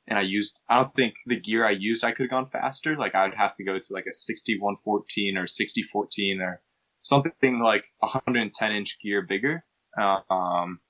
and 0.09 0.19
I 0.19 0.23
used, 0.23 0.59
I 0.69 0.77
don't 0.83 0.95
think 0.95 1.15
the 1.27 1.41
gear 1.41 1.67
I 1.67 1.71
used, 1.71 2.05
I 2.05 2.13
could 2.13 2.25
have 2.25 2.31
gone 2.31 2.51
faster. 2.51 2.97
Like 2.97 3.15
I'd 3.15 3.35
have 3.35 3.57
to 3.57 3.65
go 3.65 3.79
to 3.79 3.93
like 3.93 4.07
a 4.07 4.13
6114 4.13 5.37
or 5.37 5.47
6014 5.47 6.41
or 6.41 6.61
something 7.03 7.61
like 7.61 7.85
110 8.01 8.73
inch 8.73 8.99
gear 9.03 9.23
bigger. 9.23 9.65
Uh, 9.99 10.19
um, 10.31 10.81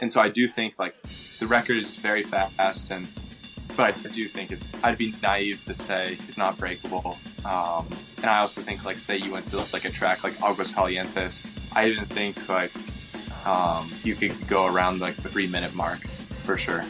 and 0.00 0.12
so 0.12 0.20
I 0.20 0.28
do 0.28 0.46
think 0.48 0.74
like 0.78 0.94
the 1.38 1.46
record 1.46 1.76
is 1.76 1.94
very 1.94 2.22
fast 2.22 2.90
and 2.90 3.08
but 3.76 3.96
I 4.04 4.08
do 4.08 4.26
think 4.26 4.50
it's 4.50 4.82
I'd 4.82 4.98
be 4.98 5.14
naive 5.22 5.62
to 5.66 5.72
say 5.74 6.18
it's 6.26 6.36
not 6.36 6.58
breakable. 6.58 7.16
Um, 7.44 7.86
and 8.16 8.26
I 8.26 8.38
also 8.38 8.60
think 8.60 8.84
like 8.84 8.98
say 8.98 9.16
you 9.16 9.30
went 9.30 9.46
to 9.46 9.58
like 9.72 9.84
a 9.84 9.90
track 9.90 10.24
like 10.24 10.34
Aguascalientes, 10.38 11.46
I 11.72 11.88
didn't 11.88 12.06
think 12.06 12.48
like 12.48 12.72
um, 13.46 13.92
you 14.02 14.14
could 14.14 14.34
go 14.48 14.66
around 14.66 15.00
like 15.00 15.16
the 15.16 15.28
three 15.28 15.46
minute 15.46 15.74
mark 15.74 16.06
for 16.06 16.56
sure. 16.56 16.84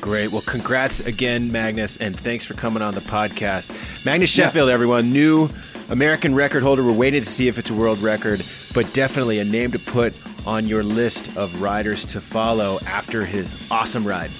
Great. 0.00 0.32
Well, 0.32 0.42
congrats 0.42 0.98
again, 1.00 1.52
Magnus, 1.52 1.96
and 1.96 2.18
thanks 2.18 2.44
for 2.44 2.54
coming 2.54 2.82
on 2.82 2.94
the 2.94 3.00
podcast. 3.00 3.72
Magnus 4.04 4.30
Sheffield, 4.30 4.68
yeah. 4.68 4.74
everyone, 4.74 5.12
new 5.12 5.48
American 5.90 6.34
record 6.34 6.64
holder. 6.64 6.82
We're 6.82 6.92
waiting 6.92 7.22
to 7.22 7.28
see 7.28 7.46
if 7.46 7.56
it's 7.56 7.70
a 7.70 7.74
world 7.74 8.00
record, 8.00 8.42
but 8.74 8.92
definitely 8.94 9.38
a 9.38 9.44
name 9.44 9.70
to 9.72 9.78
put 9.78 10.14
on 10.44 10.66
your 10.66 10.82
list 10.82 11.36
of 11.36 11.62
riders 11.62 12.04
to 12.06 12.20
follow 12.20 12.80
after 12.86 13.24
his 13.24 13.54
awesome 13.70 14.04
ride. 14.04 14.30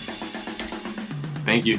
Thank 1.44 1.64
you. 1.64 1.78